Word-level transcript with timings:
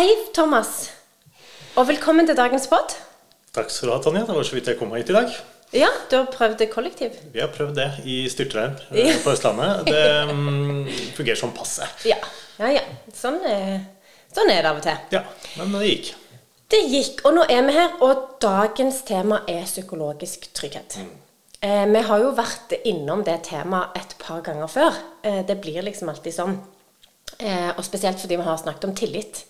Hei, 0.00 0.14
Thomas. 0.32 0.86
Og 1.76 1.84
velkommen 1.90 2.24
til 2.24 2.32
dagens 2.32 2.64
pod. 2.70 2.94
Takk 3.52 3.68
skal 3.68 3.90
du 3.90 3.92
ha, 3.92 3.98
Tanja. 4.00 4.22
Det 4.24 4.32
var 4.32 4.46
så 4.48 4.54
vidt 4.56 4.70
jeg 4.70 4.78
kom 4.78 4.94
hit 4.96 5.10
i 5.12 5.12
dag. 5.12 5.34
Ja, 5.76 5.90
du 6.08 6.14
har 6.16 6.30
prøvd 6.32 6.54
det 6.62 6.70
kollektiv. 6.72 7.18
Vi 7.34 7.42
har 7.42 7.50
prøvd 7.52 7.74
det 7.76 7.88
i 8.08 8.14
styrtregn 8.32 8.78
ja. 8.96 9.10
på 9.20 9.34
Østlandet. 9.34 9.90
Det 9.90 10.06
mm, 10.30 10.88
fungerer 11.18 11.36
som 11.36 11.52
passe. 11.52 11.84
Ja, 12.08 12.16
ja. 12.62 12.70
ja. 12.78 12.86
Sånn, 13.12 13.36
er, 13.44 13.76
sånn 14.32 14.48
er 14.54 14.62
det 14.62 14.72
av 14.72 14.80
og 14.80 14.88
til. 14.88 15.04
Ja, 15.18 15.22
men 15.60 15.76
det 15.76 15.92
gikk. 15.92 16.10
Det 16.72 16.82
gikk, 16.86 17.20
og 17.28 17.36
nå 17.36 17.44
er 17.52 17.68
vi 17.68 17.76
her, 17.76 17.92
og 18.00 18.24
dagens 18.40 19.04
tema 19.04 19.42
er 19.52 19.68
psykologisk 19.68 20.48
trygghet. 20.56 20.96
Eh, 21.60 21.84
vi 21.92 22.08
har 22.08 22.24
jo 22.24 22.32
vært 22.40 22.72
innom 22.88 23.28
det 23.28 23.42
temaet 23.52 24.00
et 24.00 24.16
par 24.24 24.40
ganger 24.48 24.76
før. 24.80 25.04
Eh, 25.20 25.42
det 25.44 25.60
blir 25.60 25.84
liksom 25.84 26.08
alltid 26.08 26.40
sånn. 26.40 26.56
Eh, 27.38 27.70
og 27.76 27.84
spesielt 27.84 28.20
fordi 28.20 28.40
vi 28.40 28.48
har 28.48 28.58
snakket 28.60 28.88
om 28.88 28.96
tillit. 28.96 29.44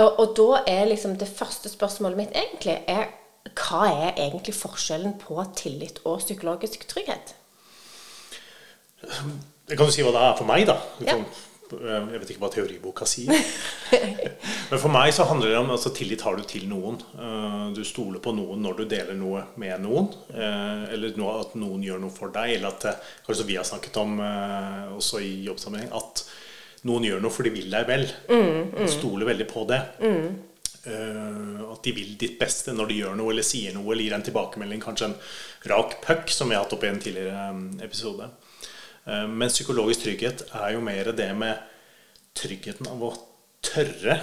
Og, 0.00 0.18
og 0.22 0.32
da 0.38 0.62
er 0.72 0.86
liksom 0.88 1.18
det 1.20 1.28
første 1.28 1.68
spørsmålet 1.68 2.16
mitt 2.22 2.36
egentlig 2.38 2.78
er 2.88 3.10
hva 3.58 3.84
er 3.90 4.12
egentlig 4.28 4.54
forskjellen 4.56 5.16
på 5.20 5.36
tillit 5.58 5.98
og 6.08 6.22
psykologisk 6.22 6.86
trygghet? 6.88 7.34
Det 9.68 9.76
kan 9.76 9.88
du 9.88 9.92
si 9.94 10.04
hva 10.04 10.12
det 10.14 10.22
er 10.22 10.36
for 10.38 10.48
meg, 10.48 10.64
da. 10.68 10.78
Ja. 11.04 11.16
Jeg 11.72 12.20
vet 12.20 12.30
ikke 12.34 12.42
hva 12.42 12.50
teoriboka 12.52 13.06
sier. 13.08 13.32
Men 14.70 14.80
for 14.80 14.92
meg 14.92 15.12
så 15.16 15.24
handler 15.24 15.54
det 15.54 15.60
om 15.62 15.70
altså, 15.72 15.92
tillit 15.96 16.20
har 16.26 16.36
du 16.36 16.42
til 16.48 16.66
noen. 16.68 16.98
Eh, 17.16 17.70
Du 17.76 17.80
stoler 17.88 18.20
på 18.20 18.34
noen 18.36 18.60
når 18.64 18.82
du 18.82 18.84
deler 18.90 19.16
noe 19.16 19.46
med 19.60 19.80
noen. 19.84 20.10
eh, 20.36 20.92
Eller 20.92 21.16
at 21.40 21.56
noen 21.56 21.84
gjør 21.86 22.02
noe 22.04 22.12
for 22.12 22.32
deg. 22.34 22.58
Eller 22.58 22.74
at 22.74 22.84
eh, 22.90 23.00
kanskje 23.26 23.48
vi 23.48 23.56
har 23.56 23.64
snakket 23.68 23.96
om 24.04 24.20
også 24.98 25.22
i 25.24 25.32
jobbsammenheng, 25.48 25.88
at 25.96 26.26
noen 26.88 27.04
gjør 27.06 27.20
noe 27.22 27.34
for 27.34 27.46
de 27.46 27.52
vil 27.54 27.70
deg 27.70 27.86
vel. 27.88 28.08
Du 28.26 28.88
stoler 28.90 29.28
veldig 29.28 29.46
på 29.50 29.66
det. 29.70 29.82
Eh, 30.82 31.72
at 31.72 31.84
de 31.86 31.92
vil 31.94 32.16
ditt 32.18 32.40
beste 32.40 32.72
når 32.74 32.88
de 32.90 32.96
gjør 33.02 33.18
noe 33.18 33.30
eller 33.30 33.46
sier 33.46 33.74
noe 33.76 33.92
eller 33.92 34.02
gir 34.02 34.16
en 34.16 34.24
tilbakemelding. 34.26 34.82
Kanskje 34.82 35.12
en 35.12 35.18
rak 35.70 36.00
puck, 36.02 36.32
som 36.34 36.50
vi 36.50 36.56
har 36.58 36.64
hatt 36.64 36.74
oppe 36.74 36.88
i 36.88 36.90
en 36.90 37.02
tidligere 37.02 37.44
eh, 37.52 37.84
episode. 37.86 38.26
Uh, 39.06 39.26
Men 39.30 39.50
psykologisk 39.50 40.04
trygghet 40.04 40.46
er 40.58 40.74
jo 40.76 40.82
mer 40.82 41.12
det 41.14 41.30
med 41.38 41.58
tryggheten 42.38 42.86
av 42.90 43.02
å 43.02 43.12
tørre 43.62 44.18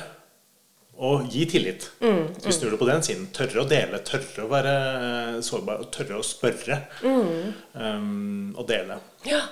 å 0.99 1.13
gi 1.31 1.45
tillit. 1.47 1.85
Hvis 2.03 2.47
vi 2.49 2.53
snur 2.57 2.73
det 2.73 2.79
på 2.81 2.87
den 2.89 3.03
siden. 3.07 3.27
Tørre 3.35 3.63
å 3.63 3.67
dele, 3.67 4.01
tørre 4.03 4.43
å 4.43 4.51
være 4.51 4.73
sårbar, 5.47 5.85
og 5.85 5.91
tørre 5.95 6.19
å 6.19 6.25
spørre. 6.27 6.81
Um, 7.03 8.51
og 8.57 8.65
dele. 8.67 8.97
Ja, 9.27 9.45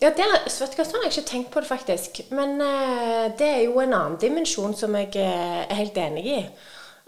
ja 0.00 0.10
det, 0.16 0.26
vet 0.26 0.72
du 0.72 0.78
hva, 0.78 0.84
sånn 0.88 1.02
har 1.02 1.08
jeg 1.08 1.18
ikke 1.18 1.30
tenkt 1.30 1.50
på 1.54 1.62
det 1.62 1.68
faktisk. 1.68 2.22
Men 2.36 2.56
uh, 2.60 3.26
det 3.36 3.48
er 3.48 3.64
jo 3.66 3.80
en 3.82 3.92
annen 3.96 4.20
dimensjon 4.20 4.76
som 4.76 4.96
jeg 4.96 5.12
eh, 5.20 5.64
er 5.66 5.76
helt 5.76 5.98
enig 6.00 6.24
i. 6.26 6.38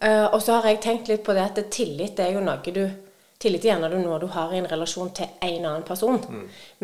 Uh, 0.03 0.27
og 0.35 0.41
så 0.43 0.59
har 0.59 0.69
jeg 0.69 0.83
tenkt 0.85 1.09
litt 1.09 1.25
på 1.25 1.35
det 1.37 1.47
at 1.47 1.63
tillit 1.73 2.21
er 2.21 2.37
jo 2.37 2.45
noe 2.45 2.75
du 2.75 2.85
Tillit 3.43 3.65
er 3.65 3.73
gjerne 3.73 3.89
noe 3.99 4.21
du 4.23 4.29
har 4.31 4.53
i 4.55 4.59
en 4.61 4.69
relasjon 4.71 5.09
til 5.19 5.27
en 5.43 5.65
annen 5.67 5.83
person. 5.83 6.21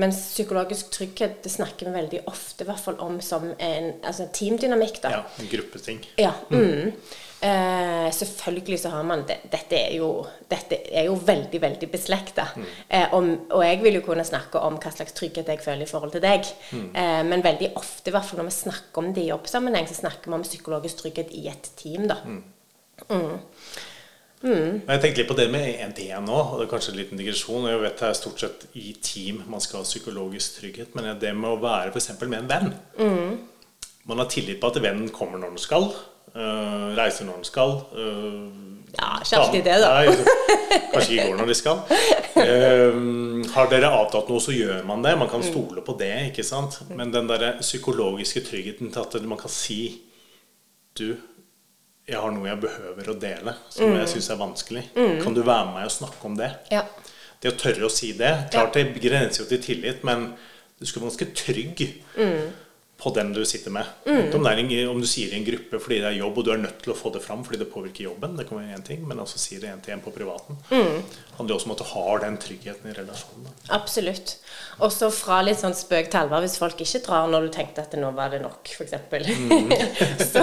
Mens 0.02 0.16
psykologisk 0.32 0.88
trygghet 0.90 1.36
det 1.44 1.52
snakker 1.52 1.86
vi 1.86 1.94
veldig 1.94 2.22
ofte 2.26 2.64
i 2.64 2.66
hvert 2.66 2.82
fall 2.82 2.98
om 3.04 3.20
som 3.22 3.46
en 3.52 3.92
altså 4.02 4.26
teamdynamikk. 4.34 4.98
da. 5.04 5.12
Ja, 5.14 5.20
en 5.38 5.50
gruppeting. 5.52 6.02
Ja. 6.18 6.32
Mm. 6.50 6.96
Eh, 7.40 8.12
selvfølgelig 8.12 8.78
så 8.82 8.90
har 8.90 9.04
man 9.06 9.22
det. 9.28 9.36
Dette 9.52 9.78
er 9.78 9.92
jo, 10.00 10.08
dette 10.50 10.80
er 10.90 11.04
jo 11.06 11.14
veldig, 11.14 11.60
veldig 11.62 11.88
beslekta. 11.92 12.48
Eh, 12.88 13.14
om, 13.14 13.28
og 13.54 13.62
jeg 13.62 13.78
vil 13.84 14.00
jo 14.00 14.06
kunne 14.08 14.24
snakke 14.26 14.58
om 14.58 14.78
hva 14.82 14.90
slags 14.90 15.14
trygghet 15.14 15.52
jeg 15.52 15.62
føler 15.62 15.86
i 15.86 15.90
forhold 15.90 16.16
til 16.16 16.24
deg. 16.24 16.48
Eh, 16.74 17.20
men 17.28 17.44
veldig 17.44 17.70
ofte, 17.78 18.10
i 18.10 18.16
hvert 18.16 18.26
fall 18.26 18.42
når 18.42 18.50
vi 18.50 18.56
snakker 18.56 19.04
om 19.04 19.12
det 19.14 19.22
i 19.22 19.30
jobbsammenheng, 19.30 19.86
så 19.86 20.00
snakker 20.00 20.32
vi 20.32 20.40
om 20.40 20.46
psykologisk 20.48 21.04
trygghet 21.04 21.30
i 21.38 21.46
et 21.52 21.70
team, 21.78 22.08
da. 22.10 22.18
Men 24.40 24.82
Jeg 24.86 25.00
tenkte 25.02 25.18
litt 25.18 25.30
på 25.30 25.34
det 25.38 25.48
med 25.50 25.64
ENT 25.82 25.98
nå, 26.22 26.34
og 26.34 26.58
det 26.58 26.66
er 26.68 26.70
kanskje 26.70 26.92
en 26.92 26.98
liten 27.00 27.18
digresjon. 27.18 27.64
Jeg 27.70 27.80
vet 27.82 27.98
det 27.98 28.08
er 28.08 28.18
stort 28.18 28.42
sett 28.42 28.66
i 28.78 28.92
team 29.02 29.40
man 29.50 29.62
skal 29.62 29.82
ha 29.82 29.86
psykologisk 29.86 30.60
trygghet, 30.60 30.94
men 30.94 31.10
det 31.18 31.32
med 31.34 31.54
å 31.54 31.62
være 31.62 31.90
f.eks. 31.94 32.12
med 32.22 32.38
en 32.42 32.50
venn 32.50 32.68
Man 34.08 34.22
har 34.22 34.30
tillit 34.30 34.60
på 34.60 34.70
at 34.70 34.78
vennen 34.82 35.10
kommer 35.14 35.38
når 35.42 35.56
den 35.56 35.62
skal, 35.62 35.90
øh, 36.34 36.96
reiser 36.98 37.28
når 37.28 37.40
den 37.40 37.48
skal. 37.48 37.78
Uh, 37.92 38.68
Ja, 38.98 39.18
ikke 39.20 39.36
alltid 39.36 39.64
det, 39.66 39.74
da. 39.82 39.88
Nei, 39.92 40.12
kanskje 40.94 41.12
ikke 41.14 41.26
går 41.28 41.36
når 41.38 41.50
de 41.50 41.56
skal. 41.58 41.80
Uh, 42.38 43.50
har 43.52 43.68
dere 43.70 43.90
avtalt 43.92 44.30
noe, 44.32 44.40
så 44.42 44.54
gjør 44.54 44.80
man 44.88 45.04
det. 45.04 45.12
Man 45.20 45.28
kan 45.30 45.44
stole 45.44 45.84
på 45.84 45.94
det. 46.00 46.12
ikke 46.30 46.44
sant? 46.46 46.80
Men 46.96 47.12
den 47.14 47.28
der 47.28 47.58
psykologiske 47.60 48.42
tryggheten 48.48 48.92
til 48.94 49.04
at 49.04 49.28
man 49.28 49.40
kan 49.40 49.52
si 49.52 50.00
Du, 50.98 51.12
jeg 52.08 52.16
har 52.18 52.32
noe 52.34 52.48
jeg 52.48 52.58
behøver 52.58 53.10
å 53.12 53.14
dele, 53.20 53.52
som 53.70 53.92
jeg 53.94 54.08
syns 54.10 54.30
er 54.32 54.40
vanskelig. 54.40 54.82
Kan 54.96 55.36
du 55.36 55.44
være 55.44 55.68
med 55.68 55.76
meg 55.76 55.84
og 55.86 55.92
snakke 55.94 56.24
om 56.26 56.34
det? 56.38 56.48
Ja. 56.72 56.80
Det 57.38 57.52
å 57.52 57.58
tørre 57.60 57.86
å 57.86 57.92
si 57.92 58.14
det. 58.18 58.32
Klart 58.50 58.74
det 58.74 58.88
grenser 58.96 59.44
jo 59.44 59.48
til 59.52 59.60
tillit, 59.62 60.00
men 60.02 60.32
du 60.80 60.86
skal 60.88 61.04
være 61.04 61.12
ganske 61.12 61.28
trygg 61.38 61.84
på 62.98 63.10
den 63.14 63.32
du 63.32 63.44
sitter 63.46 63.70
med. 63.70 63.86
Mm. 64.06 64.34
Om, 64.34 64.42
det 64.44 64.52
er 64.52 64.60
en, 64.64 64.88
om 64.90 65.00
du 65.00 65.06
sier 65.06 65.30
det 65.30 65.36
i 65.36 65.38
en 65.38 65.46
gruppe 65.46 65.78
fordi 65.78 66.00
det 66.02 66.08
er 66.10 66.16
jobb, 66.18 66.40
og 66.40 66.46
du 66.48 66.50
er 66.50 66.62
nødt 66.64 66.80
til 66.82 66.90
å 66.90 66.98
få 66.98 67.12
det 67.14 67.22
fram 67.22 67.44
fordi 67.46 67.60
det 67.60 67.68
påvirker 67.70 68.08
jobben, 68.08 68.34
det 68.34 68.48
kan 68.48 68.58
være 68.58 68.74
én 68.74 68.82
ting, 68.88 69.04
men 69.06 69.22
også 69.22 69.38
si 69.38 69.60
det 69.62 69.70
én 69.70 69.82
til 69.84 69.94
én 69.94 70.02
på 70.02 70.10
privaten. 70.14 70.58
Mm. 70.72 71.04
handler 71.38 71.54
også 71.54 71.68
om 71.68 71.74
at 71.76 71.82
du 71.82 71.86
har 71.92 72.22
den 72.24 72.38
tryggheten 72.42 72.90
i 72.90 72.96
relasjonen. 72.96 73.52
Absolutt. 73.70 74.34
Også 74.82 75.12
fra 75.14 75.38
litt 75.46 75.60
sånn 75.62 75.76
spøk 75.78 76.10
til 76.10 76.24
alvor, 76.24 76.42
hvis 76.42 76.58
folk 76.58 76.82
ikke 76.82 77.02
drar 77.06 77.30
når 77.30 77.46
du 77.46 77.52
tenkte 77.54 77.84
at 77.86 77.94
nå 77.98 78.10
var 78.16 78.34
det 78.34 78.42
nok, 78.42 78.66
f.eks. 78.66 78.96
så, 80.32 80.42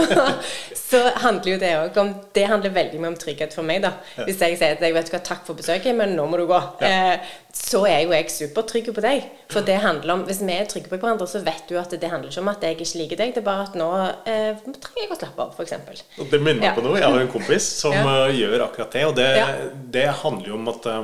så 0.79 1.01
handler 1.25 1.51
jo 1.51 1.59
det 1.59 1.73
òg 1.81 1.99
om 1.99 2.13
Det 2.35 2.47
handler 2.47 2.71
veldig 2.75 3.01
mye 3.01 3.11
om 3.11 3.19
trygghet 3.19 3.55
for 3.55 3.67
meg, 3.67 3.83
da. 3.83 3.97
Hvis 4.23 4.39
jeg 4.39 4.55
sier 4.55 4.77
at 4.77 4.83
jeg 4.83 4.95
vet 4.95 5.11
hva, 5.11 5.19
takk 5.19 5.43
for 5.47 5.59
besøket, 5.59 5.91
men 5.97 6.15
nå 6.15 6.29
må 6.31 6.39
du 6.39 6.47
gå. 6.47 6.61
Eh, 6.87 7.35
så 7.55 7.79
er 7.87 8.01
jo 8.03 8.11
jeg 8.11 8.29
supertrygg 8.33 8.89
på 8.93 9.01
deg. 9.01 9.23
For 9.49 9.63
det 9.65 9.77
handler 9.81 10.11
om 10.13 10.23
Hvis 10.27 10.41
vi 10.43 10.51
er 10.53 10.65
trygge 10.69 10.89
på 10.91 10.97
hverandre, 10.99 11.25
så 11.31 11.39
vet 11.43 11.63
du 11.69 11.77
at 11.79 11.89
det 11.95 12.09
handler 12.11 12.29
ikke 12.29 12.41
om 12.43 12.49
at 12.51 12.61
jeg 12.67 12.75
ikke 12.75 12.97
liker 12.99 13.17
deg, 13.21 13.31
det 13.33 13.41
er 13.41 13.45
bare 13.47 13.63
at 13.69 13.77
nå 13.79 13.87
eh, 14.27 14.57
trenger 14.65 15.05
jeg 15.05 15.11
å 15.15 15.19
slappe 15.21 15.41
av, 15.45 15.53
f.eks. 15.55 16.03
Det 16.29 16.41
minner 16.41 16.59
meg 16.59 16.67
Ja. 16.67 16.73
på 16.75 16.83
noe. 16.83 16.99
Jeg 16.99 17.07
har 17.09 17.19
en 17.23 17.31
kompis 17.31 17.63
som 17.79 17.93
Ja. 17.95 18.03
eh, 18.27 18.35
gjør 18.41 18.65
akkurat 18.67 18.91
det. 18.91 19.05
Og 19.05 19.15
det, 19.15 19.29
Ja. 19.37 19.47
det 19.95 20.05
handler 20.23 20.47
jo 20.47 20.55
om 20.59 20.67
at 20.69 20.85
eh, 20.85 21.03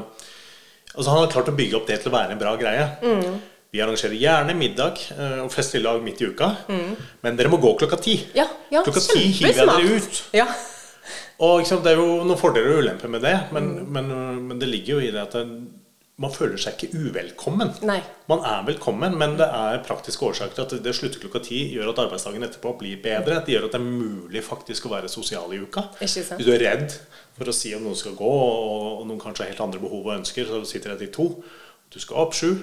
Altså 0.91 1.09
Han 1.09 1.19
har 1.23 1.31
klart 1.31 1.47
å 1.47 1.55
bygge 1.55 1.75
opp 1.77 1.87
det 1.87 2.01
til 2.03 2.11
å 2.11 2.15
være 2.17 2.31
en 2.33 2.37
bra 2.39 2.57
greie. 2.59 2.83
Mm. 3.01 3.39
Vi 3.71 3.79
arrangerer 3.79 4.11
gjerne 4.19 4.53
middag 4.59 4.97
eh, 5.17 5.37
og 5.39 5.49
fest 5.53 5.73
i 5.75 5.79
lag 5.79 6.01
midt 6.03 6.19
i 6.21 6.25
uka. 6.27 6.49
Men 7.23 7.37
dere 7.37 7.47
må 7.47 7.57
gå 7.63 7.77
klokka 7.79 7.95
ti. 8.01 8.17
Mm. 8.25 8.35
Ja, 8.35 8.47
ja, 8.69 8.81
klokka 8.83 8.99
ti 9.13 9.21
hiver 9.31 9.53
jeg 9.55 9.67
dere 9.71 9.95
ut. 9.95 10.23
Ja. 10.35 10.47
Og 11.39 11.63
sant, 11.65 11.81
Det 11.85 11.93
er 11.93 12.01
jo 12.01 12.23
noen 12.27 12.37
fordeler 12.37 12.75
og 12.75 12.83
ulemper 12.83 13.07
med 13.09 13.21
det, 13.23 13.37
men, 13.53 13.69
Mm. 13.79 13.87
men, 13.87 14.47
men 14.49 14.59
det 14.59 14.67
ligger 14.67 14.99
jo 14.99 14.99
i 14.99 15.11
det 15.11 15.21
at 15.21 15.31
det, 15.31 15.47
man 16.21 16.33
føler 16.33 16.59
seg 16.59 16.75
ikke 16.75 16.99
uvelkommen. 17.07 17.71
Nei. 17.87 17.99
Man 18.29 18.43
er 18.45 18.65
velkommen, 18.67 19.15
men 19.17 19.37
det 19.39 19.47
er 19.47 19.81
praktiske 19.87 20.25
årsaker 20.27 20.57
til 20.57 20.65
at 20.65 20.85
det 20.85 20.93
slutter 20.97 21.23
klokka 21.23 21.41
ti, 21.47 21.63
gjør 21.73 21.93
at 21.93 22.03
arbeidsdagen 22.03 22.45
etterpå 22.45 22.75
blir 22.81 22.99
bedre. 23.01 23.39
Det 23.45 23.55
gjør 23.55 23.69
at 23.69 23.75
det 23.77 23.81
er 23.81 23.87
mulig 23.87 24.43
faktisk 24.45 24.85
å 24.85 24.93
være 24.93 25.09
sosial 25.11 25.55
i 25.55 25.61
uka. 25.63 25.87
Hvis 26.01 26.19
du 26.45 26.51
er 26.53 26.65
redd 26.65 26.95
for 27.37 27.49
å 27.49 27.55
si 27.55 27.73
om 27.77 27.87
noen 27.87 27.97
skal 27.97 28.17
gå, 28.19 28.31
og, 28.31 29.05
noen 29.07 29.21
kanskje 29.21 29.47
har 29.47 29.53
helt 29.53 29.65
andre 29.65 29.81
behov 29.81 30.09
og 30.09 30.17
ønsker, 30.19 30.49
så 30.49 30.61
sitter 30.67 30.93
jeg 30.93 31.05
til 31.05 31.13
to. 31.17 31.29
Du 31.91 31.99
skal 32.03 32.25
opp 32.25 32.37
sju. 32.37 32.53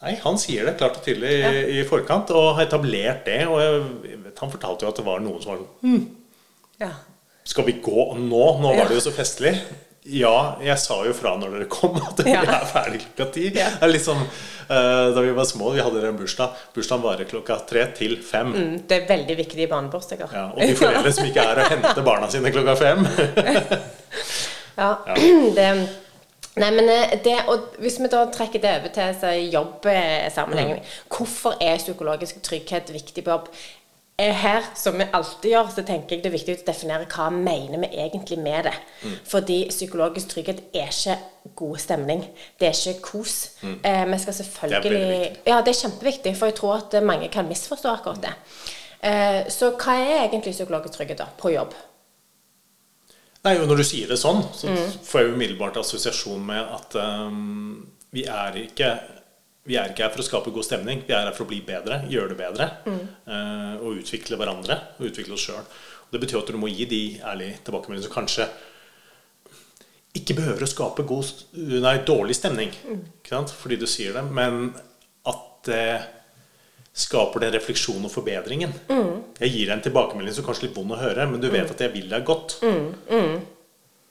Nei, 0.00 0.14
han 0.22 0.38
sier 0.40 0.64
det 0.64 0.78
klart 0.80 0.96
og 0.96 1.04
tydelig 1.04 1.32
i, 1.38 1.80
i 1.80 1.88
forkant, 1.88 2.32
og 2.36 2.54
har 2.58 2.68
etablert 2.68 3.24
det. 3.28 3.42
Og 3.48 3.60
jeg 3.60 4.20
han 4.40 4.52
fortalte 4.52 4.86
jo 4.86 4.90
at 4.90 4.98
det 5.00 5.06
var 5.06 5.22
noen 5.22 5.42
som 5.42 5.52
var 5.52 5.62
sånn 5.62 6.02
ja. 6.80 6.90
skal 7.44 7.66
vi 7.66 7.76
gå 7.84 8.06
nå? 8.16 8.44
Nå 8.62 8.72
var 8.72 8.88
det 8.88 8.96
jo 8.96 9.04
så 9.04 9.12
festlig. 9.12 9.52
Ja, 10.04 10.56
jeg 10.64 10.78
sa 10.80 10.96
jo 11.04 11.12
fra 11.12 11.34
når 11.36 11.58
dere 11.58 11.66
kom 11.68 11.98
at 12.00 12.22
Ja. 12.24 12.40
vi 12.40 12.48
er 12.54 12.64
ferdig 12.70 13.00
klokka 13.04 13.26
ti. 13.34 13.50
Ja. 13.54 13.68
Liksom, 13.86 14.22
da 14.68 15.20
vi 15.20 15.32
var 15.36 15.44
små, 15.44 15.72
vi 15.74 15.82
hadde 15.84 16.06
en 16.08 16.16
bursdag. 16.16 16.54
Bursdagen 16.74 17.02
varer 17.04 17.28
klokka 17.28 17.58
tre 17.68 17.86
til 17.96 18.16
fem. 18.24 18.52
Mm, 18.54 18.86
Det 18.88 19.02
er 19.02 19.08
veldig 19.10 19.36
viktig 19.36 19.60
i 19.66 19.66
barnebursdager. 19.68 20.28
Ja, 20.32 20.46
og 20.54 20.60
de 20.60 20.74
foreldre 20.78 21.12
som 21.12 21.26
ikke 21.28 21.44
er 21.44 21.60
og 21.60 21.68
henter 21.74 22.02
barna 22.06 22.30
sine 22.32 22.50
klokka 22.54 22.76
fem. 22.80 23.06
Ja, 24.80 24.94
det 25.56 25.88
Nei, 26.60 26.70
men 26.74 26.88
eh, 26.90 27.12
det, 27.22 27.36
og 27.48 27.76
Hvis 27.78 27.98
vi 28.00 28.08
da 28.10 28.24
trekker 28.32 28.60
det 28.62 28.70
over 28.80 28.88
til 28.94 29.12
så 29.20 29.30
jobbsammenhengen 29.52 30.80
Hvorfor 31.12 31.54
er 31.62 31.76
psykologisk 31.78 32.40
trygghet 32.42 32.90
viktig 32.94 33.22
på 33.26 33.30
jobb? 33.36 33.48
Her, 34.20 34.66
som 34.76 34.98
vi 34.98 35.06
alltid 35.16 35.52
gjør, 35.54 35.68
så 35.74 35.84
tenker 35.86 36.16
jeg 36.16 36.24
det 36.24 36.30
er 36.30 36.34
viktig 36.34 36.56
å 36.58 36.64
definere 36.66 37.06
hva 37.08 37.28
mener 37.32 37.80
vi 37.84 37.90
egentlig 38.02 38.38
med 38.42 38.66
det. 38.68 38.74
Fordi 39.28 39.62
psykologisk 39.70 40.34
trygghet 40.34 40.64
er 40.76 40.90
ikke 40.90 41.16
god 41.56 41.78
stemning. 41.80 42.24
Det 42.60 42.68
er 42.68 42.76
ikke 42.76 43.06
kos. 43.06 43.36
Eh, 43.64 44.02
vi 44.10 44.18
skal 44.20 44.36
selvfølgelig 44.40 44.82
det 44.82 44.98
viktig. 44.98 45.44
Ja, 45.48 45.60
det 45.64 45.72
er 45.72 45.80
kjempeviktig, 45.80 46.34
for 46.36 46.50
jeg 46.50 46.58
tror 46.58 46.74
at 46.80 46.98
mange 47.06 47.30
kan 47.32 47.48
misforstå 47.48 47.92
akkurat 47.92 48.26
det. 48.26 48.34
Eh, 49.00 49.46
så 49.48 49.72
hva 49.80 49.96
er 49.96 50.26
egentlig 50.26 50.52
psykologisk 50.52 50.98
trygghet 50.98 51.22
da, 51.22 51.30
på 51.40 51.54
jobb? 51.54 51.72
Nei, 53.40 53.54
jo, 53.56 53.64
Når 53.64 53.80
du 53.80 53.86
sier 53.88 54.10
det 54.10 54.18
sånn, 54.20 54.42
så 54.52 54.74
får 55.06 55.22
jeg 55.22 55.32
umiddelbart 55.32 55.80
assosiasjon 55.80 56.42
med 56.44 56.60
at 56.60 56.96
um, 57.00 57.86
vi 58.12 58.26
er 58.28 58.58
ikke 58.66 58.90
vi 59.68 59.76
er 59.76 59.90
ikke 59.92 60.06
her 60.06 60.12
for 60.14 60.22
å 60.22 60.26
skape 60.26 60.52
god 60.54 60.64
stemning. 60.66 61.02
Vi 61.06 61.12
er 61.14 61.26
her 61.28 61.36
for 61.36 61.44
å 61.44 61.50
bli 61.50 61.60
bedre, 61.66 62.00
gjøre 62.10 62.32
det 62.32 62.38
bedre. 62.40 62.70
eh, 63.26 63.74
og 63.80 64.00
utvikle 64.00 64.38
hverandre 64.40 64.76
og 64.98 65.06
utvikle 65.10 65.36
oss 65.36 65.46
sjøl. 65.48 65.64
Det 66.10 66.20
betyr 66.22 66.40
at 66.40 66.50
du 66.50 66.56
må 66.58 66.70
gi 66.72 66.86
de 66.90 67.02
ærlige 67.22 67.60
tilbakemeldingene 67.66 68.08
som 68.08 68.16
kanskje 68.16 68.48
ikke 70.18 70.34
behøver 70.40 70.64
å 70.66 70.70
skape 70.70 71.04
god, 71.06 71.28
nei, 71.84 71.92
dårlig 72.02 72.34
stemning 72.34 72.72
sant? 73.28 73.52
fordi 73.54 73.76
du 73.78 73.86
sier 73.86 74.16
det, 74.16 74.24
men 74.34 74.72
at 75.30 75.44
det 75.68 75.84
skaper 77.00 77.44
det 77.44 77.52
refleksjon 77.54 78.02
og 78.08 78.10
forbedringen. 78.10 78.72
Jeg 79.38 79.52
gir 79.54 79.68
deg 79.68 79.76
en 79.76 79.84
tilbakemelding 79.86 80.34
som 80.34 80.44
kanskje 80.48 80.64
er 80.64 80.68
litt 80.68 80.76
vond 80.80 80.96
å 80.96 80.98
høre, 80.98 81.28
men 81.30 81.40
du 81.40 81.46
vet 81.52 81.70
at 81.70 81.84
jeg 81.84 81.92
vil 81.94 82.08
deg 82.10 82.26
godt. 82.26 82.56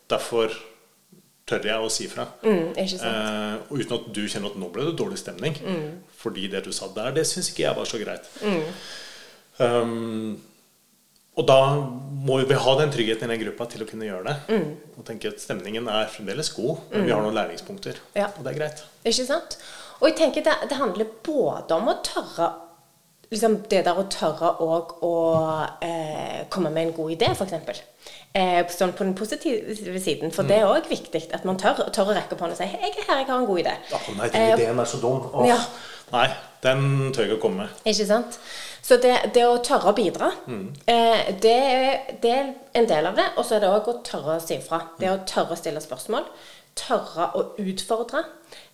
Derfor 0.09 0.55
tør 1.49 1.65
jeg 1.69 1.85
å 1.85 1.89
si 1.93 2.07
fra. 2.11 2.27
Mm? 2.45 2.75
Eh, 2.77 3.55
uten 3.71 3.95
at 3.97 4.09
du 4.15 4.21
kjenner 4.25 4.53
at 4.53 4.59
nå 4.61 4.69
ble 4.73 4.89
det 4.89 4.97
dårlig 4.99 5.19
stemning. 5.21 5.57
Fordi 6.19 6.49
det 6.51 6.63
du 6.67 6.71
sa 6.75 6.91
der, 6.95 7.15
det 7.17 7.25
syns 7.29 7.51
ikke 7.51 7.65
jeg 7.65 7.79
var 7.79 7.89
så 7.89 8.01
greit. 8.01 8.29
Um, 9.59 10.37
og 11.39 11.45
da 11.47 11.59
må 12.25 12.39
vi 12.47 12.55
ha 12.59 12.71
den 12.79 12.91
tryggheten 12.91 13.29
i 13.29 13.35
den 13.35 13.43
gruppa 13.45 13.67
til 13.71 13.83
å 13.83 13.89
kunne 13.89 14.07
gjøre 14.07 14.31
det. 14.31 14.61
Og 14.97 15.05
tenke 15.07 15.31
at 15.31 15.43
stemningen 15.43 15.87
er 15.91 16.09
fremdeles 16.11 16.51
god, 16.55 16.85
men 16.91 17.07
vi 17.07 17.13
har 17.15 17.23
noen 17.23 17.37
læringspunkter. 17.37 18.01
Ja. 18.17 18.31
Og 18.35 18.43
det 18.43 18.53
er 18.53 18.59
greit. 18.59 18.81
Ikke 19.07 19.27
sant? 19.27 19.59
Og 19.99 20.09
jeg 20.09 20.17
tenker 20.19 20.43
det, 20.43 20.55
det 20.71 20.79
handler 20.79 21.07
både 21.25 21.75
om 21.75 21.91
å 21.91 21.99
tørre 22.05 22.49
liksom 23.29 23.59
Det 23.69 23.83
der 23.85 23.97
å 23.97 24.07
tørre 24.09 24.55
òg 24.65 24.95
å 25.05 25.15
eh, 25.85 26.47
komme 26.49 26.71
med 26.73 26.87
en 26.87 26.95
god 26.97 27.13
idé, 27.13 27.27
f.eks. 27.35 27.83
Eh, 28.37 28.59
sånn 28.69 28.91
på 28.93 29.05
den 29.07 29.15
positive 29.17 29.97
siden. 29.97 30.29
For 30.31 30.45
det 30.45 30.59
er 30.59 30.69
òg 30.69 30.85
viktig 30.89 31.23
at 31.33 31.45
man 31.49 31.57
tør, 31.57 31.87
tør 31.89 32.11
å 32.11 32.13
rekke 32.13 32.35
opp 32.35 32.43
hånden 32.45 32.53
og 32.53 32.59
si 32.59 32.63
'Jeg 32.63 32.93
er 32.93 33.07
her, 33.07 33.17
jeg 33.17 33.27
har 33.27 33.39
en 33.39 33.45
god 33.45 33.59
idé'. 33.59 33.77
Å 33.91 34.17
nei, 34.17 34.29
den 34.29 34.59
ideen 34.59 34.79
er 34.79 34.85
så 34.85 35.01
dum. 35.01 35.45
Ja. 35.47 35.57
Nei, 36.11 36.27
den 36.61 37.11
tør 37.13 37.25
jeg 37.25 37.31
ikke 37.31 37.39
å 37.39 37.41
komme 37.41 37.57
med. 37.57 37.69
Ikke 37.85 38.05
sant? 38.05 38.39
Så 38.89 38.97
det, 38.97 39.13
det 39.35 39.43
å 39.45 39.59
tørre 39.61 39.91
å 39.91 39.97
bidra, 39.97 40.31
eh, 40.89 41.27
det, 41.43 41.57
det 42.23 42.31
er 42.33 42.47
en 42.79 42.87
del 42.89 43.09
av 43.11 43.19
det. 43.19 43.27
Og 43.37 43.45
så 43.45 43.59
er 43.59 43.61
det 43.61 43.69
òg 43.69 43.89
å 43.91 43.99
tørre 44.05 44.39
å 44.39 44.41
si 44.41 44.55
ifra. 44.55 44.79
Det 44.97 45.11
å 45.11 45.19
tørre 45.29 45.53
å 45.53 45.59
stille 45.59 45.83
spørsmål. 45.83 46.25
Tørre 46.79 47.27
å 47.37 47.43
utfordre. 47.61 48.23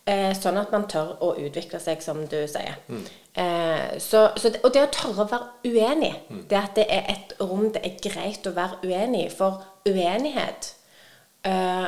Eh, 0.08 0.32
sånn 0.38 0.60
at 0.62 0.72
man 0.72 0.86
tør 0.88 1.16
å 1.26 1.34
utvikle 1.42 1.82
seg, 1.84 2.00
som 2.06 2.22
du 2.32 2.38
sier. 2.48 2.78
Eh, 3.36 3.98
så, 4.00 4.30
så 4.40 4.54
det, 4.54 4.62
og 4.64 4.72
det 4.72 4.86
å 4.86 4.94
tørre 4.94 5.26
å 5.26 5.30
være 5.34 5.74
uenig, 5.74 6.14
det 6.48 6.62
at 6.62 6.80
det 6.80 6.86
er 6.94 7.12
et 7.12 7.36
rom 7.42 7.68
det 7.74 7.82
er 7.84 8.00
greit 8.06 8.48
å 8.48 8.56
være 8.56 8.86
uenig 8.86 9.26
i. 9.26 9.32
For 9.34 9.66
uenighet 9.90 10.72
eh, 11.50 11.88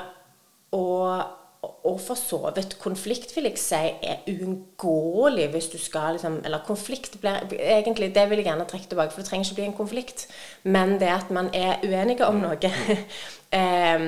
og, 0.76 1.38
og 1.88 2.00
for 2.02 2.20
så 2.20 2.52
vidt 2.56 2.78
konflikt, 2.80 3.36
vil 3.36 3.48
jeg 3.50 3.60
si, 3.62 3.80
er 4.04 4.24
uunngåelig 4.28 5.48
hvis 5.54 5.70
du 5.74 5.78
skal 5.82 6.18
liksom 6.18 6.42
Eller 6.46 6.66
konflikt 6.68 7.20
blir 7.22 7.46
egentlig 7.60 8.14
Det 8.16 8.30
vil 8.30 8.42
jeg 8.42 8.50
gjerne 8.50 8.66
trekke 8.70 8.90
tilbake, 8.92 9.12
for 9.12 9.22
det 9.22 9.30
trenger 9.30 9.46
ikke 9.46 9.60
bli 9.62 9.66
en 9.66 9.78
konflikt. 9.78 10.28
Men 10.64 10.98
det 11.02 11.12
at 11.14 11.32
man 11.32 11.50
er 11.54 11.84
uenige 11.84 12.28
om 12.28 12.42
noe, 12.42 12.72
eh, 13.60 14.08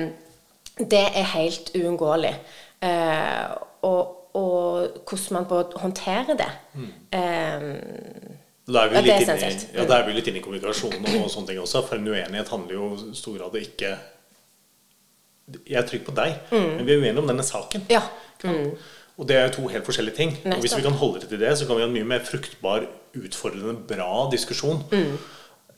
det 0.80 1.04
er 1.14 1.32
helt 1.34 1.72
uunngåelig. 1.76 2.34
Eh, 2.82 3.50
og, 3.82 4.34
og 4.34 5.02
hvordan 5.08 5.32
man 5.32 5.48
både 5.48 5.80
håndterer 5.80 6.36
det. 6.36 6.52
Eh, 7.12 8.38
Da 8.70 8.84
er 8.84 8.92
vi 8.92 9.00
litt, 9.02 9.24
inne, 9.24 9.50
ja, 9.74 9.84
er 9.96 10.06
vi 10.06 10.12
litt 10.14 10.28
inne 10.30 10.38
i 10.38 10.42
kommunikasjon 10.44 11.00
og 11.02 11.30
sånne 11.32 11.48
ting 11.48 11.58
også. 11.58 11.82
For 11.88 11.98
en 11.98 12.06
uenighet 12.06 12.52
handler 12.52 12.76
jo 12.76 12.90
i 12.94 13.14
stor 13.18 13.38
grad 13.38 13.56
ikke 13.58 13.96
Jeg 15.66 15.78
er 15.82 15.86
trygg 15.88 16.04
på 16.06 16.14
deg, 16.16 16.36
men 16.52 16.86
vi 16.86 16.92
er 16.94 17.02
uenige 17.02 17.22
om 17.22 17.28
denne 17.30 17.46
saken. 17.46 17.86
ja. 17.90 18.02
Og 19.20 19.26
det 19.28 19.36
er 19.36 19.42
jo 19.50 19.52
to 19.58 19.66
helt 19.68 19.84
forskjellige 19.84 20.16
ting. 20.16 20.30
Og 20.48 20.62
hvis 20.62 20.72
vi 20.78 20.80
kan 20.80 20.94
holde 20.96 21.20
det 21.20 21.28
til 21.28 21.40
det, 21.42 21.50
så 21.60 21.66
kan 21.68 21.76
vi 21.76 21.82
ha 21.82 21.88
en 21.90 21.92
mye 21.92 22.06
mer 22.08 22.22
fruktbar, 22.24 22.86
utfordrende, 23.20 23.74
bra 23.90 24.30
diskusjon. 24.32 24.78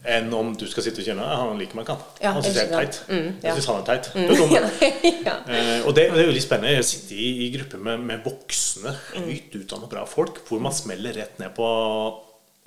Enn 0.03 0.33
om 0.35 0.53
du 0.59 0.63
skal 0.71 0.83
sitte 0.83 0.99
og 1.03 1.07
kjenne 1.07 1.23
at 1.27 1.39
han 1.41 1.59
liker 1.59 1.79
meg 1.79 1.85
ikke, 1.87 1.95
han. 1.95 2.23
Ja, 2.23 2.31
han 2.37 2.43
syns 2.43 2.57
jeg 2.59 2.69
er 2.69 2.73
teit. 2.75 2.97
Mm, 3.09 3.27
ja. 3.43 3.49
Jeg 3.49 3.57
syns 3.59 3.69
han 3.71 3.77
er 3.81 3.85
teit. 3.87 4.09
Det 4.15 4.39
dum. 4.39 4.55
ja. 5.29 5.35
Eh, 5.47 5.85
og 5.87 5.95
det, 5.95 6.09
det 6.11 6.23
er 6.25 6.31
veldig 6.31 6.43
spennende. 6.43 6.73
Jeg 6.75 6.87
sitter 6.89 7.21
i, 7.23 7.29
i 7.45 7.51
gruppe 7.55 7.79
med, 7.87 8.03
med 8.09 8.25
voksne, 8.27 8.95
høyt 9.15 9.55
utdanna 9.61 9.91
bra 9.91 10.03
folk, 10.11 10.41
hvor 10.49 10.63
man 10.63 10.75
smeller 10.75 11.15
rett 11.23 11.39
ned 11.43 11.55
på 11.59 11.69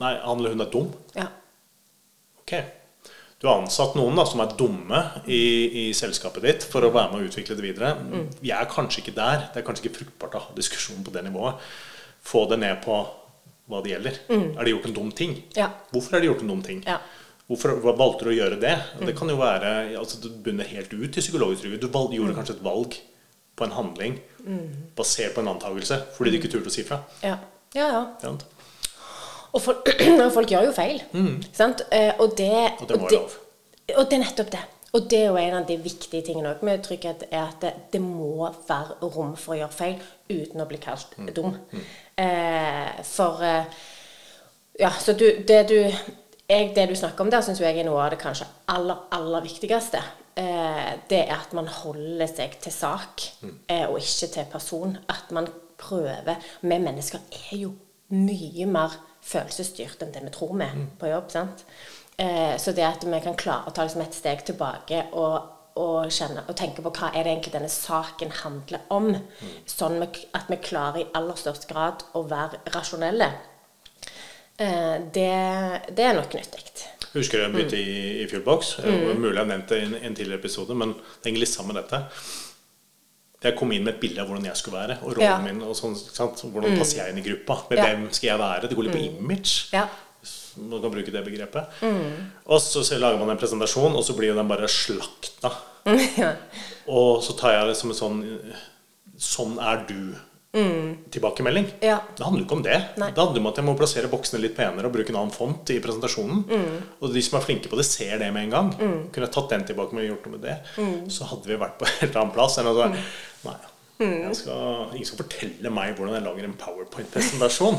Nei, 0.04 0.13
han 0.25 0.40
eller 0.42 0.56
hun 0.57 0.63
er 0.63 0.72
dum. 0.75 0.92
ja. 1.16 1.30
Ok. 2.44 2.52
Du 3.45 3.50
har 3.51 3.59
ansatt 3.62 3.94
noen 3.94 4.15
da, 4.18 4.24
som 4.25 4.39
er 4.42 4.53
dumme 4.57 5.00
i, 5.30 5.42
i 5.77 5.81
selskapet 5.94 6.42
ditt 6.42 6.63
for 6.65 6.81
å 6.81 6.89
være 6.89 7.12
med 7.12 7.19
å 7.21 7.27
utvikle 7.27 7.53
det 7.53 7.62
videre. 7.62 7.92
Vi 8.42 8.50
er 8.50 8.65
kanskje 8.71 9.03
ikke 9.03 9.12
der. 9.19 9.44
Det 9.53 9.62
er 9.62 9.65
kanskje 9.68 9.83
ikke 9.86 10.00
fruktbart 10.00 10.38
å 10.39 10.42
ha 10.47 10.56
diskusjon 10.57 11.03
på 11.06 11.13
det 11.13 11.21
nivået. 11.27 11.62
Få 12.25 12.47
det 12.50 12.57
ned 12.63 12.80
på 12.81 12.95
hva 13.69 13.83
det 13.86 13.92
gjelder. 13.92 14.18
Er 14.33 14.65
det 14.65 14.74
gjort 14.74 14.88
en 14.89 14.95
dum 14.97 15.12
ting? 15.13 15.36
Ja. 15.53 15.68
Hvorfor 15.92 16.18
er 16.18 16.25
det 16.25 16.31
gjort 16.31 16.42
en 16.42 16.50
dum 16.56 16.63
ting? 16.65 16.81
Ja. 16.89 16.97
Hvorfor 17.45 17.77
valgte 17.86 18.25
du 18.25 18.31
å 18.31 18.36
gjøre 18.39 18.57
det? 18.65 18.74
Det 19.06 19.13
kan 19.21 19.30
jo 19.30 19.38
være 19.38 19.75
altså 20.01 20.24
Du 20.24 20.31
bunner 20.47 20.65
helt 20.65 20.97
ut 20.97 21.06
i 21.06 21.21
psykologisk 21.21 21.68
trygghet. 21.68 21.86
Du 21.86 21.94
valg, 21.94 22.18
gjorde 22.18 22.33
kanskje 22.39 22.57
et 22.57 22.65
valg 22.65 22.97
på 23.53 23.69
en 23.69 23.77
handling 23.77 24.18
basert 24.97 25.38
på 25.38 25.45
en 25.45 25.53
antakelse 25.53 26.01
fordi 26.18 26.33
du 26.33 26.42
ikke 26.42 26.56
turte 26.57 26.74
å 26.74 26.74
si 26.74 26.89
fra. 26.89 27.03
ja. 27.21 27.38
ja, 27.77 27.94
ja. 27.94 28.33
Og 29.56 29.62
folk, 29.63 29.90
folk 30.38 30.52
gjør 30.52 30.66
jo 30.69 30.72
feil. 30.75 31.02
Sant? 31.56 31.86
Eh, 31.92 32.12
Og 32.19 32.34
det, 32.38 32.52
Mm. 32.52 32.81
Og 32.81 32.88
det 32.90 32.98
må 33.00 33.07
være 33.10 33.19
lov. 33.22 33.36
Og 33.98 34.10
det 34.10 34.18
er 34.18 34.24
nettopp 34.25 34.52
det. 34.52 34.63
Og 34.96 35.10
det 35.12 35.18
er 35.19 35.25
jo 35.28 35.36
en 35.38 35.54
av 35.57 35.66
de 35.68 35.75
viktige 35.84 36.22
tingene 36.24 36.50
også 36.54 36.66
med 36.66 36.84
trygghet, 36.84 37.24
er 37.31 37.42
at 37.50 37.57
det, 37.62 37.72
det 37.94 38.00
må 38.02 38.48
være 38.68 38.96
rom 39.16 39.34
for 39.36 39.54
å 39.54 39.57
gjøre 39.60 39.75
feil 39.75 39.98
uten 40.31 40.62
å 40.63 40.68
bli 40.69 40.78
kalt 40.80 41.18
Mm. 41.19 41.34
dum. 41.36 41.57
Eh, 42.18 43.04
for 43.04 43.44
eh, 43.44 43.66
Ja, 44.80 44.90
så 45.00 45.13
du, 45.16 45.25
det 45.48 45.62
du 45.69 45.75
jeg, 46.50 46.72
Det 46.75 46.90
du 46.90 46.96
snakker 46.96 47.22
om 47.25 47.31
der, 47.31 47.42
syns 47.42 47.60
jeg 47.63 47.78
er 47.80 47.88
noe 47.88 48.04
av 48.04 48.12
det 48.13 48.19
kanskje 48.22 48.46
aller, 48.69 48.98
aller 49.12 49.42
viktigste. 49.42 50.02
Eh, 50.38 50.92
det 51.10 51.22
er 51.30 51.34
at 51.40 51.54
man 51.57 51.68
holder 51.68 52.28
seg 52.28 52.57
til 52.62 52.72
sak, 52.75 53.24
eh, 53.69 53.86
og 53.90 53.98
ikke 54.00 54.28
til 54.34 54.46
person. 54.52 54.98
At 55.10 55.31
man 55.31 55.48
prøver 55.78 56.36
Vi 56.62 56.78
mennesker 56.80 57.19
er 57.52 57.57
jo 57.57 57.72
mye 58.13 58.68
mer 58.69 58.96
følelsesstyrt 59.25 60.04
enn 60.06 60.13
det 60.13 60.24
vi 60.25 60.34
tror 60.34 60.54
vi 60.60 60.68
er 60.68 60.86
på 61.00 61.10
jobb. 61.10 61.31
sant? 61.34 61.66
Eh, 62.18 62.56
så 62.62 62.72
det 62.72 62.86
at 62.88 63.04
vi 63.04 63.19
kan 63.24 63.36
klare 63.36 63.69
å 63.69 63.75
ta 63.75 63.84
liksom 63.84 64.04
et 64.06 64.16
steg 64.16 64.46
tilbake 64.48 65.02
og, 65.19 65.50
og, 65.81 66.12
kjenne, 66.13 66.46
og 66.48 66.56
tenke 66.56 66.86
på 66.86 66.94
hva 66.96 67.10
er 67.12 67.25
det 67.25 67.34
egentlig 67.34 67.56
denne 67.57 67.72
saken 67.72 68.31
handler 68.44 68.85
om, 68.95 69.09
sånn 69.68 70.00
at 70.06 70.47
vi 70.52 70.62
klarer 70.64 71.02
i 71.02 71.09
aller 71.18 71.40
størst 71.40 71.68
grad 71.71 72.06
å 72.16 72.24
være 72.30 72.62
rasjonelle, 72.76 73.31
eh, 74.62 74.95
det, 75.12 75.33
det 75.92 76.07
er 76.07 76.16
nok 76.16 76.38
nyttig. 76.38 76.64
Jeg 77.16 77.24
husker 77.24 77.40
jeg 77.40 77.52
begynte 77.54 77.78
i, 77.80 78.24
i 78.24 78.28
Fuelbox. 78.28 78.74
Mm. 78.83 79.21
Mulig 79.24 79.38
jeg 79.38 79.40
har 79.40 79.47
nevnt 79.47 79.69
det 79.71 79.78
i 79.80 79.83
en, 79.88 79.94
en 80.04 80.16
tidligere 80.16 80.42
episode, 80.42 80.76
men 80.76 80.92
det 80.95 81.30
henger 81.30 81.45
litt 81.45 81.52
sammen 81.52 81.71
med 81.71 81.83
dette. 81.83 82.02
Jeg 83.45 83.56
kom 83.59 83.71
inn 83.75 83.83
med 83.85 83.94
et 83.95 83.99
bilde 84.02 84.21
av 84.23 84.28
hvordan 84.30 84.47
jeg 84.49 84.57
skulle 84.57 84.80
være, 84.80 84.97
og 85.04 85.11
rollen 85.18 85.28
Ja. 85.30 85.37
min. 85.45 85.61
og 85.61 85.75
sånn? 85.78 85.94
Hvordan 85.95 86.78
passer 86.80 87.04
jeg 87.04 87.14
inn 87.14 87.19
i 87.21 87.25
gruppa? 87.30 87.59
Med 87.69 87.78
Ja. 87.80 87.85
hvem 87.92 88.07
skal 88.11 88.28
jeg 88.31 88.40
være? 88.42 88.68
Det 88.69 88.75
går 88.80 88.83
litt 88.90 88.95
på 88.97 89.06
image. 89.21 89.69
Ja. 89.73 89.87
Man 90.57 90.81
kan 90.81 90.92
bruke 90.92 91.11
det 91.11 91.21
begrepet. 91.25 91.66
Og 92.47 92.59
så, 92.61 92.81
så 92.83 92.97
lager 92.97 93.19
man 93.19 93.30
en 93.30 93.37
presentasjon, 93.37 93.94
og 93.95 94.04
så 94.04 94.16
blir 94.18 94.33
den 94.33 94.47
bare 94.47 94.68
slakta. 94.71 95.52
Og 96.87 97.21
så 97.23 97.33
tar 97.37 97.52
jeg 97.59 97.68
det 97.68 97.78
som 97.78 97.90
en 97.92 97.95
sånn 97.97 98.21
Sånn 99.18 99.59
er 99.64 99.85
du. 99.87 100.16
Tilbakemelding. 101.12 101.66
Ja. 101.83 101.97
Det 102.16 102.24
handler 102.24 102.42
jo 102.42 102.45
ikke 102.47 102.56
om 102.57 102.64
det. 102.64 102.78
Nei. 103.02 103.09
Det 103.12 103.19
handler 103.24 103.42
om 103.44 103.47
at 103.52 103.57
jeg 103.59 103.66
må 103.68 103.74
plassere 103.80 104.07
boksene 104.12 104.40
litt 104.42 104.56
penere 104.56 104.88
og 104.88 104.94
bruke 104.95 105.12
en 105.12 105.19
annen 105.19 105.33
font 105.35 105.69
i 105.76 105.80
presentasjonen. 105.83 106.45
Mm. 106.47 106.78
Og 107.02 107.14
de 107.14 107.21
som 107.26 107.38
er 107.40 107.44
flinke 107.45 107.68
på 107.71 107.76
det, 107.80 107.85
ser 107.90 108.18
det 108.24 108.31
med 108.33 108.47
en 108.47 108.54
gang. 108.56 108.69
Kunne 108.80 109.28
jeg 109.28 109.33
tatt 109.35 109.50
den 109.52 109.66
tilbake 109.68 109.95
og 109.97 110.06
gjort 110.07 110.26
noe 110.30 110.35
med 110.38 110.45
det, 110.47 110.57
Mm. 110.80 111.09
så 111.12 111.28
hadde 111.30 111.47
vi 111.52 111.57
vært 111.59 111.78
på 111.80 111.85
en 111.90 111.97
helt 112.02 112.16
annen 112.21 112.31
plass. 112.35 112.57
Enn 112.57 112.68
å 112.71 112.76
si 112.76 113.04
Nei. 113.45 113.57
Jeg 114.00 114.35
skal, 114.35 114.90
ingen 114.92 115.06
skal 115.07 115.21
fortelle 115.24 115.69
meg 115.71 115.94
hvordan 115.95 116.16
jeg 116.18 116.24
lager 116.26 116.44
en 116.50 116.56
powerpoint-presentasjon. 116.59 117.78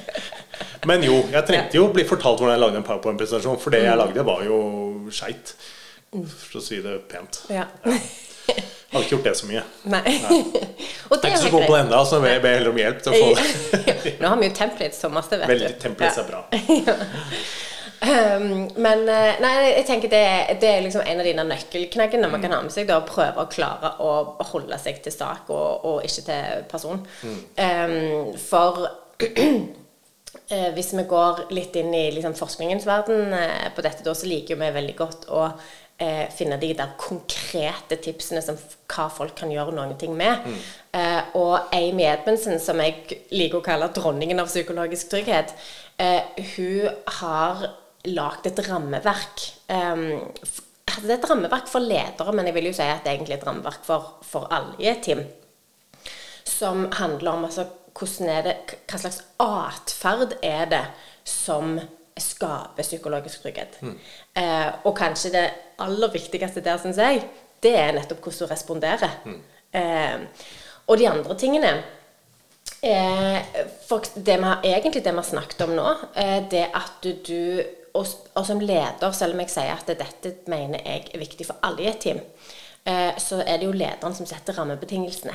Men 0.88 1.02
jo, 1.04 1.16
jeg 1.32 1.44
trengte 1.48 1.76
jo 1.76 1.88
å 1.88 1.92
bli 1.92 2.04
fortalt 2.08 2.38
hvordan 2.40 2.54
jeg 2.54 2.62
lagde 2.62 2.78
en 2.80 2.86
powerpoint-presentasjon, 2.86 3.58
for 3.60 3.70
det 3.74 3.82
Mm. 3.82 3.88
jeg 3.90 3.98
lagde, 4.00 4.24
var 4.24 4.44
jo 4.46 4.60
skeit. 5.10 5.54
For 6.12 6.58
å 6.58 6.62
si 6.62 6.80
det 6.80 6.94
pent. 7.10 7.42
Ja. 7.50 7.66
Jeg 7.84 8.00
hadde 8.96 9.06
ikke 9.06 9.16
gjort 9.16 9.28
det 9.28 9.36
så 9.38 9.50
mye. 9.50 9.62
Nei. 9.92 10.16
og 11.10 11.14
det 11.20 11.22
er 11.22 11.30
ikke 11.30 11.44
så 11.44 11.52
god 11.54 11.68
på 11.68 11.76
det 11.76 11.84
ennå, 11.84 12.02
så 12.08 12.20
jeg 12.24 12.42
ber 12.42 12.58
heller 12.58 12.72
om 12.72 12.82
hjelp 12.82 13.04
til 13.04 13.14
å 13.14 13.22
få 13.22 13.30
det. 13.38 14.16
Nå 14.22 14.32
har 14.32 14.42
vi 14.42 14.50
jo 14.50 14.58
templates 14.58 15.00
som 15.04 15.16
masse, 15.16 15.32
vet 15.36 15.52
Veldig 15.52 15.72
du. 15.72 15.80
templates 15.86 16.20
er 16.24 16.28
bra. 16.32 16.44
Um, 17.96 18.66
men 18.76 19.06
eh, 19.08 19.38
nei, 19.40 19.52
jeg 19.70 19.86
tenker 19.88 20.10
det, 20.12 20.26
det 20.60 20.68
er 20.68 20.82
liksom 20.84 21.00
en 21.08 21.22
av 21.22 21.26
dine 21.26 21.46
nøkkelknaggene 21.48 22.28
man 22.28 22.42
kan 22.44 22.52
ha 22.52 22.58
med 22.62 22.74
seg. 22.74 22.84
Da, 22.90 23.00
å 23.00 23.08
prøve 23.08 23.42
å 23.42 23.50
klare 23.50 23.94
å 24.04 24.10
holde 24.52 24.76
seg 24.82 25.00
til 25.04 25.14
sak 25.14 25.48
og, 25.48 25.86
og 25.88 26.04
ikke 26.06 26.26
til 26.28 26.66
person. 26.70 27.00
Um, 27.24 28.34
for 28.40 28.84
uh, 28.84 30.68
hvis 30.76 30.92
vi 30.92 31.06
går 31.08 31.46
litt 31.56 31.78
inn 31.80 31.94
i 31.96 32.04
liksom, 32.14 32.36
forskningens 32.38 32.86
verden 32.88 33.32
uh, 33.32 33.66
på 33.74 33.86
dette, 33.86 34.04
da, 34.04 34.14
så 34.14 34.28
liker 34.28 34.60
vi 34.60 34.70
veldig 34.76 34.96
godt 35.00 35.28
å 35.32 35.48
eh, 35.98 36.26
finne 36.34 36.58
de 36.60 36.72
der 36.76 36.94
konkrete 37.00 37.98
tipsene 38.02 38.42
som 38.44 38.58
hva 38.90 39.08
folk 39.12 39.36
kan 39.38 39.52
gjøre 39.52 39.74
noen 39.76 39.96
ting 40.00 40.14
med. 40.18 40.44
Eh, 40.96 41.32
og 41.38 41.72
Amy 41.76 42.06
Edmundsen, 42.08 42.60
som 42.62 42.80
jeg 42.82 43.20
liker 43.32 43.60
å 43.60 43.64
kalle 43.66 43.90
dronningen 43.94 44.40
av 44.42 44.50
psykologisk 44.50 45.10
trygghet, 45.12 45.54
eh, 45.98 46.22
hun 46.56 46.88
har 47.20 47.66
lagd 48.06 48.46
et 48.46 48.62
rammeverk. 48.68 49.48
Um, 49.68 50.30
altså 50.86 51.08
det 51.08 51.16
er 51.16 51.18
et 51.18 51.30
rammeverk 51.30 51.66
for 51.70 51.82
ledere, 51.82 52.32
men 52.32 52.46
jeg 52.46 52.56
vil 52.56 52.70
jo 52.70 52.76
si 52.76 52.86
at 52.86 53.02
det 53.02 53.10
er 53.10 53.18
egentlig 53.18 53.38
et 53.40 53.48
rammeverk 53.48 53.82
for, 53.86 54.12
for 54.26 54.46
alle 54.54 54.76
i 54.82 54.90
et 54.92 55.02
team. 55.02 55.24
Som 56.46 56.86
handler 56.94 57.32
om 57.32 57.48
altså, 57.48 57.66
det, 58.46 58.54
hva 58.86 59.00
slags 59.00 59.22
atferd 59.42 60.36
er 60.44 60.70
det 60.70 60.84
som 61.26 61.80
skaper 62.22 62.82
psykologisk 62.82 63.42
trygghet. 63.42 63.80
Eh, 64.36 64.68
og 64.84 64.94
kanskje 64.96 65.32
det 65.34 65.46
aller 65.84 66.12
viktigste 66.12 66.64
der, 66.64 66.78
syns 66.82 67.00
jeg, 67.02 67.24
det 67.62 67.74
er 67.76 67.92
nettopp 67.96 68.22
hvordan 68.24 68.46
du 68.46 68.52
responderer. 68.52 69.20
Eh, 69.76 70.46
og 70.86 70.98
de 70.98 71.08
andre 71.10 71.36
tingene 71.38 71.76
Eh, 72.82 73.38
for 73.88 74.04
det 74.14 74.36
vi 74.36 74.42
har, 74.44 74.60
egentlig 74.62 75.02
det 75.04 75.10
vi 75.10 75.16
har 75.16 75.26
snakket 75.26 75.62
om 75.64 75.72
nå, 75.74 75.86
eh, 76.14 76.42
det 76.50 76.66
at 76.74 76.98
du, 77.02 77.12
du 77.26 77.62
og, 77.96 78.06
og 78.34 78.44
som 78.46 78.60
leder, 78.60 79.12
selv 79.16 79.34
om 79.34 79.40
jeg 79.40 79.50
sier 79.50 79.72
at 79.72 79.88
dette 79.88 80.34
mener 80.50 80.84
jeg 80.84 81.06
er 81.14 81.22
viktig 81.22 81.46
for 81.48 81.62
alle 81.66 81.86
i 81.86 81.88
et 81.90 82.02
team, 82.04 82.20
eh, 82.84 83.16
så 83.22 83.40
er 83.40 83.58
det 83.58 83.70
jo 83.70 83.76
lederen 83.76 84.14
som 84.14 84.28
setter 84.28 84.58
rammebetingelsene. 84.58 85.34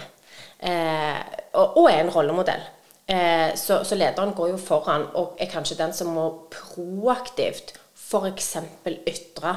Eh, 0.61 1.17
og, 1.57 1.81
og 1.81 1.89
er 1.89 2.03
en 2.03 2.13
rollemodell. 2.13 2.63
Eh, 3.12 3.56
så, 3.60 3.82
så 3.84 3.98
lederen 3.98 4.34
går 4.38 4.53
jo 4.53 4.60
foran 4.62 5.10
og 5.20 5.36
er 5.41 5.50
kanskje 5.51 5.80
den 5.80 5.94
som 5.96 6.13
må 6.15 6.27
proaktivt 6.53 7.74
f.eks. 7.98 8.53
ytre 8.88 9.56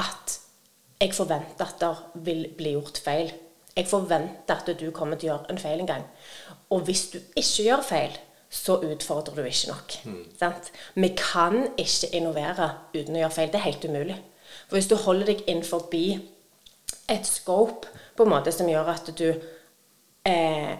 at 0.00 0.38
jeg 1.00 1.14
forventer 1.14 1.68
at 1.68 1.78
det 1.80 2.24
vil 2.26 2.42
bli 2.56 2.74
gjort 2.74 2.98
feil. 3.04 3.30
Jeg 3.76 3.86
forventer 3.88 4.58
at 4.58 4.72
du 4.80 4.90
kommer 4.94 5.16
til 5.16 5.30
å 5.30 5.32
gjøre 5.34 5.52
en 5.52 5.62
feil 5.62 5.80
en 5.80 5.88
gang. 5.88 6.02
Og 6.74 6.82
hvis 6.88 7.06
du 7.12 7.20
ikke 7.38 7.68
gjør 7.68 7.86
feil, 7.86 8.18
så 8.50 8.80
utfordrer 8.82 9.38
du 9.38 9.46
ikke 9.46 9.70
nok. 9.70 9.96
Sant? 10.40 10.72
Vi 10.98 11.12
kan 11.16 11.70
ikke 11.78 12.10
innovere 12.18 12.72
uten 12.94 13.14
å 13.14 13.22
gjøre 13.22 13.36
feil. 13.36 13.52
Det 13.52 13.60
er 13.60 13.68
helt 13.68 13.86
umulig. 13.86 14.18
For 14.66 14.76
hvis 14.76 14.90
du 14.90 14.96
holder 14.98 15.30
deg 15.30 15.44
inn 15.48 15.62
forbi 15.64 16.04
et 17.10 17.26
scope 17.26 17.86
på 18.18 18.26
en 18.26 18.32
måte 18.34 18.52
som 18.54 18.68
gjør 18.68 18.90
at 18.90 19.12
du 19.18 19.28
eh, 19.30 20.74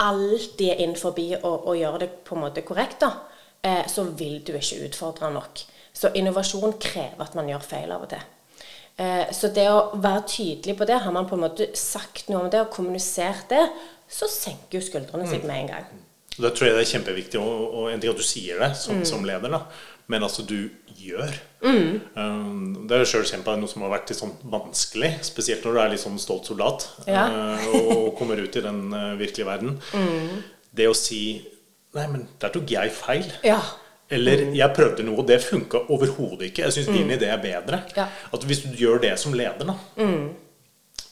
alltid 0.00 0.72
er 0.72 0.82
inn 0.84 0.96
forbi 0.98 1.28
og 1.36 1.72
gjør 1.76 1.98
det 2.02 2.10
på 2.26 2.36
en 2.36 2.44
måte 2.46 2.64
korrekt, 2.66 3.02
da, 3.04 3.12
eh, 3.62 3.86
så 3.88 4.06
vil 4.16 4.40
du 4.44 4.54
ikke 4.56 4.84
utfordre 4.88 5.30
nok. 5.34 5.64
Så 5.92 6.12
innovasjon 6.16 6.78
krever 6.80 7.24
at 7.24 7.34
man 7.36 7.50
gjør 7.50 7.64
feil 7.66 7.92
av 7.92 8.06
og 8.06 8.12
til. 8.12 8.22
Eh, 9.00 9.30
så 9.32 9.50
det 9.54 9.66
å 9.70 9.96
være 9.96 10.26
tydelig 10.28 10.76
på 10.78 10.86
det, 10.88 11.00
har 11.04 11.12
man 11.12 11.28
på 11.28 11.36
en 11.36 11.44
måte 11.46 11.70
sagt 11.78 12.28
noe 12.28 12.44
om 12.44 12.52
det 12.52 12.60
og 12.64 12.72
kommunisert 12.74 13.48
det, 13.52 13.64
så 14.10 14.28
senker 14.28 14.78
jo 14.78 14.84
skuldrene 14.84 15.28
seg 15.28 15.46
med 15.46 15.62
en 15.62 15.70
gang. 15.74 15.90
Og 16.36 16.44
Da 16.46 16.50
tror 16.54 16.68
jeg 16.68 16.76
det 16.76 16.82
er 16.82 16.92
kjempeviktig, 16.94 17.40
og, 17.40 17.64
og 17.74 17.90
en 17.90 18.00
ting 18.02 18.12
at 18.12 18.20
du 18.20 18.26
sier 18.26 18.60
det 18.62 18.70
som, 18.80 19.02
som 19.06 19.24
leder, 19.26 19.52
da, 19.52 19.64
men 20.10 20.24
altså 20.26 20.42
du 20.46 20.70
gjør. 21.00 21.36
Um, 21.62 22.86
det 22.88 22.96
har 22.96 23.04
jeg 23.04 23.10
sjøl 23.12 23.26
kjent 23.28 23.46
på 23.46 23.54
noe 23.60 23.70
som 23.70 23.84
har 23.84 23.92
vært 23.92 24.10
litt 24.10 24.20
sånn 24.20 24.32
vanskelig, 24.52 25.12
spesielt 25.26 25.64
når 25.64 25.76
du 25.76 25.80
er 25.82 25.92
litt 25.94 26.02
sånn 26.02 26.18
stolt 26.20 26.48
soldat 26.50 26.86
Ja. 27.08 27.26
uh, 27.28 27.68
og 27.94 28.10
kommer 28.18 28.40
ut 28.40 28.56
i 28.56 28.64
den 28.64 28.82
uh, 28.92 29.14
virkelige 29.20 29.48
verden. 29.48 29.78
Det 30.70 30.88
å 30.90 30.96
si 30.96 31.22
Nei, 31.90 32.04
men 32.06 32.28
der 32.38 32.52
tok 32.54 32.70
jeg 32.70 32.92
feil. 32.94 33.24
Ja. 33.42 33.56
Eller 34.14 34.44
jeg 34.54 34.74
prøvde 34.76 35.02
noe, 35.02 35.16
og 35.18 35.26
det 35.26 35.40
funka 35.42 35.80
overhodet 35.90 36.52
ikke. 36.52 36.68
Jeg 36.68 36.76
syns 36.76 36.90
din 36.94 37.10
idé 37.10 37.26
er 37.30 37.40
bedre. 37.42 37.80
Ja. 37.96 38.04
At 38.30 38.46
hvis 38.46 38.60
du 38.62 38.76
gjør 38.78 39.00
det 39.02 39.16
som 39.18 39.34
leder, 39.34 39.66
da, 39.72 39.74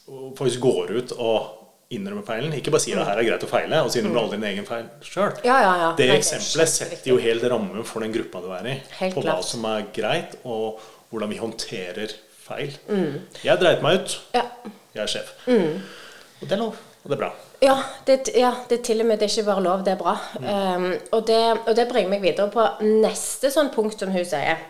og 0.06 0.36
faktisk 0.38 0.62
går 0.62 0.92
ut 1.00 1.16
og 1.18 1.48
innrømmer 1.94 2.24
feilen 2.26 2.52
Ikke 2.58 2.72
bare 2.74 2.84
si 2.84 2.92
det 2.92 3.04
her 3.06 3.20
er 3.20 3.26
greit 3.26 3.44
å 3.46 3.50
feile, 3.50 3.80
og 3.84 3.90
så 3.90 4.00
innrømmer 4.00 4.18
du 4.18 4.22
aldri 4.24 4.38
din 4.38 4.48
egen 4.50 4.68
feil 4.68 4.86
sjøl. 5.04 5.34
Ja, 5.46 5.56
ja, 5.64 5.74
ja. 5.82 5.90
Det 5.98 6.08
eksempelet 6.18 6.72
setter 6.74 7.12
jo 7.12 7.18
helt 7.22 7.46
rammen 7.48 7.86
for 7.88 8.04
den 8.04 8.14
gruppa 8.14 8.42
du 8.44 8.50
er 8.58 8.68
i. 8.68 8.76
Helt 9.00 9.16
på 9.16 9.24
hva 9.24 9.38
som 9.46 9.64
er 9.70 9.88
greit, 9.96 10.36
og 10.44 10.82
hvordan 11.08 11.32
vi 11.32 11.40
håndterer 11.40 12.12
feil. 12.44 12.76
Jeg 13.44 13.60
dreit 13.62 13.84
meg 13.84 14.02
ut. 14.02 14.18
Ja. 14.36 14.44
Jeg 14.96 15.04
er 15.04 15.12
sjef. 15.16 15.34
Og 15.48 16.44
det 16.46 16.56
er 16.56 16.64
lov. 16.66 16.78
Og 17.04 17.12
det 17.12 17.16
er 17.16 17.22
bra. 17.22 17.34
Ja 17.58 17.74
det, 18.06 18.16
ja, 18.38 18.52
det 18.70 18.76
er 18.76 18.82
til 18.86 19.00
og 19.02 19.08
med 19.08 19.18
det 19.18 19.26
er 19.26 19.32
ikke 19.32 19.48
bare 19.48 19.62
lov, 19.64 19.80
det 19.86 19.94
er 19.94 19.98
bra. 19.98 20.14
Um, 20.38 20.90
og, 21.10 21.22
det, 21.26 21.40
og 21.64 21.72
det 21.74 21.88
bringer 21.90 22.12
meg 22.12 22.22
videre 22.22 22.50
på 22.52 22.66
neste 22.84 23.50
sånn 23.50 23.72
punkt 23.74 23.98
som 23.98 24.12
hun 24.14 24.26
sier. 24.28 24.60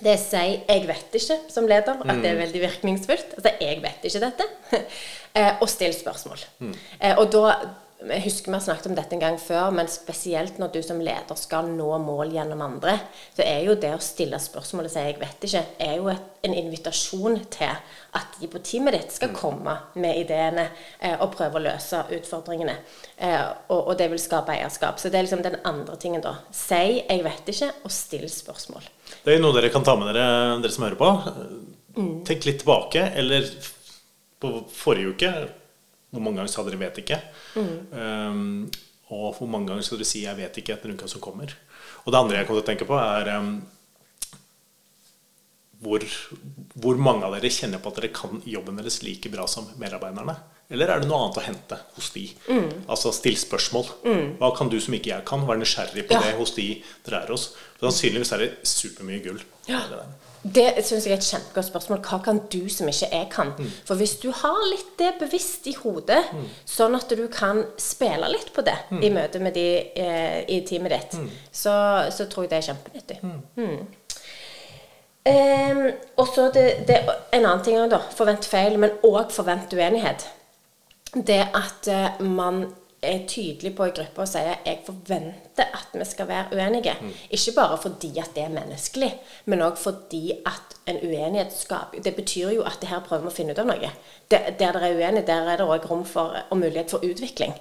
Det 0.00 0.16
sier 0.18 0.62
'jeg 0.68 0.86
vet 0.88 1.14
ikke' 1.14 1.52
som 1.52 1.66
leder, 1.66 2.00
at 2.00 2.22
det 2.22 2.30
er 2.30 2.40
veldig 2.40 2.60
virkningsfullt. 2.60 3.34
Altså 3.36 3.50
'jeg 3.60 3.82
vet 3.82 4.04
ikke 4.04 4.24
dette'. 4.24 4.82
eh, 5.36 5.52
og 5.60 5.68
still 5.68 5.94
spørsmål. 5.94 6.38
Mm. 6.58 6.74
og 7.18 7.32
da 7.32 7.54
jeg 8.08 8.22
husker 8.24 8.50
vi 8.50 8.56
har 8.56 8.64
snakket 8.64 8.86
om 8.90 8.94
dette 8.96 9.14
en 9.16 9.22
gang 9.22 9.36
før, 9.40 9.70
men 9.74 9.88
spesielt 9.90 10.58
når 10.60 10.72
du 10.74 10.78
som 10.84 11.00
leder 11.02 11.38
skal 11.38 11.68
nå 11.70 11.88
mål 12.02 12.32
gjennom 12.34 12.64
andre, 12.64 12.96
så 13.36 13.44
er 13.46 13.62
jo 13.66 13.76
det 13.78 13.92
å 13.94 14.02
stille 14.02 14.40
spørsmål 14.42 14.88
og 14.88 14.92
si 14.92 14.98
'jeg 14.98 15.18
vet 15.20 15.46
ikke', 15.46 15.64
er 15.78 15.96
jo 15.96 16.08
et, 16.08 16.22
en 16.42 16.54
invitasjon 16.54 17.38
til 17.50 17.76
at 18.14 18.26
de 18.40 18.48
på 18.48 18.58
teamet 18.58 18.92
ditt 18.92 19.12
skal 19.12 19.34
komme 19.34 19.76
med 19.94 20.18
ideene 20.18 20.68
eh, 21.00 21.16
og 21.20 21.36
prøve 21.36 21.60
å 21.60 21.62
løse 21.62 22.04
utfordringene. 22.10 22.76
Eh, 23.18 23.46
og, 23.68 23.88
og 23.88 23.98
det 23.98 24.10
vil 24.10 24.18
skape 24.18 24.52
eierskap. 24.52 24.98
Så 24.98 25.08
det 25.08 25.18
er 25.18 25.22
liksom 25.22 25.42
den 25.42 25.60
andre 25.64 25.96
tingen, 25.96 26.20
da. 26.20 26.36
Si 26.50 26.74
'jeg 27.08 27.24
vet 27.24 27.46
ikke', 27.46 27.72
og 27.84 27.90
still 27.90 28.28
spørsmål. 28.28 28.82
Det 29.24 29.34
er 29.34 29.40
noe 29.40 29.52
dere 29.54 29.70
kan 29.70 29.84
ta 29.84 29.96
med 29.96 30.14
dere, 30.14 30.60
dere 30.60 30.72
som 30.72 30.84
hører 30.84 30.96
på. 30.96 32.24
Tenk 32.24 32.44
litt 32.44 32.58
tilbake. 32.58 33.12
Eller 33.14 33.46
på 34.40 34.64
forrige 34.68 35.14
uke 35.14 35.61
Hvor 36.12 36.20
mange 36.20 36.36
ganger 36.42 36.52
sa 36.52 36.62
dere 36.66 36.76
'vet 36.80 36.98
ikke'? 37.02 37.20
Um, 37.56 38.70
og 39.12 39.34
hvor 39.38 39.48
mange 39.48 39.68
ganger 39.70 39.82
skal 39.82 39.98
dere 39.98 40.06
si 40.08 40.22
'jeg 40.24 40.36
vet 40.36 40.56
ikke' 40.60 40.74
etter 40.76 40.92
uka 40.92 41.08
som 41.08 41.20
kommer? 41.20 41.52
Og 42.04 42.12
det 42.12 42.18
andre 42.20 42.36
jeg 42.36 42.46
kommer 42.46 42.60
til 42.60 42.66
å 42.68 42.72
tenke 42.72 42.86
på, 42.88 42.98
er 42.98 43.38
um, 43.38 43.62
hvor, 45.82 46.04
hvor 46.78 46.96
mange 46.96 47.24
av 47.26 47.34
dere 47.34 47.50
kjenner 47.50 47.80
på 47.82 47.90
at 47.90 47.96
dere 47.98 48.12
kan 48.14 48.42
jobben 48.46 48.76
deres 48.78 49.00
like 49.02 49.28
bra 49.32 49.46
som 49.50 49.66
medarbeiderne? 49.80 50.36
Eller 50.72 50.88
er 50.88 51.00
det 51.02 51.08
noe 51.08 51.24
annet 51.26 51.36
å 51.40 51.44
hente 51.44 51.78
hos 51.96 52.10
de? 52.14 52.22
Altså 52.88 53.10
still 53.12 53.36
spørsmål. 53.36 53.88
Hva 54.38 54.52
kan 54.56 54.70
du 54.72 54.78
som 54.80 54.94
ikke 54.94 55.10
jeg 55.10 55.24
kan? 55.28 55.42
Være 55.48 55.60
nysgjerrig 55.60 56.06
på 56.08 56.14
Ja. 56.16 56.20
det 56.22 56.36
hos 56.38 56.54
de 56.54 56.82
dere 57.04 57.22
er 57.24 57.32
hos. 57.34 57.48
For 57.76 57.90
Sannsynligvis 57.90 58.32
er 58.32 58.38
det 58.38 58.50
supermye 58.64 59.22
gull. 59.24 59.42
Ja. 59.68 59.82
det 59.90 59.98
der. 59.98 60.31
Det 60.42 60.84
syns 60.84 61.04
jeg 61.06 61.12
er 61.14 61.20
et 61.20 61.26
kjempegodt 61.28 61.68
spørsmål. 61.68 62.00
Hva 62.02 62.18
kan 62.24 62.40
du 62.50 62.68
som 62.68 62.88
ikke 62.90 63.08
jeg 63.12 63.28
kan? 63.30 63.52
Mm. 63.58 63.68
For 63.86 63.94
hvis 64.00 64.16
du 64.18 64.32
har 64.34 64.58
litt 64.72 64.88
det 64.98 65.12
bevisst 65.20 65.68
i 65.70 65.74
hodet, 65.78 66.18
sånn 66.66 66.96
at 66.98 67.08
du 67.14 67.28
kan 67.30 67.62
spille 67.78 68.26
litt 68.32 68.50
på 68.56 68.64
det 68.66 68.74
Mm. 68.90 69.02
i 69.02 69.10
møte 69.14 69.38
med 69.38 69.54
de 69.54 69.66
eh, 69.94 70.42
i 70.48 70.60
teamet 70.66 70.90
ditt, 70.90 71.18
så, 71.52 71.74
så 72.10 72.26
tror 72.26 72.44
jeg 72.44 72.50
det 72.50 72.58
er 72.58 72.68
kjempenyttig. 72.72 73.18
Mm. 73.56 73.86
Em, 75.24 75.82
og 76.18 76.26
så 76.34 76.48
det, 76.54 76.66
det, 76.88 76.98
en 77.32 77.44
annen 77.46 77.62
ting 77.62 77.78
òg, 77.78 77.90
da. 77.92 78.00
Forvent 78.10 78.44
feil, 78.50 78.74
men 78.82 78.96
òg 79.06 79.30
forvent 79.30 79.72
uenighet. 79.78 80.26
Det 81.14 81.42
at 81.54 81.88
eh, 81.92 82.20
man 82.26 82.64
er 83.02 83.24
tydelig 83.26 83.72
på 83.76 83.86
i 83.88 83.94
gruppa 83.96 84.22
og 84.22 84.30
sier 84.30 84.60
jeg 84.62 84.82
forventer 84.86 85.72
at 85.74 85.94
vi 85.96 86.04
skal 86.06 86.28
være 86.28 86.54
uenige. 86.54 86.94
Ikke 87.34 87.54
bare 87.56 87.78
fordi 87.82 88.12
at 88.22 88.30
det 88.36 88.44
er 88.44 88.52
menneskelig, 88.54 89.10
men 89.50 89.64
òg 89.66 89.80
fordi 89.80 90.36
at 90.46 90.76
en 90.86 90.98
uenighet 91.02 91.52
skaper 91.54 92.02
Det 92.02 92.14
betyr 92.14 92.50
jo 92.56 92.62
at 92.62 92.78
det 92.80 92.88
her 92.90 93.02
prøver 93.06 93.26
vi 93.26 93.32
å 93.32 93.34
finne 93.34 93.54
ut 93.54 93.58
av 93.62 93.66
noe. 93.66 93.90
Der, 94.30 94.52
dere 94.58 94.86
er 94.86 94.94
uenige, 94.98 95.26
der 95.26 95.50
er 95.50 95.58
det 95.58 95.66
òg 95.66 95.88
rom 95.90 96.04
for 96.06 96.38
og 96.48 96.58
mulighet 96.58 96.94
for 96.94 97.04
utvikling. 97.06 97.52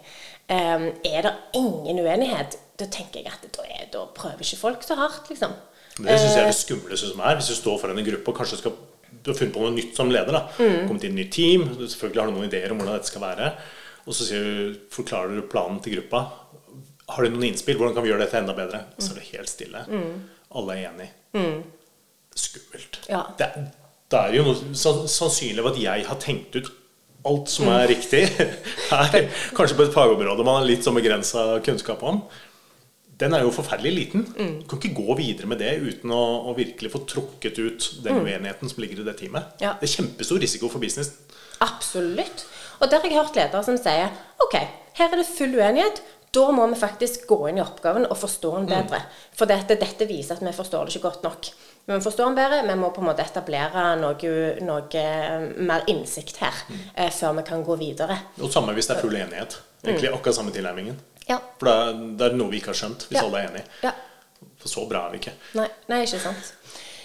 Um, 0.50 0.88
er 1.06 1.26
det 1.26 1.34
ingen 1.56 2.00
uenighet, 2.00 2.58
da 2.80 2.86
tenker 2.86 3.22
jeg 3.22 3.34
at 3.34 3.46
da, 3.58 3.66
er, 3.66 3.90
da 3.94 4.06
prøver 4.16 4.42
ikke 4.42 4.62
folk 4.62 4.86
så 4.86 4.98
hardt, 5.00 5.30
liksom. 5.30 5.54
Det 5.98 6.18
syns 6.18 6.34
jeg 6.36 6.42
er 6.42 6.50
det 6.50 6.58
skumleste 6.58 7.12
som 7.12 7.20
er. 7.20 7.38
Hvis 7.38 7.52
du 7.52 7.56
står 7.56 7.78
foran 7.82 8.00
en 8.00 8.08
gruppe 8.08 8.32
og 8.32 8.38
kanskje 8.38 8.62
skal 8.62 8.78
du 9.22 9.30
har 9.30 9.38
funnet 9.38 9.54
på 9.54 9.62
noe 9.62 9.74
nytt 9.76 9.98
som 9.98 10.10
leder. 10.10 10.34
da 10.34 10.48
Kommet 10.88 11.04
inn 11.06 11.18
i 11.18 11.22
et 11.22 11.28
nytt 11.28 11.34
team. 11.36 11.66
Selvfølgelig 11.78 12.22
har 12.22 12.30
du 12.30 12.38
noen 12.38 12.48
ideer 12.48 12.74
om 12.74 12.80
hvordan 12.80 12.98
dette 12.98 13.12
skal 13.12 13.22
være. 13.22 13.52
Og 14.08 14.16
så 14.18 14.28
du, 14.32 14.80
forklarer 14.94 15.38
du 15.38 15.44
planen 15.52 15.82
til 15.84 15.98
gruppa. 16.00 16.24
Har 17.12 17.26
du 17.26 17.34
noen 17.34 17.50
innspill? 17.52 17.78
Hvordan 17.80 17.96
kan 17.98 18.06
vi 18.06 18.12
gjøre 18.12 18.26
dette 18.26 18.40
enda 18.40 18.56
bedre? 18.58 18.86
Så 18.98 19.14
er 19.14 19.20
det 19.22 19.30
helt 19.34 19.52
stille. 19.52 19.86
Alle 20.52 20.78
er 20.78 20.90
enig. 20.90 21.10
Skummelt. 22.36 23.02
Ja. 23.12 23.26
Det, 23.40 23.50
det 24.12 24.22
er 24.22 24.38
jo 24.38 24.46
noe 24.48 24.76
sannsynlig 24.76 25.66
at 25.74 25.82
jeg 25.82 26.06
har 26.08 26.22
tenkt 26.24 26.56
ut 26.56 26.72
alt 27.28 27.52
som 27.54 27.68
er 27.70 27.90
riktig 27.92 28.24
her. 28.92 29.18
Kanskje 29.58 29.78
på 29.78 29.86
et 29.86 29.94
fagområde 29.94 30.46
man 30.48 30.62
har 30.62 30.70
litt 30.70 30.88
sånn 30.88 30.98
begrensa 30.98 31.60
kunnskap 31.66 32.02
om. 32.08 32.24
Den 33.22 33.36
er 33.38 33.44
jo 33.46 33.52
forferdelig 33.54 33.92
liten. 33.94 34.24
Du 34.34 34.66
kan 34.66 34.80
ikke 34.80 34.96
gå 34.98 35.16
videre 35.20 35.50
med 35.52 35.60
det 35.62 35.76
uten 35.84 36.10
å, 36.16 36.22
å 36.50 36.56
virkelig 36.58 36.90
få 36.90 37.04
trukket 37.06 37.60
ut 37.62 37.90
den 38.02 38.24
uenigheten 38.24 38.72
som 38.72 38.82
ligger 38.82 39.04
i 39.04 39.06
det 39.06 39.14
teamet. 39.20 39.60
Ja. 39.62 39.76
Det 39.78 39.86
er 39.86 39.94
kjempestor 40.00 40.42
risiko 40.42 40.72
for 40.74 40.82
business. 40.82 41.12
Absolutt. 41.62 42.48
Og 42.82 42.90
der 42.90 43.00
har 43.04 43.10
jeg 43.12 43.18
hørt 43.20 43.36
ledere 43.38 43.64
som 43.66 43.78
sier 43.78 44.10
ok, 44.42 44.56
her 44.98 45.12
er 45.14 45.22
det 45.22 45.28
full 45.30 45.54
uenighet. 45.60 46.02
Da 46.32 46.46
må 46.56 46.64
vi 46.72 46.78
faktisk 46.80 47.26
gå 47.28 47.38
inn 47.50 47.58
i 47.60 47.64
oppgaven 47.64 48.06
og 48.08 48.16
forstå 48.16 48.54
den 48.56 48.68
bedre. 48.70 49.02
For 49.36 49.50
dette, 49.52 49.76
dette 49.76 50.06
viser 50.08 50.38
at 50.38 50.46
vi 50.46 50.54
forstår 50.56 50.88
det 50.88 50.96
ikke 50.96 51.10
godt 51.10 51.26
nok. 51.28 51.50
Vi 51.84 51.92
må 51.92 51.98
forstå 52.06 52.28
den 52.30 52.38
bedre, 52.38 52.62
vi 52.70 52.76
må 52.80 52.92
på 52.96 53.02
en 53.04 53.10
måte 53.10 53.26
etablere 53.26 53.84
noe, 54.00 54.32
noe 54.64 55.04
mer 55.68 55.84
innsikt 55.92 56.40
her 56.40 56.62
eh, 56.96 57.12
før 57.12 57.36
vi 57.42 57.44
kan 57.50 57.66
gå 57.68 57.76
videre. 57.82 58.16
Og 58.40 58.54
samme 58.54 58.72
hvis 58.78 58.88
det 58.88 58.96
er 58.96 59.04
full 59.04 59.18
enighet. 59.20 59.58
Egentlig 59.84 60.14
akkurat 60.14 60.38
samme 60.40 60.56
tilnærmingen. 60.56 61.02
Ja. 61.28 61.42
For 61.60 61.68
da, 61.68 61.76
det 61.92 62.30
er 62.30 62.40
noe 62.40 62.54
vi 62.54 62.62
ikke 62.62 62.72
har 62.72 62.80
skjønt, 62.80 63.10
hvis 63.10 63.20
Ja. 63.20 63.26
alle 63.28 63.42
er 63.44 63.52
enige. 63.52 63.66
Ja. 63.84 63.92
For 64.62 64.72
så 64.72 64.86
bra 64.88 65.04
er 65.08 65.12
vi 65.18 65.20
ikke. 65.26 65.34
Nei, 65.58 65.68
nei 65.92 66.00
ikke 66.06 66.22
sant. 66.22 66.54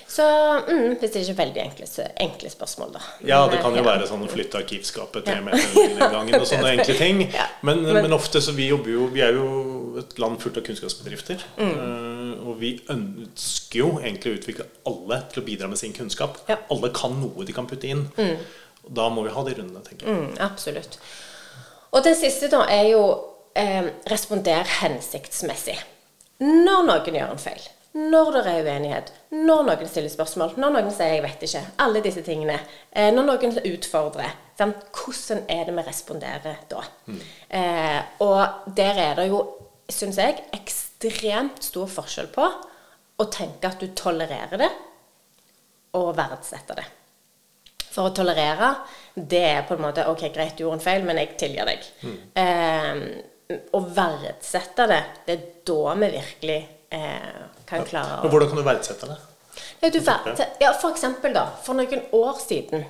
Så 0.09 0.23
mm, 0.69 0.93
det 1.01 1.09
ikke 1.11 1.33
er 1.33 1.39
veldig 1.41 1.61
enkle, 1.65 1.87
enkle 2.23 2.51
spørsmål, 2.53 2.93
da. 2.95 3.01
Ja, 3.27 3.41
det 3.51 3.59
kan 3.61 3.75
jo 3.75 3.81
ja. 3.83 3.87
være 3.89 4.07
sånn 4.07 4.23
å 4.23 4.29
flytte 4.31 4.61
arkivskapet 4.61 5.25
tre 5.27 5.41
meter 5.43 5.81
under 5.83 6.13
gangen 6.15 6.37
og 6.39 6.47
sånne 6.53 6.71
enkle 6.77 6.95
ting. 6.99 7.25
Ja, 7.35 7.49
Men, 7.67 7.83
men- 7.83 7.99
men 8.07 8.15
ofte 8.15 8.41
så 8.41 8.55
vi 8.55 8.69
jobber 8.71 8.93
jo 8.95 9.09
Vi 9.13 9.21
er 9.27 9.35
jo 9.35 9.49
et 9.99 10.15
land 10.23 10.39
fullt 10.41 10.61
av 10.61 10.65
kunnskapsbedrifter. 10.69 11.43
Mm. 11.59 11.75
eh, 11.75 12.47
Og 12.47 12.61
vi 12.61 12.71
ønsker 12.93 13.81
jo 13.83 13.91
egentlig 13.99 14.33
å 14.33 14.39
utvikle 14.39 14.67
alle 14.87 15.21
til 15.33 15.43
å 15.43 15.47
bidra 15.47 15.69
med 15.73 15.79
sin 15.83 15.93
kunnskap. 15.97 16.39
Alle 16.71 16.93
kan 16.95 17.19
noe 17.21 17.45
de 17.49 17.53
kan 17.57 17.67
putte 17.67 17.91
inn. 17.91 18.07
Og 18.87 18.93
da 18.95 19.09
må 19.11 19.25
vi 19.27 19.35
ha 19.35 19.43
de 19.43 19.55
rundene, 19.59 19.83
tenker 19.83 20.07
jeg. 20.07 20.15
Mm, 20.17 20.37
absolutt. 20.47 20.99
Og 21.91 22.05
den 22.07 22.15
siste 22.15 22.47
da 22.53 22.63
er 22.71 22.93
jo 22.93 23.03
eh, 23.59 23.89
responder 24.11 24.63
hensiktsmessig. 24.81 25.77
Når 26.45 26.85
noen 26.87 27.17
gjør 27.17 27.33
en 27.35 27.41
feil, 27.43 27.65
når 27.97 28.33
det 28.37 28.43
er 28.51 28.67
uenighet, 28.67 29.13
når 29.33 29.63
noen 29.71 29.89
stiller 29.89 30.13
spørsmål, 30.13 30.57
når 30.61 30.75
noen 30.75 30.91
sier 30.93 31.15
'jeg 31.15 31.23
vet 31.23 31.43
ikke', 31.43 31.67
alle 31.79 32.03
disse 32.05 32.23
tingene. 32.23 32.59
Eh, 32.93 33.13
når 33.13 33.25
noen 33.25 33.59
utfordrer. 33.73 34.35
Sant? 34.59 34.77
Hvordan 34.93 35.45
er 35.49 35.65
det 35.65 35.77
vi 35.77 35.83
responderer 35.83 36.57
da? 36.69 36.83
Eh, 37.51 38.03
og 38.21 38.49
der 38.77 38.99
er 38.99 39.15
det 39.15 39.29
jo, 39.29 39.41
syns 39.89 40.17
jeg, 40.17 40.45
ekstremt 40.53 41.63
stor 41.65 41.87
forskjell 41.87 42.27
på 42.27 42.47
å 43.19 43.31
tenke 43.31 43.67
at 43.67 43.81
du 43.81 43.87
tolererer 43.87 44.59
det, 44.59 44.71
og 45.95 46.17
verdsette 46.17 46.75
det. 46.75 46.85
For 47.91 48.11
å 48.11 48.15
tolerere, 48.15 48.75
det 49.15 49.45
er 49.45 49.63
på 49.63 49.75
en 49.75 49.81
måte 49.81 50.07
Ok, 50.07 50.29
greit, 50.35 50.57
du 50.57 50.65
gjorde 50.65 50.75
en 50.75 50.85
feil, 50.85 51.05
men 51.05 51.17
jeg 51.17 51.37
tilgir 51.39 51.65
deg. 51.65 51.87
Eh, 52.35 53.57
å 53.73 53.81
verdsette 53.81 54.87
det, 54.91 55.03
det 55.25 55.37
er 55.37 55.47
da 55.65 55.95
vi 55.95 56.11
virkelig 56.11 56.59
eh, 56.91 57.47
kan 57.67 57.85
klare 57.85 58.23
Men 58.23 58.31
hvordan 58.31 58.49
kan 58.49 58.61
du 58.61 58.67
verdsette 58.67 59.09
det? 59.11 59.17
ja, 59.83 59.89
du 59.89 60.01
ja, 60.61 60.73
for 60.81 60.91
eksempel 60.91 61.35
da, 61.35 61.47
for 61.65 61.79
noen 61.79 62.03
år 62.13 62.39
siden 62.41 62.87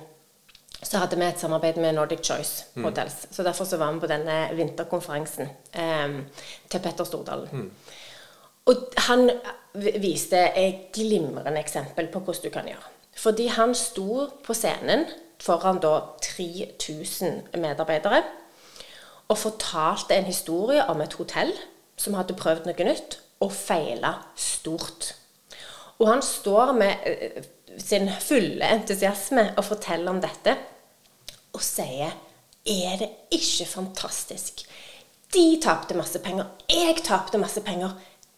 så 0.77 1.01
hadde 1.01 1.17
vi 1.17 1.25
et 1.25 1.39
samarbeid 1.41 1.79
med 1.81 1.95
Nordic 1.97 2.21
Choice 2.21 2.65
Hotels. 2.83 3.25
Så 3.31 3.43
derfor 3.43 3.65
så 3.65 3.79
var 3.81 3.91
vi 3.91 3.99
på 3.99 4.07
denne 4.07 4.35
vinterkonferansen 4.53 5.49
eh, 5.73 6.19
til 6.69 6.83
Petter 6.83 7.03
Stordalen. 7.03 7.71
Og 8.67 8.75
han 9.07 9.29
viste 9.73 10.37
et 10.59 10.91
glimrende 10.93 11.59
eksempel 11.59 12.11
på 12.13 12.19
hvordan 12.19 12.43
du 12.43 12.53
kan 12.53 12.69
gjøre. 12.69 12.93
Fordi 13.17 13.47
han 13.47 13.73
sto 13.75 14.27
på 14.45 14.53
scenen 14.53 15.07
foran 15.41 15.81
da 15.81 15.99
3000 16.21 17.57
medarbeidere 17.57 18.21
og 19.27 19.37
fortalte 19.37 20.15
en 20.15 20.29
historie 20.29 20.85
om 20.85 21.01
et 21.01 21.13
hotell 21.13 21.53
som 21.97 22.13
hadde 22.13 22.37
prøvd 22.37 22.69
noe 22.69 22.87
nytt 22.87 23.17
og 23.43 23.53
feile 23.53 24.13
stort. 24.35 25.13
Og 25.97 26.09
han 26.09 26.23
står 26.25 26.73
med 26.77 27.07
eh, 27.09 27.43
sin 27.77 28.09
fulle 28.21 28.65
entusiasme 28.73 29.51
og 29.57 29.65
forteller 29.65 30.11
om 30.11 30.21
dette 30.21 30.55
og 31.53 31.61
sier 31.63 32.13
Er 32.67 32.97
det 32.99 33.07
ikke 33.31 33.65
fantastisk? 33.65 34.65
De 35.33 35.59
tapte 35.63 35.95
masse 35.95 36.19
penger. 36.19 36.45
Jeg 36.67 36.97
tapte 37.03 37.39
masse 37.39 37.61
penger. 37.63 37.93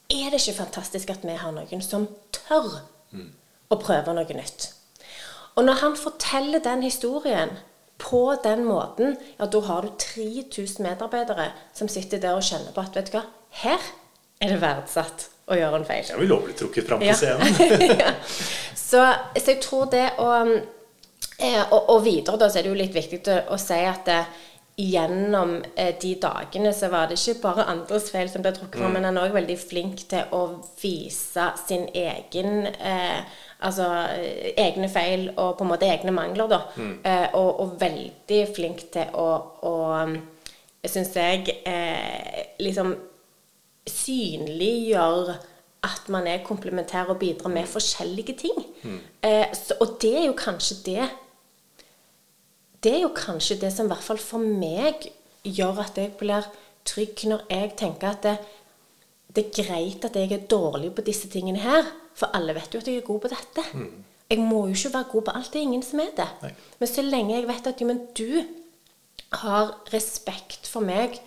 Er 0.09 0.29
det 0.29 0.41
ikke 0.41 0.59
fantastisk 0.63 1.09
at 1.09 1.25
vi 1.25 1.37
har 1.37 1.53
noen 1.53 1.81
som 1.81 2.07
tør 2.33 2.69
å 3.69 3.77
prøve 3.81 4.13
noe 4.13 4.37
nytt? 4.37 4.69
Og 5.57 5.65
når 5.65 5.81
han 5.81 5.97
forteller 5.97 6.61
den 6.63 6.83
historien 6.85 7.57
på 7.99 8.35
den 8.43 8.63
måten, 8.65 9.17
ja, 9.39 9.45
da 9.45 9.61
har 9.65 9.81
du 9.81 9.89
3000 9.97 10.85
medarbeidere 10.85 11.49
som 11.73 11.89
sitter 11.91 12.21
der 12.21 12.37
og 12.37 12.45
kjenner 12.45 12.73
på 12.73 12.85
at 12.85 12.95
vet 12.95 13.11
du 13.11 13.17
hva, 13.17 13.25
her 13.63 13.89
er 14.39 14.53
det 14.55 14.59
verdsatt 14.61 15.29
å 15.49 15.57
gjøre 15.57 15.81
en 15.81 15.87
feil. 15.87 16.03
Det 16.05 16.15
er 16.15 16.23
jo 16.23 16.33
lovlig 16.33 16.57
trukket 16.59 16.87
fram 16.87 17.01
på 17.03 17.15
scenen. 17.17 17.55
ja. 18.03 18.13
så, 18.75 19.05
så 19.35 19.55
jeg 19.55 19.61
tror 19.63 19.89
det 19.91 20.05
å 20.21 20.29
eh, 20.39 21.63
og, 21.63 21.79
og 21.95 22.03
videre 22.05 22.37
da, 22.39 22.49
så 22.49 22.59
er 22.59 22.67
det 22.67 22.71
jo 22.71 22.79
litt 22.79 22.95
viktig 22.95 23.19
å, 23.25 23.39
å 23.55 23.59
si 23.59 23.81
at 23.87 24.05
det, 24.07 24.21
gjennom 24.79 25.57
eh, 25.75 25.91
de 25.99 26.13
dagene 26.21 26.71
så 26.71 26.87
var 26.87 27.09
det 27.09 27.17
ikke 27.19 27.41
bare 27.41 27.65
andres 27.67 28.07
feil 28.13 28.29
som 28.31 28.43
ble 28.45 28.53
trukket 28.55 28.79
fram, 28.79 28.93
men 28.95 29.03
han 29.09 29.17
er 29.19 29.27
òg 29.27 29.35
veldig 29.35 29.57
flink 29.59 30.05
til 30.07 30.31
å 30.35 30.43
vise 30.79 31.51
sin 31.67 31.87
egen 31.93 32.65
eh, 32.71 33.21
Altså 33.59 33.89
eh, 34.15 34.53
egne 34.55 34.87
feil 34.87 35.25
og 35.33 35.57
på 35.59 35.65
en 35.65 35.71
måte 35.73 35.87
egne 35.91 36.13
mangler, 36.15 36.47
da. 36.47 36.59
Eh, 36.79 37.25
og, 37.35 37.49
og 37.59 37.73
veldig 37.81 38.37
flink 38.55 38.85
til 38.93 39.09
å, 39.19 39.25
å 39.67 39.73
syns 40.87 41.11
jeg, 41.11 41.57
eh, 41.67 42.53
liksom 42.63 42.93
synliggjør 43.89 45.33
at 45.87 46.09
man 46.11 46.27
er 46.27 46.43
komplementær 46.43 47.11
og 47.13 47.19
bidrar 47.21 47.51
med 47.53 47.67
forskjellige 47.69 48.35
ting. 48.41 48.57
Eh, 49.23 49.47
så, 49.55 49.77
og 49.79 49.97
det 50.01 50.11
er 50.17 50.25
jo 50.27 50.35
kanskje 50.37 50.75
det 50.85 51.09
Det 52.83 52.93
er 52.95 53.01
jo 53.01 53.11
kanskje 53.15 53.59
det 53.59 53.73
som 53.75 53.85
i 53.85 53.91
hvert 53.91 54.03
fall 54.03 54.19
for 54.23 54.39
meg 54.39 55.09
gjør 55.43 55.81
at 55.83 55.97
jeg 55.99 56.13
blir 56.19 56.45
trygg 56.87 57.25
når 57.27 57.41
jeg 57.51 57.73
tenker 57.77 58.07
at 58.13 58.23
det, 58.23 58.37
det 59.35 59.43
er 59.45 59.63
greit 59.63 60.05
at 60.05 60.15
jeg 60.15 60.31
er 60.31 60.45
dårlig 60.47 60.93
på 60.95 61.03
disse 61.03 61.27
tingene 61.29 61.59
her, 61.59 61.83
for 62.15 62.31
alle 62.33 62.55
vet 62.55 62.73
jo 62.73 62.79
at 62.79 62.87
jeg 62.87 63.01
er 63.01 63.07
god 63.07 63.19
på 63.25 63.31
dette. 63.33 63.65
Jeg 64.29 64.39
må 64.39 64.61
jo 64.67 64.77
ikke 64.77 64.93
være 64.93 65.11
god 65.11 65.25
på 65.27 65.35
alt. 65.35 65.51
Det 65.53 65.59
er 65.59 65.67
ingen 65.67 65.83
som 65.83 65.99
er 65.99 66.15
det. 66.15 66.29
Nei. 66.41 66.53
Men 66.79 66.87
så 66.87 67.03
lenge 67.03 67.35
jeg 67.35 67.47
vet 67.49 67.67
at 67.67 67.81
jo, 67.81 67.87
men 67.89 68.01
du 68.15 68.43
har 69.43 69.75
respekt 69.93 70.67
for 70.67 70.85
meg 70.85 71.19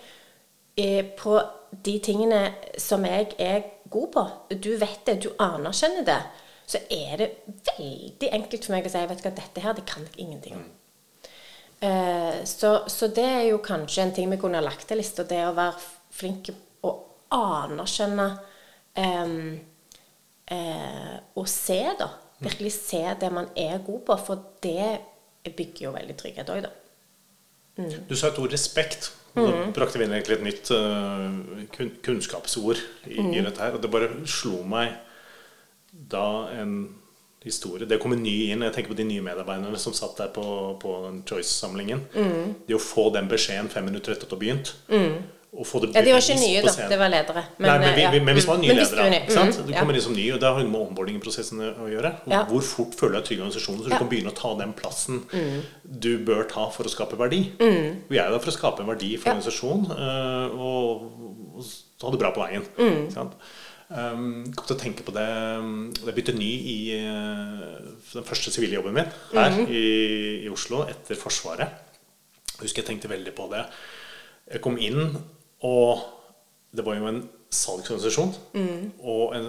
på 1.18 1.38
de 1.84 1.96
tingene 2.04 2.40
som 2.80 3.04
jeg 3.06 3.32
er 3.40 3.64
god 3.92 4.08
på. 4.12 4.24
Du 4.56 4.72
vet 4.80 5.02
det, 5.06 5.18
du 5.24 5.32
anerkjenner 5.40 6.06
det. 6.06 6.20
Så 6.66 6.80
er 6.90 7.16
det 7.20 7.30
veldig 7.76 8.30
enkelt 8.32 8.64
for 8.64 8.74
meg 8.74 8.86
å 8.86 8.92
si 8.92 9.02
vet 9.08 9.20
du 9.20 9.26
hva, 9.26 9.34
dette 9.36 9.64
her, 9.64 9.76
det 9.76 9.86
kan 9.88 10.06
jeg 10.06 10.24
ingenting 10.24 10.56
om. 10.60 10.68
Eh, 11.82 12.44
så, 12.48 12.74
så 12.86 13.08
det 13.10 13.26
er 13.26 13.46
jo 13.50 13.62
kanskje 13.64 14.06
en 14.06 14.14
ting 14.14 14.30
vi 14.30 14.38
kunne 14.40 14.60
ha 14.60 14.64
lagt 14.64 14.86
til 14.88 15.00
lista, 15.02 15.26
det 15.26 15.40
å 15.48 15.56
være 15.56 15.80
flink 16.14 16.52
å 16.86 16.92
anerkjenne 17.32 18.26
um, 19.00 19.54
uh, 20.52 21.14
og 21.40 21.48
se, 21.48 21.80
da. 21.98 22.10
Virkelig 22.42 22.74
se 22.76 23.00
det 23.20 23.30
man 23.32 23.48
er 23.56 23.80
god 23.86 24.02
på, 24.06 24.18
for 24.28 24.44
det 24.62 25.54
bygger 25.56 25.86
jo 25.86 25.94
veldig 25.94 26.16
trygghet 26.20 26.52
òg, 26.52 26.66
da. 26.66 26.72
Du 28.08 28.14
sa 28.14 28.28
et 28.28 28.38
ord 28.38 28.52
'respekt'. 28.52 29.10
Nå 29.36 29.44
brakte 29.72 30.00
vi 30.00 30.06
inn 30.06 30.14
egentlig 30.16 30.38
et 30.38 30.44
nytt 30.44 30.72
uh, 30.76 31.66
kun 31.72 31.92
kunnskapsord 32.04 32.80
i, 33.08 33.16
i 33.20 33.40
dette 33.40 33.62
her. 33.62 33.76
Og 33.76 33.82
det 33.82 33.92
bare 33.92 34.10
slo 34.28 34.60
meg 34.68 34.92
da 35.92 36.48
en 36.56 36.74
historie 37.42 37.88
Det 37.90 37.98
kom 37.98 38.14
en 38.14 38.22
ny 38.22 38.52
inn. 38.52 38.62
Jeg 38.62 38.74
tenker 38.76 38.92
på 38.92 38.98
de 39.00 39.08
nye 39.08 39.22
medarbeiderne 39.24 39.78
som 39.80 39.94
satt 39.96 40.14
der 40.20 40.28
på, 40.34 40.44
på 40.82 40.92
Choice-samlingen. 41.26 42.04
Det 42.68 42.76
å 42.76 42.82
få 42.82 43.08
den 43.14 43.26
beskjeden 43.30 43.70
fem 43.72 43.88
minutter 43.88 44.14
etter 44.14 44.28
at 44.28 44.30
du 44.30 44.36
har 44.36 44.42
begynt. 44.44 44.74
Og 45.52 45.66
få 45.68 45.80
det 45.82 45.90
Ja, 45.94 46.00
De 46.00 46.12
var 46.14 46.22
ikke 46.24 46.38
nye, 46.40 46.60
da. 46.64 46.72
Det 46.88 46.96
var 46.98 47.10
ledere. 47.12 47.42
Nei, 47.60 47.72
men, 47.78 47.94
vi, 47.94 48.00
ja. 48.00 48.10
men 48.24 48.34
hvis 48.38 48.46
man 48.48 48.56
er 48.56 48.62
Mm. 48.62 48.68
nye 48.72 48.76
ledere, 48.78 49.04
er 49.04 49.10
ny, 49.12 49.16
ikke 49.26 49.42
mm, 49.44 49.66
du 49.66 49.72
ja. 49.74 49.78
kommer 49.82 49.94
inn 49.98 50.00
som 50.06 50.14
ny, 50.16 50.24
og 50.32 50.38
det 50.40 50.48
har 50.48 50.62
noe 50.62 50.70
med 50.72 50.80
onboarding-prosessen 50.86 51.60
å 51.60 51.88
gjøre. 51.92 52.12
Hvor, 52.24 52.32
Ja. 52.32 52.44
hvor 52.48 52.62
fort 52.64 52.94
føler 52.96 53.12
du 53.12 53.18
deg 53.20 53.26
trygg 53.28 53.38
i 53.38 53.42
organisasjonen, 53.42 53.82
så 53.84 53.90
du 53.90 53.96
kan 53.98 54.08
begynne 54.08 54.32
å 54.32 54.34
ta 54.38 54.54
den 54.56 54.72
plassen 54.72 55.20
du 55.84 56.18
bør 56.24 56.48
ta 56.48 56.68
for 56.72 56.84
å 56.88 56.92
skape 56.94 57.18
verdi. 57.20 57.42
Mm. 57.60 58.00
Vi 58.08 58.16
er 58.18 58.30
jo 58.30 58.38
der 58.38 58.38
for 58.46 58.50
å 58.50 58.56
skape 58.56 58.80
en 58.80 58.88
verdi 58.88 59.10
for 59.18 59.28
Ja. 59.28 59.34
organisasjonen 59.36 59.90
eh, 59.92 60.56
og, 60.56 61.04
og 61.58 61.64
ta 62.00 62.10
det 62.10 62.18
bra 62.24 62.32
på 62.32 62.40
veien. 62.48 62.64
Mm. 62.78 63.10
Sant? 63.12 63.32
Um, 63.92 64.46
kom 64.56 64.64
til 64.64 64.76
å 64.76 64.80
tenke 64.80 65.02
på 65.04 65.12
det 65.12 65.26
Jeg 66.00 66.14
begynte 66.16 66.32
ny 66.38 66.48
i 66.48 66.76
eh, 66.96 67.92
den 68.14 68.24
første 68.24 68.48
sivile 68.50 68.78
jobben 68.80 68.94
min 68.96 69.04
her 69.34 69.50
Mm. 69.52 69.66
i, 69.68 70.46
i 70.46 70.48
Oslo 70.48 70.86
etter 70.88 71.14
Forsvaret. 71.14 71.68
Jeg 72.56 72.62
husker 72.70 72.80
jeg 72.82 72.88
tenkte 72.88 73.10
veldig 73.12 73.34
på 73.36 73.50
det. 73.52 73.66
Jeg 74.50 74.62
kom 74.62 74.78
inn, 74.78 75.18
og 75.62 76.02
det 76.76 76.84
var 76.86 76.96
jo 76.98 77.06
en 77.10 77.22
salgsorganisasjon. 77.52 78.30
Og 79.04 79.34
en 79.36 79.48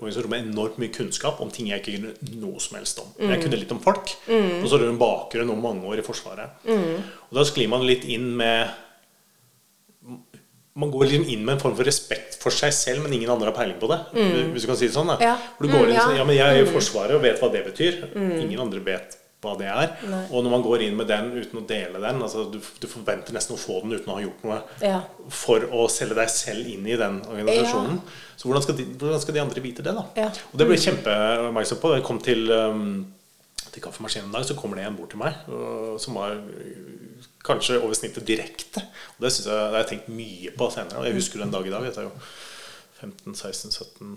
organisasjon 0.00 0.30
med 0.32 0.46
enormt 0.48 0.78
mye 0.80 0.92
kunnskap 0.94 1.42
om 1.44 1.50
ting 1.52 1.68
jeg 1.68 1.82
ikke 1.82 1.98
kunne 1.98 2.40
noe 2.40 2.62
som 2.64 2.78
helst 2.78 3.02
om. 3.02 3.10
Mm. 3.18 3.34
Jeg 3.34 3.42
kunne 3.42 3.58
litt 3.60 3.74
om 3.76 3.82
folk. 3.84 4.14
Og 4.30 4.64
så 4.64 4.78
har 4.78 4.84
du 4.86 4.88
en 4.88 5.00
bakgrunn 5.02 5.52
om 5.52 5.60
mange 5.60 5.84
år 5.90 6.00
i 6.00 6.06
Forsvaret. 6.06 6.64
Og 6.64 7.36
da 7.36 7.44
sklir 7.44 7.68
man 7.68 7.84
litt 7.84 8.06
inn 8.08 8.30
med 8.40 8.72
man 10.74 10.90
går 10.90 11.04
liksom 11.06 11.28
inn 11.30 11.44
med 11.46 11.54
en 11.54 11.60
form 11.62 11.74
for 11.78 11.86
respekt 11.86 12.34
for 12.42 12.50
seg 12.54 12.72
selv, 12.74 13.04
men 13.04 13.12
ingen 13.14 13.30
andre 13.30 13.52
har 13.52 13.54
peiling 13.54 13.76
på 13.78 13.86
det. 13.92 14.00
Hvis 14.50 14.64
du 14.64 14.70
kan 14.72 14.78
si 14.80 14.88
det 14.88 14.96
sånn. 14.96 15.12
Da. 15.12 15.18
Ja. 15.22 15.34
Du 15.60 15.68
går 15.68 15.84
Mm, 15.84 15.92
inn 15.92 16.00
sier 16.00 16.16
ja, 16.18 16.24
men 16.26 16.34
jeg 16.36 16.48
er 16.48 16.64
i 16.64 16.72
Forsvaret 16.72 17.14
og 17.14 17.22
vet 17.22 17.38
hva 17.38 17.52
det 17.52 17.62
betyr. 17.68 18.00
Ingen 18.16 18.58
andre 18.64 18.80
vet 18.82 19.14
hva 19.44 19.54
det 19.60 19.68
er. 19.70 19.94
Og 20.30 20.42
når 20.44 20.52
man 20.52 20.64
går 20.64 20.84
inn 20.86 20.96
med 20.98 21.08
den 21.10 21.30
uten 21.36 21.60
å 21.60 21.64
dele 21.68 22.00
den 22.02 22.22
altså 22.24 22.46
du, 22.50 22.58
du 22.58 22.86
forventer 22.90 23.36
nesten 23.36 23.56
å 23.56 23.60
få 23.60 23.80
den 23.84 23.94
uten 23.96 24.10
å 24.12 24.16
ha 24.18 24.24
gjort 24.24 24.44
noe 24.46 24.58
Ja. 24.82 25.00
for 25.32 25.66
å 25.70 25.86
selge 25.92 26.16
deg 26.18 26.32
selv 26.32 26.70
inn 26.72 26.88
i 26.88 26.98
den 27.00 27.20
organisasjonen. 27.28 28.00
Så 28.36 28.48
hvordan 28.48 28.64
skal, 28.66 28.78
de, 28.80 28.88
hvordan 28.98 29.22
skal 29.22 29.36
de 29.36 29.42
andre 29.44 29.64
vite 29.64 29.84
det, 29.86 29.94
da? 29.94 30.06
Ja. 30.18 30.30
Og 30.50 30.58
det 30.60 30.68
ble 30.68 30.78
jeg 30.78 30.88
kjempeoppmerksom 30.88 31.82
på. 31.84 31.94
Jeg 31.94 32.06
kom 32.08 32.20
til, 32.24 32.50
um, 32.50 32.84
til 33.70 33.84
kaffemaskinen 33.84 34.28
en 34.30 34.36
dag, 34.38 34.48
så 34.48 34.56
kommer 34.58 34.80
det 34.80 34.88
en 34.88 34.98
bort 34.98 35.14
til 35.14 35.22
meg 35.22 35.46
uh, 35.48 35.94
som 36.02 36.18
var 36.18 36.36
uh, 36.40 37.30
kanskje 37.46 37.78
over 37.80 37.94
snittet 37.96 38.26
direkte. 38.26 38.82
Og 39.14 39.24
det, 39.26 39.32
jeg, 39.36 39.46
det 39.46 39.58
har 39.60 39.80
jeg 39.84 39.90
tenkt 39.94 40.12
mye 40.12 40.54
på 40.58 40.70
senere. 40.74 41.00
Og 41.00 41.08
jeg 41.08 41.20
husker 41.20 41.44
den 41.44 41.54
dag 41.54 41.66
i 41.68 41.74
dag. 41.74 41.88
Jeg 41.88 41.98
er 42.02 42.08
jo 42.08 42.14
15, 43.04 43.34
16, 43.38 43.76
17 43.78 44.14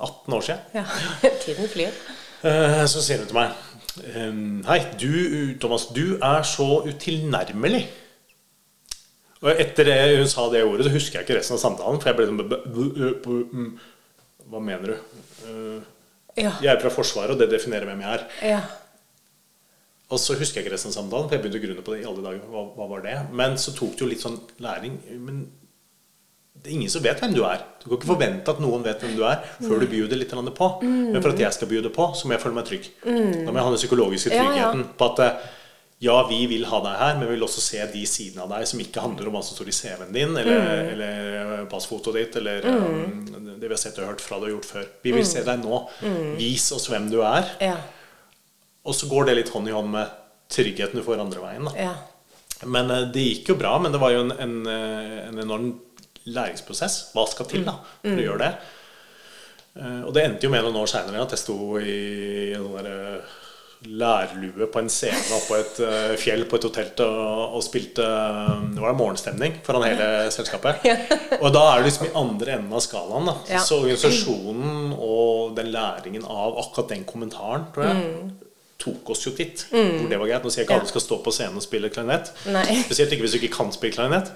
18 0.00 0.32
år 0.34 0.40
siden. 0.40 0.60
Ja. 0.74 0.84
Tiden 1.44 1.68
flyr. 1.68 1.88
Uh, 2.40 2.86
Så 2.88 3.02
sier 3.04 3.20
hun 3.20 3.28
til 3.28 3.36
meg 3.36 3.52
Hei, 3.98 4.78
du, 5.00 5.56
Thomas, 5.60 5.88
du 5.94 6.14
er 6.22 6.44
så 6.46 6.66
utilnærmelig. 6.86 7.82
Og 9.40 9.56
etter 9.56 9.88
det 9.88 9.96
hun 10.20 10.28
sa 10.28 10.44
det 10.52 10.60
ordet, 10.68 10.84
så 10.86 10.92
husker 10.94 11.18
jeg 11.18 11.26
ikke 11.26 11.38
resten 11.40 11.56
av 11.56 11.62
samtalen. 11.62 11.98
For 12.02 12.10
jeg 12.10 12.18
ble 12.18 12.26
sånn 12.28 13.72
Hva 14.50 14.60
mener 14.62 14.92
du? 14.92 15.16
Eh, 15.48 15.80
Ja. 16.38 16.52
Jeg 16.62 16.70
er 16.70 16.78
fra 16.80 16.92
Forsvaret, 16.94 17.32
og 17.34 17.40
det 17.40 17.48
definerer 17.50 17.88
hvem 17.88 18.00
jeg 18.04 18.12
er. 18.14 18.22
ja. 18.52 18.60
Og 20.10 20.18
så 20.18 20.34
husker 20.38 20.58
jeg 20.60 20.64
ikke 20.66 20.74
resten 20.74 20.90
av 20.90 20.94
samtalen, 20.96 21.26
for 21.28 21.36
jeg 21.36 21.42
begynte 21.44 21.58
å 21.60 21.64
grunne 21.66 21.82
på 21.86 21.92
det 21.94 22.00
i 22.02 22.06
alle 22.10 22.22
dager. 22.24 22.46
Hva, 22.50 22.62
hva 22.74 22.86
var 22.90 23.02
det? 23.04 23.16
Men 23.32 23.52
så 23.62 23.70
tok 23.76 23.92
det 23.94 24.00
jo 24.02 24.08
litt 24.10 24.22
sånn 24.22 24.38
læring. 24.58 24.96
Men 25.22 25.36
det 26.60 26.68
er 26.68 26.76
ingen 26.76 26.90
som 26.92 27.04
vet 27.04 27.20
hvem 27.22 27.32
du 27.32 27.40
er. 27.46 27.62
Du 27.80 27.86
kan 27.86 27.96
ikke 27.96 28.10
forvente 28.10 28.52
at 28.52 28.58
noen 28.60 28.82
vet 28.84 29.00
hvem 29.00 29.14
du 29.16 29.22
er 29.24 29.40
før 29.62 29.80
du 29.80 29.86
bjuder 29.88 30.18
litt 30.18 30.32
grann 30.32 30.50
på. 30.56 30.68
Men 30.84 31.22
for 31.22 31.32
at 31.32 31.40
jeg 31.40 31.56
skal 31.56 31.70
bjude 31.70 31.92
på, 31.94 32.10
så 32.16 32.28
må 32.28 32.36
jeg 32.36 32.42
føle 32.42 32.58
meg 32.58 32.68
trygg. 32.68 32.90
Da 33.00 33.48
må 33.48 33.56
jeg 33.56 33.64
ha 33.64 33.72
den 33.72 33.80
psykologiske 33.80 34.34
tryggheten 34.34 34.84
på 34.98 35.08
at 35.14 35.22
eh, 35.24 35.48
ja, 36.04 36.16
vi 36.28 36.42
vil 36.48 36.66
ha 36.68 36.80
deg 36.84 36.94
her, 36.96 37.16
men 37.16 37.28
vi 37.28 37.34
vil 37.36 37.44
også 37.44 37.62
se 37.64 37.80
de 37.92 38.02
sidene 38.08 38.44
av 38.44 38.52
deg 38.54 38.68
som 38.68 38.80
ikke 38.80 39.02
handler 39.04 39.28
om 39.28 39.34
hva 39.36 39.42
som 39.44 39.56
står 39.56 39.68
i 39.68 39.74
CV-en 39.76 40.14
din, 40.16 40.36
eller, 40.42 40.92
eller 40.94 41.66
passfotoet 41.68 42.16
ditt, 42.16 42.38
eller 42.40 42.64
um, 42.72 43.18
det 43.60 43.66
vi 43.66 43.74
har 43.74 43.80
sett 43.80 43.98
og 44.00 44.08
hørt 44.08 44.24
fra 44.24 44.38
du 44.40 44.46
har 44.46 44.54
gjort 44.54 44.68
før. 44.68 44.86
Vi 45.04 45.12
vil 45.12 45.28
se 45.28 45.44
deg 45.44 45.60
nå. 45.60 45.82
Vis 46.40 46.70
oss 46.76 46.88
hvem 46.88 47.10
du 47.12 47.18
er. 47.20 47.52
Ja. 47.60 47.76
Og 48.88 48.96
så 48.96 49.08
går 49.10 49.28
det 49.28 49.36
litt 49.42 49.52
hånd 49.52 49.68
i 49.68 49.76
hånd 49.76 49.92
med 49.92 50.16
tryggheten 50.50 51.00
du 51.00 51.04
får 51.04 51.20
andre 51.20 51.44
veien. 51.44 51.68
Ja. 51.76 51.92
Men 52.64 52.90
eh, 52.92 53.06
det 53.12 53.26
gikk 53.26 53.52
jo 53.52 53.60
bra, 53.60 53.76
men 53.80 53.92
det 53.92 54.00
var 54.00 54.12
jo 54.12 54.24
en, 54.24 54.34
en, 54.40 54.56
eh, 54.68 55.20
en 55.28 55.44
enorm 55.44 55.70
læringsprosess. 56.26 57.10
Hva 57.14 57.26
skal 57.30 57.46
til 57.46 57.64
da 57.64 57.78
for 58.02 58.16
å 58.16 58.24
gjøre 58.26 58.38
det? 58.44 58.54
Eh, 59.80 60.00
Og 60.06 60.12
det 60.14 60.24
endte 60.26 60.44
jo 60.48 60.50
med 60.50 60.64
noen 60.66 60.80
år 60.82 60.90
seinere 60.90 61.22
at 61.22 61.30
jeg 61.36 61.38
sto 61.44 61.78
i 61.78 62.52
en 62.56 62.66
der, 62.74 62.90
eh, 62.90 63.36
lærlue 63.88 64.66
på 64.68 64.78
en 64.82 64.90
scene 64.92 65.16
oppå 65.38 65.56
et 65.56 65.78
eh, 65.80 66.16
fjell 66.20 66.42
på 66.50 66.58
et 66.58 66.66
hotell 66.68 66.90
og, 67.06 67.54
og 67.56 67.62
spilte 67.64 68.04
Det 68.74 68.82
var 68.82 68.92
morgenstemning 68.98 69.54
foran 69.64 69.86
hele 69.88 70.08
selskapet. 70.34 70.82
Og 71.40 71.48
da 71.54 71.62
er 71.70 71.80
det 71.80 71.86
liksom 71.88 72.10
i 72.10 72.12
andre 72.20 72.58
enden 72.58 72.76
av 72.76 72.82
skalaen. 72.84 73.30
Da. 73.30 73.60
Så 73.64 73.78
organisasjonen 73.80 74.92
og 74.98 75.56
den 75.56 75.72
læringen 75.72 76.26
av 76.28 76.58
akkurat 76.60 76.92
den 76.92 77.04
kommentaren, 77.08 77.70
tror 77.72 77.88
jeg, 77.88 78.04
Mm. 78.10 78.30
tok 78.80 79.10
oss 79.12 79.24
jo 79.26 79.32
dit. 79.36 79.66
Hvor 79.70 80.08
det 80.08 80.18
var 80.18 80.26
greit. 80.28 80.44
Nå 80.44 80.50
sier 80.50 80.62
jeg 80.62 80.68
ikke 80.68 80.76
at 80.76 80.80
alle 80.80 80.88
skal 80.88 81.02
stå 81.04 81.18
på 81.24 81.32
scenen 81.36 81.56
og 81.60 81.64
spille 81.64 81.90
klarinett. 81.92 82.30
Spesielt 82.86 83.12
ikke 83.12 83.26
hvis 83.26 83.32
du 83.34 83.38
ikke 83.40 83.56
kan 83.58 83.72
spille 83.72 83.92
klarinett. 83.92 84.30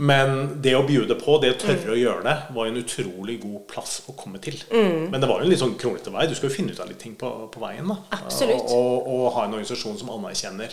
Men 0.00 0.62
det 0.64 0.72
å 0.78 0.84
bjude 0.88 1.16
på, 1.20 1.34
det 1.42 1.50
å 1.52 1.58
tørre 1.60 1.92
å 1.92 1.98
gjøre 1.98 2.22
det, 2.24 2.36
var 2.56 2.70
en 2.70 2.78
utrolig 2.80 3.34
god 3.42 3.66
plass 3.68 3.98
å 4.08 4.14
komme 4.16 4.40
til. 4.40 4.56
Mm. 4.72 5.10
Men 5.12 5.20
det 5.20 5.28
var 5.28 5.42
jo 5.42 5.48
en 5.48 5.52
litt 5.52 5.60
sånn 5.60 5.74
kronglete 5.80 6.12
vei. 6.14 6.24
Du 6.30 6.32
skal 6.38 6.48
jo 6.48 6.54
finne 6.54 6.72
ut 6.72 6.80
av 6.80 6.88
litt 6.88 7.02
ting 7.02 7.18
på, 7.20 7.28
på 7.52 7.60
veien. 7.60 7.90
da. 7.90 7.98
Absolutt. 8.16 8.72
Og, 8.72 8.96
og, 9.04 9.26
ha 9.36 9.44
en 9.44 9.58
organisasjon 9.58 10.00
som 10.00 10.14
anerkjenner 10.16 10.72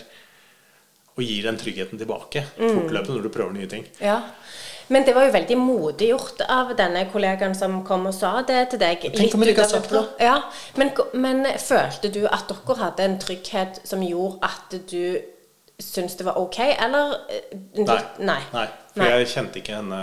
og 1.18 1.22
gir 1.26 1.44
den 1.48 1.58
tryggheten 1.60 1.98
tilbake 2.00 2.46
Mm. 2.56 2.74
fortløpende 2.78 3.18
når 3.18 3.22
du 3.26 3.32
prøver 3.34 3.52
nye 3.52 3.68
ting. 3.68 3.84
Ja. 4.00 4.22
Men 4.88 5.04
det 5.04 5.12
var 5.12 5.26
jo 5.26 5.32
veldig 5.34 5.56
modig 5.60 6.08
gjort 6.14 6.40
av 6.48 6.70
denne 6.78 7.02
kollegaen 7.12 7.54
som 7.58 7.82
kom 7.84 8.06
og 8.08 8.14
sa 8.16 8.38
det 8.48 8.70
til 8.72 8.80
deg. 8.80 9.02
Tenk 9.12 9.34
om 9.36 9.42
hun 9.44 9.50
ikke 9.52 9.66
av 9.66 9.74
sagt 9.74 9.90
det. 9.92 10.04
Ja, 10.24 10.38
men, 10.80 10.94
men 11.12 11.44
følte 11.60 12.08
du 12.14 12.22
at 12.30 12.48
dere 12.48 12.78
hadde 12.80 13.04
en 13.04 13.18
trygghet 13.20 13.82
som 13.84 14.00
gjorde 14.06 14.48
at 14.48 14.78
du 14.88 15.18
syntes 15.78 16.16
det 16.18 16.24
var 16.26 16.38
ok, 16.40 16.58
eller 16.74 17.12
eh, 17.30 17.52
Nei. 17.78 17.98
Nei. 18.18 18.40
Nei. 18.54 18.66
For 18.94 19.04
Nei. 19.04 19.10
jeg 19.20 19.28
kjente 19.30 19.60
ikke 19.60 19.76
henne 19.78 20.00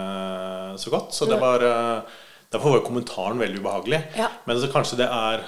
så 0.79 0.93
godt. 0.93 1.11
Så 1.17 1.27
det 1.29 1.39
var 1.41 1.63
eh, 1.67 2.21
Derfor 2.53 2.77
var 2.77 2.83
kommentaren 2.85 3.39
veldig 3.41 3.59
ubehagelig. 3.59 3.99
Ja. 4.15 4.29
Men 4.47 4.59
så 4.61 4.69
kanskje 4.71 5.01
det 5.01 5.07
er 5.11 5.41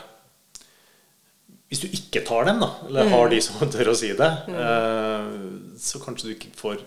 Hvis 1.69 1.79
du 1.83 1.87
ikke 1.93 2.23
tar 2.27 2.45
den, 2.49 2.59
da, 2.63 2.69
eller 2.87 3.03
Mm. 3.07 3.11
har 3.13 3.29
de 3.31 3.39
som 3.43 3.69
tør 3.71 3.89
å 3.91 3.95
si 3.95 4.09
det, 4.15 4.29
mm. 4.47 5.75
så 5.79 5.99
kanskje 6.03 6.27
du 6.29 6.33
ikke 6.35 6.51
får 6.55 6.77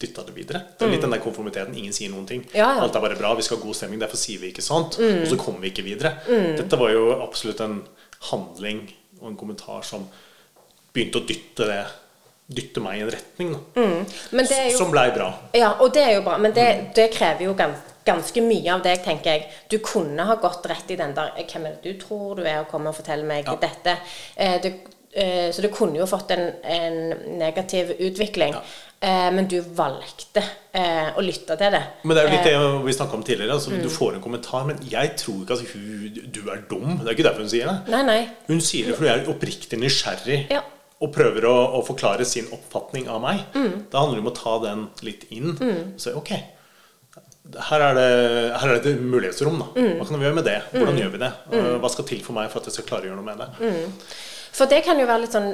dytta 0.00 0.24
det 0.26 0.34
videre. 0.36 0.60
Det 0.78 0.86
er 0.86 0.92
litt 0.94 1.02
den 1.04 1.12
der 1.12 1.20
konformiteten. 1.24 1.76
Ingen 1.76 1.92
sier 1.96 2.08
noen 2.12 2.26
ting. 2.28 2.42
Mm. 2.46 2.54
Ja, 2.56 2.68
ja. 2.76 2.82
Alt 2.84 2.96
er 2.96 3.04
bare 3.04 3.16
bra, 3.20 3.34
vi 3.36 3.44
skal 3.44 3.58
ha 3.58 3.64
god 3.64 3.76
stemning, 3.76 4.00
derfor 4.00 4.20
sier 4.20 4.40
vi 4.40 4.50
ikke 4.52 4.64
sånt. 4.64 4.96
Mm. 5.00 5.22
Og 5.22 5.28
så 5.32 5.38
kommer 5.40 5.60
vi 5.64 5.72
ikke 5.72 5.84
videre. 5.84 6.14
Dette 6.56 6.78
var 6.80 6.92
jo 6.92 7.10
absolutt 7.20 7.60
en 7.64 7.78
handling 8.30 8.86
og 9.20 9.26
en 9.32 9.36
kommentar 9.40 9.84
som 9.88 10.04
begynte 10.94 11.20
å 11.20 11.26
dytte 11.28 11.68
det 11.68 11.82
Dytte 12.50 12.82
meg 12.82 12.98
i 12.98 13.02
en 13.04 13.10
retning, 13.14 13.52
da. 13.54 13.82
Men 14.34 14.46
det 14.48 14.56
er 14.58 14.70
jo 14.72 14.78
Som 14.80 14.90
blei 14.90 15.06
bra. 15.14 15.28
Ja, 15.54 15.68
og 15.80 15.92
det 15.94 16.02
er 16.02 16.16
jo 16.16 16.22
bra, 16.26 16.36
men 16.42 16.52
det, 16.56 16.66
det 16.96 17.08
krever 17.14 17.44
jo 17.46 17.54
gans, 17.54 17.78
ganske 18.04 18.42
mye 18.42 18.72
av 18.74 18.82
deg, 18.82 19.02
tenker 19.04 19.36
jeg. 19.36 19.44
Du 19.70 19.78
kunne 19.84 20.24
ha 20.26 20.34
gått 20.42 20.66
rett 20.66 20.90
i 20.90 20.96
den 20.98 21.12
der 21.14 21.30
Hvem 21.46 21.66
er 21.68 21.76
det 21.76 21.92
du 21.92 22.00
tror 22.06 22.34
du 22.40 22.42
er, 22.42 22.62
og 22.64 22.68
kommer 22.72 22.90
og 22.90 22.96
forteller 22.98 23.28
meg 23.28 23.46
Ja. 23.46 23.54
dette? 23.60 23.94
Eh, 24.36 24.56
det, 24.64 24.72
eh, 25.14 25.50
så 25.54 25.62
du 25.62 25.68
kunne 25.74 26.00
jo 26.00 26.06
fått 26.10 26.30
en, 26.34 26.48
en 26.64 26.98
negativ 27.38 27.92
utvikling. 28.00 28.56
Ja. 28.58 28.62
Eh, 29.00 29.30
men 29.32 29.46
du 29.48 29.60
valgte 29.78 30.42
eh, 30.74 31.14
å 31.16 31.22
lytte 31.24 31.54
til 31.56 31.70
det. 31.72 31.82
Men 32.02 32.16
det 32.16 32.24
er 32.24 32.26
jo 32.26 32.34
litt 32.34 32.50
Eh, 32.50 32.58
det 32.66 32.82
vi 32.88 32.92
snakka 32.98 33.14
om 33.16 33.22
tidligere. 33.22 33.54
Altså, 33.54 33.70
Mm. 33.70 33.82
Du 33.86 33.88
får 33.94 34.14
en 34.18 34.20
kommentar, 34.26 34.66
men 34.66 34.82
jeg 34.90 35.14
tror 35.16 35.44
ikke 35.44 35.54
at 35.54 35.62
hun, 35.70 36.18
du 36.34 36.40
er 36.50 36.66
dum. 36.68 36.98
Det 36.98 37.06
er 37.06 37.14
ikke 37.14 37.28
derfor 37.30 37.46
hun 37.46 37.48
sier 37.54 37.70
det. 37.70 37.78
Nei, 37.94 38.02
nei. 38.02 38.20
Hun 38.50 38.60
sier 38.60 38.90
det 38.90 38.96
fordi 38.98 39.08
hun 39.08 39.20
er 39.20 39.32
oppriktig 39.36 39.78
nysgjerrig 39.78 40.42
Ja. 40.50 40.60
Og 41.00 41.12
prøver 41.14 41.46
å, 41.48 41.54
å 41.78 41.82
forklare 41.86 42.26
sin 42.28 42.48
oppfatning 42.52 43.08
av 43.08 43.22
meg. 43.24 43.44
Mm. 43.56 43.86
Da 43.92 44.02
handler 44.02 44.20
det 44.20 44.24
om 44.24 44.32
å 44.32 44.36
ta 44.36 44.56
den 44.66 44.88
litt 45.06 45.26
inn 45.32 45.54
og 45.54 46.00
si 46.00 46.12
ok, 46.16 46.34
her 47.70 47.82
er 47.82 47.96
det, 47.96 48.10
her 48.60 48.68
er 48.68 48.82
det 48.82 48.92
et 48.92 49.00
mulighetsrom. 49.02 49.56
da. 49.62 49.70
Mm. 49.74 49.94
Hva 49.98 50.08
kan 50.08 50.20
vi 50.20 50.28
gjøre 50.28 50.38
med 50.38 50.46
det? 50.46 50.58
Hvordan 50.74 51.00
gjør 51.00 51.14
vi 51.14 51.22
det? 51.22 51.30
Hva 51.82 51.92
skal 51.92 52.08
til 52.10 52.20
for 52.26 52.36
meg 52.36 52.50
for 52.52 52.60
at 52.60 52.68
jeg 52.68 52.78
skal 52.78 52.88
klare 52.92 53.08
å 53.08 53.10
gjøre 53.10 53.22
noe 53.22 53.30
med 53.30 53.40
det? 53.40 53.48
Mm. 53.64 54.04
For 54.50 54.70
det 54.70 54.82
kan 54.84 54.98
jo 54.98 55.06
være 55.06 55.22
litt 55.24 55.34
sånn 55.34 55.52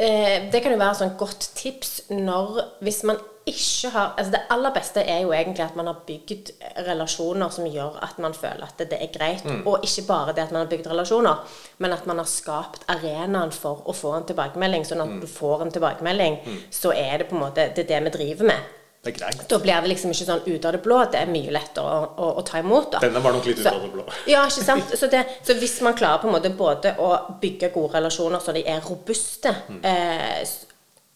eh, 0.00 0.46
Det 0.48 0.62
kan 0.64 0.72
jo 0.72 0.80
være 0.80 0.96
sånn 0.96 1.10
godt 1.20 1.50
tips 1.58 1.90
når 2.08 2.62
Hvis 2.80 3.02
man 3.04 3.18
ikke 3.52 3.90
har 3.94 4.14
Altså 4.16 4.32
det 4.34 4.40
aller 4.54 4.72
beste 4.74 5.02
er 5.02 5.20
jo 5.24 5.32
egentlig 5.36 5.64
at 5.64 5.76
man 5.78 5.86
har 5.90 5.98
bygd 6.06 6.50
relasjoner 6.86 7.52
som 7.54 7.66
gjør 7.70 7.98
at 8.06 8.18
man 8.22 8.34
føler 8.34 8.64
at 8.66 8.82
det 8.90 8.98
er 9.00 9.12
greit. 9.14 9.44
Og 9.66 9.84
ikke 9.86 10.06
bare 10.08 10.34
det 10.36 10.46
at 10.48 10.52
man 10.54 10.64
har 10.64 10.70
bygd 10.72 10.88
relasjoner, 10.90 11.44
men 11.78 11.92
at 11.96 12.06
man 12.10 12.18
har 12.22 12.28
skapt 12.30 12.84
arenaen 12.92 13.52
for 13.54 13.82
å 13.86 13.94
få 13.96 14.14
en 14.18 14.26
tilbakemelding. 14.28 14.84
Sånn 14.88 15.04
at 15.04 15.16
du 15.22 15.26
får 15.30 15.66
en 15.66 15.72
tilbakemelding, 15.76 16.38
så 16.70 16.92
er 16.96 17.18
det 17.22 17.28
på 17.30 17.36
en 17.38 17.44
måte 17.48 17.70
det, 17.76 17.86
det 17.88 18.02
vi 18.08 18.14
driver 18.18 18.52
med. 18.54 18.76
Det 19.00 19.14
er 19.14 19.16
greit. 19.16 19.44
Da 19.48 19.56
blir 19.62 19.78
det 19.80 19.88
liksom 19.94 20.10
ikke 20.12 20.26
sånn 20.28 20.42
ut 20.44 20.64
av 20.68 20.74
det 20.76 20.82
blå. 20.84 20.96
Det 21.08 21.22
er 21.22 21.30
mye 21.32 21.52
lettere 21.56 21.88
å, 21.88 22.08
å, 22.20 22.26
å 22.36 22.42
ta 22.44 22.58
imot. 22.60 22.90
da. 22.92 22.98
Denne 23.00 23.22
var 23.24 23.32
nok 23.32 23.46
litt 23.48 23.62
ut 23.62 23.68
av 23.70 23.78
det 23.80 23.88
blå. 23.94 24.04
Ja, 24.28 24.42
ikke 24.44 24.64
sant? 24.66 24.92
Så, 25.00 25.08
det, 25.08 25.22
så 25.46 25.56
hvis 25.56 25.78
man 25.86 25.96
klarer 25.96 26.20
på 26.20 26.28
en 26.28 26.34
måte 26.36 26.50
både 26.52 26.92
å 27.00 27.08
bygge 27.40 27.70
gode 27.72 27.94
relasjoner 27.96 28.42
så 28.44 28.52
de 28.52 28.60
er 28.68 28.82
robuste, 28.84 29.54
eh, 29.80 30.42
s- 30.42 30.66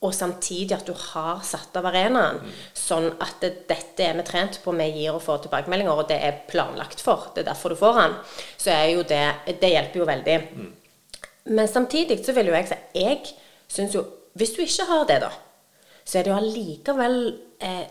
og 0.05 0.13
samtidig 0.13 0.77
at 0.77 0.85
du 0.89 0.93
har 0.93 1.41
satt 1.47 1.77
av 1.81 1.87
arenaen, 1.89 2.41
sånn 2.77 3.09
at 3.25 3.39
det, 3.41 3.53
dette 3.71 4.05
er 4.05 4.19
vi 4.19 4.25
trent 4.29 4.59
på, 4.61 4.75
vi 4.77 4.89
gir 4.93 5.17
og 5.17 5.23
får 5.25 5.47
tilbakemeldinger, 5.47 6.03
og 6.03 6.11
det 6.11 6.19
er 6.21 6.43
planlagt 6.51 7.01
for, 7.05 7.31
det 7.35 7.45
er 7.45 7.51
derfor 7.53 7.73
du 7.73 7.81
får 7.81 8.01
den, 8.03 8.19
så 8.61 8.75
er 8.75 8.87
jo 8.93 9.07
det 9.09 9.23
Det 9.61 9.71
hjelper 9.71 10.03
jo 10.03 10.09
veldig. 10.09 10.37
Men 11.57 11.69
samtidig 11.69 12.21
så 12.25 12.33
vil 12.37 12.49
jo 12.49 12.57
jeg 12.57 12.69
si 12.71 12.79
Jeg 12.97 13.19
syns 13.69 13.95
jo 13.95 14.05
Hvis 14.35 14.55
du 14.57 14.63
ikke 14.65 14.87
har 14.89 15.05
det, 15.09 15.19
da, 15.25 15.31
så 16.05 16.19
er 16.19 16.25
det 16.25 16.33
jo 16.33 16.39
allikevel 16.41 17.19
eh, 17.61 17.85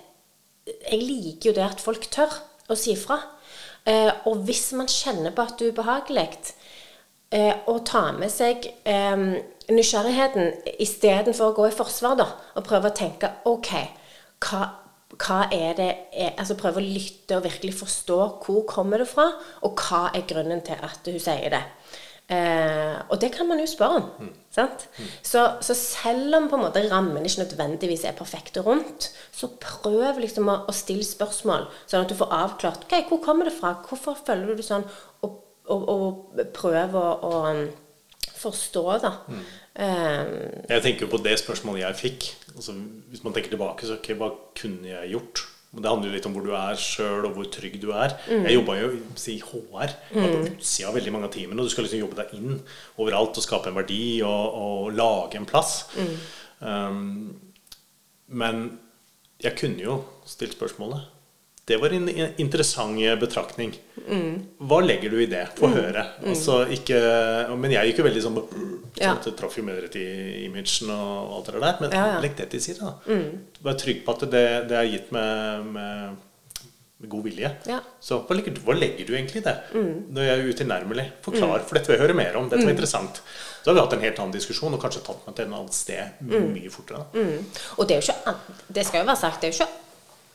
Jeg 0.90 1.00
liker 1.00 1.50
jo 1.50 1.56
det 1.58 1.66
at 1.66 1.84
folk 1.84 2.10
tør 2.14 2.34
å 2.72 2.76
si 2.80 2.96
fra. 2.96 3.18
Eh, 3.90 4.10
og 4.30 4.46
hvis 4.48 4.72
man 4.80 4.88
kjenner 4.88 5.34
på 5.36 5.44
at 5.44 5.58
det 5.60 5.68
er 5.68 5.74
ubehagelig, 5.76 6.54
eh, 7.34 7.66
å 7.68 7.80
ta 7.86 8.06
med 8.16 8.32
seg 8.32 8.68
eh, 8.86 9.26
nysgjerrigheten 9.74 10.54
istedenfor 10.84 11.52
å 11.52 11.58
gå 11.58 11.68
i 11.70 11.76
forsvar, 11.76 12.18
da, 12.20 12.30
og 12.56 12.68
prøve 12.68 12.92
å 12.92 12.98
tenke 12.98 13.32
OK, 13.50 13.74
hva, 14.44 14.64
hva 15.18 15.40
er 15.54 15.78
det 15.78 15.90
er, 16.12 16.34
Altså 16.38 16.58
prøve 16.60 16.82
å 16.82 16.86
lytte 16.86 17.38
og 17.38 17.46
virkelig 17.48 17.76
forstå 17.82 18.20
hvor 18.44 18.64
kommer 18.70 19.04
det 19.04 19.10
fra, 19.12 19.30
og 19.66 19.80
hva 19.80 20.08
er 20.14 20.28
grunnen 20.30 20.64
til 20.66 20.80
at 20.80 21.10
hun 21.10 21.22
sier 21.22 21.54
det. 21.54 21.64
Eh, 22.32 22.96
og 23.12 23.20
det 23.20 23.34
kan 23.36 23.48
man 23.50 23.60
jo 23.60 23.68
spørre 23.68 24.00
om. 24.00 24.30
Sant? 24.54 24.86
Så, 25.26 25.44
så 25.66 25.76
selv 25.76 26.38
om 26.38 26.48
på 26.50 26.58
en 26.58 26.64
måte 26.66 26.84
rammen 26.88 27.26
ikke 27.26 27.44
nødvendigvis 27.44 28.06
er 28.08 28.16
perfekte 28.18 28.64
rundt, 28.64 29.10
så 29.36 29.50
prøv 29.62 30.22
liksom 30.24 30.48
å, 30.50 30.60
å 30.70 30.76
stille 30.76 31.06
spørsmål, 31.08 31.68
sånn 31.86 32.06
at 32.06 32.14
du 32.14 32.18
får 32.18 32.36
avklart 32.38 32.88
ok, 32.88 32.96
hvor 33.10 33.24
kommer 33.26 33.50
det 33.50 33.56
fra, 33.58 33.76
hvorfor 33.88 34.18
føler 34.20 34.54
du 34.54 34.62
det 34.62 34.68
sånn, 34.70 34.86
og, 35.26 35.43
og, 35.72 35.88
og 35.90 36.44
prøve 36.56 37.00
å, 37.00 37.14
å 37.24 37.42
um, 37.52 37.64
forstå, 38.44 38.84
da. 39.04 39.12
Eh, 39.80 40.34
Jeg 40.70 40.84
tenker 40.84 41.06
jo 41.08 41.12
på 41.16 41.22
det 41.24 41.38
spørsmålet 41.40 41.86
jeg 41.86 42.00
fikk. 42.02 42.30
Altså, 42.58 42.76
hvis 43.10 43.24
man 43.24 43.34
tenker 43.36 43.54
tilbake, 43.56 43.88
så 43.88 43.96
okay, 44.00 44.18
hva 44.20 44.32
kunne 44.60 44.92
jeg 44.92 45.14
gjort? 45.16 45.46
Det 45.74 45.90
handler 45.90 46.12
jo 46.12 46.14
litt 46.14 46.26
om 46.30 46.36
hvor 46.36 46.44
du 46.46 46.52
er 46.54 46.76
sjøl, 46.78 47.24
og 47.26 47.32
hvor 47.34 47.48
trygg 47.50 47.80
du 47.82 47.88
er. 47.98 48.14
Jeg 48.30 48.60
jobba 48.60 48.76
jo 48.78 48.90
si 49.18 49.40
HR. 49.42 49.96
var 50.14 50.28
på 50.36 50.44
utsida 50.52 50.92
av 50.92 50.98
veldig 51.00 51.14
mange 51.16 51.26
av 51.26 51.34
teamene. 51.34 51.64
Og 51.64 51.66
du 51.66 51.74
skal 51.74 51.88
liksom 51.88 52.04
jobbe 52.04 52.20
deg 52.20 52.36
inn 52.38 52.60
overalt 53.02 53.40
og 53.42 53.46
skape 53.48 53.72
en 53.72 53.80
verdi 53.80 54.04
og, 54.22 54.60
og 54.60 54.92
lage 54.94 55.40
en 55.40 55.48
plass. 55.50 55.88
Um, 56.62 57.34
men 58.30 58.62
jeg 59.42 59.58
kunne 59.58 59.82
jo 59.82 59.98
stilt 60.30 60.54
spørsmålet. 60.60 61.10
Det 61.66 61.78
var 61.80 61.94
en 61.96 62.10
interessant 62.38 62.98
betraktning. 63.22 63.72
Hva 64.60 64.82
legger 64.84 65.14
du 65.14 65.22
i 65.24 65.28
det? 65.32 65.46
Få 65.56 65.70
høre. 65.72 66.02
Altså, 66.28 66.58
ikke, 66.76 66.98
men 67.56 67.72
jeg 67.72 67.92
gikk 67.94 68.02
jo 68.02 68.08
veldig 68.10 68.24
sånn 68.26 68.42
Ja. 69.00 69.14
sånn 69.16 69.24
Det 69.24 69.36
traff 69.40 69.56
jo 69.58 69.64
mer 69.64 69.86
i 69.96 70.44
imagen 70.50 70.90
og 70.92 71.38
alt 71.38 71.46
det 71.54 71.62
der. 71.62 71.78
Men 71.80 71.92
Ja, 71.96 72.04
ja. 72.16 72.20
legg 72.20 72.36
det 72.36 72.50
til 72.52 72.60
side. 72.62 72.80
da. 72.80 72.98
Vær 73.64 73.78
trygg 73.80 74.04
på 74.06 74.12
at 74.12 74.30
det, 74.30 74.68
det 74.70 74.78
er 74.78 74.92
gitt 74.92 75.12
med, 75.16 75.66
med, 75.72 76.18
med 77.00 77.10
god 77.10 77.24
vilje. 77.24 77.52
Ja. 77.72 77.80
Så 78.02 78.20
hva 78.28 78.36
legger, 78.36 78.60
hva 78.66 78.76
legger 78.78 79.08
du 79.08 79.14
egentlig 79.16 79.40
i 79.40 79.46
det? 79.48 79.56
Når 79.74 80.28
jeg 80.28 80.36
er 80.40 80.52
utilnærmelig. 80.52 81.06
Forklar, 81.24 81.64
for 81.64 81.76
dette 81.80 81.88
vil 81.88 81.96
jeg 81.98 82.04
høre 82.04 82.14
mer 82.20 82.36
om. 82.36 82.50
Dette 82.52 82.66
var 82.68 82.76
interessant. 82.76 83.22
Så 83.64 83.72
har 83.72 83.76
vi 83.80 83.86
hatt 83.86 83.94
en 83.96 84.04
helt 84.04 84.20
annen 84.20 84.36
diskusjon 84.36 84.74
og 84.76 84.82
kanskje 84.84 85.06
tatt 85.08 85.24
meg 85.26 85.36
til 85.40 85.46
et 85.48 85.56
annet 85.56 85.74
sted 85.80 86.28
mye 86.28 86.70
fortere. 86.70 87.06
Og 87.80 87.88
det 87.88 87.96
er 87.96 88.02
jo 88.04 88.12
ikke 88.12 88.36
Det 88.68 88.86
skal 88.86 89.00
jo 89.06 89.08
være 89.08 89.22
sagt, 89.24 89.40
det 89.40 89.48
er 89.48 89.56
jo 89.56 89.64
ikke 89.64 89.80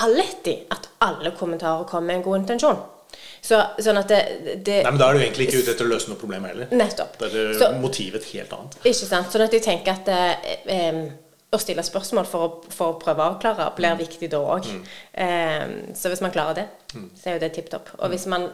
alltid 0.05 0.67
at 0.75 0.89
alle 1.05 1.31
kommentarer 1.39 1.85
kommer 1.89 2.07
med 2.13 2.17
en 2.21 2.23
god 2.23 2.41
intensjon. 2.43 2.79
Så, 3.41 3.59
sånn 3.83 3.99
at 4.01 4.11
det, 4.11 4.19
det 4.67 4.83
Nei, 4.85 4.91
men 4.91 4.99
Da 5.01 5.09
er 5.09 5.17
du 5.17 5.23
egentlig 5.23 5.47
ikke 5.49 5.63
ute 5.63 5.73
etter 5.73 5.87
å 5.87 5.93
løse 5.93 6.11
noe 6.11 6.19
problem 6.21 6.45
heller. 6.49 6.69
Nettopp. 6.75 7.17
Da 7.21 7.27
er 7.31 7.55
Så- 7.59 7.71
motivet 7.81 8.25
helt 8.33 8.53
annet. 8.53 8.77
Ikke 8.85 9.07
sant? 9.09 9.31
Sånn 9.33 9.45
at 9.47 9.53
jeg 9.55 9.63
tenker 9.65 9.93
at 9.95 10.09
eh, 10.09 10.59
em, 10.75 11.01
å 11.53 11.59
stille 11.63 11.83
spørsmål 11.87 12.27
for 12.29 12.45
å, 12.45 12.73
for 12.75 12.93
å 12.95 12.99
prøve 13.01 13.25
å 13.25 13.31
avklare 13.33 13.71
blir 13.79 13.97
viktig 13.97 14.29
da 14.31 14.39
òg. 14.39 14.67
så 15.97 16.11
hvis 16.13 16.21
man 16.21 16.31
klarer 16.35 16.55
det, 16.55 16.67
så 17.17 17.31
er 17.31 17.39
jo 17.39 17.45
det 17.47 17.53
tipp 17.57 17.71
topp. 17.73 17.89
Og 17.99 18.11
hvis 18.13 18.27
man 18.27 18.43
eh, 18.43 18.51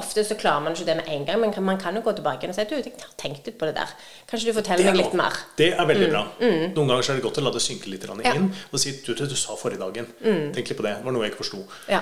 Ofte 0.00 0.24
så 0.26 0.36
klarer 0.40 0.64
man 0.64 0.72
ikke 0.76 0.86
det 0.88 0.96
med 1.02 1.10
en 1.14 1.26
gang, 1.28 1.40
men 1.44 1.52
man 1.68 1.78
kan 1.82 1.94
jo 1.96 2.02
gå 2.06 2.14
tilbake 2.18 2.48
og 2.50 2.56
si 2.56 2.64
du, 2.70 2.76
jeg 2.80 2.94
har 3.04 3.12
tenkt 3.20 3.46
litt 3.46 3.58
på 3.60 3.68
det 3.68 3.76
der. 3.78 3.92
Kanskje 4.30 4.50
du 4.50 4.56
forteller 4.58 4.88
meg 4.90 4.98
litt 5.04 5.14
mer? 5.20 5.36
Det 5.60 5.70
er 5.76 5.86
veldig 5.92 6.08
bra. 6.14 6.24
Noen 6.40 6.88
ganger 6.88 7.04
så 7.06 7.12
er 7.14 7.20
det 7.20 7.26
godt 7.28 7.38
å 7.42 7.46
la 7.46 7.52
det 7.54 7.62
synke 7.66 7.92
litt 7.92 8.08
Mm. 8.10 8.24
Ja. 8.24 8.32
Mm. 8.34 8.48
inn 8.48 8.50
og 8.72 8.80
si 8.80 8.96
du, 9.04 9.12
du, 9.14 9.26
du 9.28 9.36
sa 9.36 9.54
forrige 9.60 9.78
dagen. 9.84 10.08
Tenk 10.56 10.72
litt 10.72 10.78
på 10.80 10.86
det. 10.88 10.96
Det 10.98 11.04
var 11.06 11.12
noe 11.14 11.26
jeg 11.28 11.32
ikke 11.36 11.44
forsto. 11.44 11.62
Ja. 11.92 12.00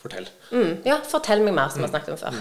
Fortell. 0.00 0.24
Mm, 0.48 0.78
ja, 0.88 0.94
fortell 1.04 1.42
meg 1.44 1.52
mer, 1.52 1.68
som 1.68 1.82
vi 1.82 1.84
har 1.84 1.90
snakket 1.92 2.14
om 2.14 2.20
før. 2.22 2.36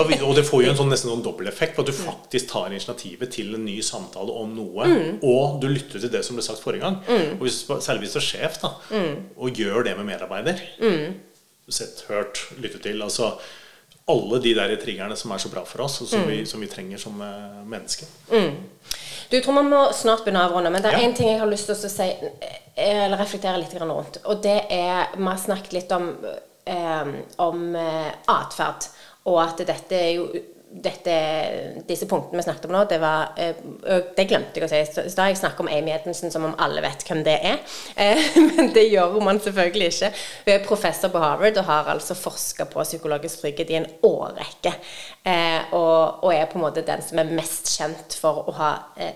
Og, 0.00 0.08
da, 0.10 0.16
og 0.26 0.32
det 0.34 0.42
får 0.48 0.62
jo 0.64 0.70
en 0.72 0.78
sånn, 0.80 0.88
nesten 0.90 1.10
sånn 1.12 1.20
dobbelteffekt 1.22 1.78
at 1.78 1.86
du 1.86 1.92
faktisk 1.94 2.48
tar 2.50 2.72
initiativet 2.74 3.30
til 3.36 3.52
en 3.54 3.62
ny 3.68 3.76
samtale 3.86 4.34
om 4.40 4.56
noe, 4.56 4.88
Mm. 4.90 5.20
og 5.22 5.60
du 5.62 5.68
lytter 5.70 6.02
til 6.02 6.10
det 6.10 6.24
som 6.26 6.34
ble 6.34 6.42
sagt 6.42 6.58
forrige 6.64 6.82
gang. 6.82 6.96
Og 7.38 7.44
hvis, 7.46 7.60
særlig 7.86 8.08
hvis 8.08 8.16
du 8.16 8.18
er 8.18 8.26
sjef, 8.26 8.58
da, 8.64 8.72
Mm. 8.90 9.14
og 9.38 9.54
gjør 9.62 9.84
det 9.86 9.94
med 10.00 10.08
medarbeider. 10.10 10.58
Sett, 11.68 12.04
hørt, 12.10 12.42
lyttet 12.62 12.82
til. 12.86 13.00
Altså 13.02 13.32
alle 14.08 14.38
de 14.42 14.54
der 14.54 14.76
triggerne 14.76 15.16
som 15.16 15.32
er 15.34 15.38
så 15.42 15.48
bra 15.50 15.64
for 15.66 15.82
oss, 15.84 16.00
og 16.02 16.08
som, 16.08 16.20
Mm. 16.20 16.28
vi, 16.30 16.44
som 16.46 16.60
vi 16.60 16.66
trenger 16.70 16.98
som 16.98 17.20
uh, 17.20 17.64
mennesker. 17.66 18.06
Du 19.30 19.40
tror 19.40 19.52
man 19.54 19.70
må 19.70 19.92
snart 19.92 20.22
begynne 20.24 20.44
å 20.44 20.50
avrunde, 20.50 20.70
men 20.70 20.82
det 20.82 20.92
er 20.92 21.00
Ja. 21.00 21.12
ting 21.12 21.28
jeg 21.28 21.38
har 21.40 21.46
lyst 21.50 21.66
til 21.66 21.74
å 21.74 21.88
si, 21.90 22.02
eh, 22.02 23.04
eller 23.06 23.16
reflektere 23.18 23.58
litt 23.58 23.74
rundt. 23.80 24.18
Og 24.24 24.42
det 24.42 24.66
er 24.70 25.08
Vi 25.16 25.24
har 25.24 25.36
snakket 25.36 25.72
litt 25.72 25.92
om, 25.92 26.16
um, 26.66 27.14
om 27.38 27.76
atferd, 28.28 28.86
og 29.26 29.40
at 29.42 29.56
dette 29.66 29.92
er 29.92 30.14
jo 30.14 30.28
dette, 30.82 31.12
disse 31.88 32.06
punktene 32.08 32.40
vi 32.40 32.44
snakket 32.44 32.66
om 32.68 32.74
nå, 32.74 32.82
det 32.90 32.98
var 33.00 33.32
eh, 33.40 33.56
Det 34.16 34.26
glemte 34.28 34.60
jeg 34.60 34.66
å 34.66 34.70
si. 34.70 35.04
Da 35.16 35.24
har 35.24 35.32
jeg 35.32 35.40
snakket 35.40 35.62
om 35.64 35.70
Amy 35.72 35.92
Edmundsen 35.94 36.32
som 36.32 36.44
om 36.48 36.56
alle 36.62 36.82
vet 36.84 37.04
hvem 37.08 37.22
det 37.26 37.38
er. 37.52 37.62
Eh, 37.96 38.34
men 38.36 38.68
det 38.74 38.82
gjør 38.90 39.14
man 39.24 39.38
selvfølgelig 39.40 39.86
ikke. 39.88 40.08
Hun 40.44 40.50
er 40.52 40.64
professor 40.66 41.10
på 41.12 41.20
Harvard 41.22 41.56
og 41.56 41.68
har 41.68 41.88
altså 41.94 42.16
forska 42.18 42.66
på 42.68 42.84
psykologisk 42.84 43.40
trygghet 43.40 43.72
i 43.72 43.78
en 43.78 43.86
årrekke. 44.04 44.72
Eh, 45.24 45.72
og, 45.76 46.24
og 46.26 46.34
er 46.34 46.44
på 46.50 46.58
en 46.58 46.66
måte 46.66 46.84
den 46.86 47.02
som 47.04 47.22
er 47.22 47.32
mest 47.32 47.70
kjent 47.72 48.18
for 48.20 48.50
å 48.50 48.56
ha 48.58 48.70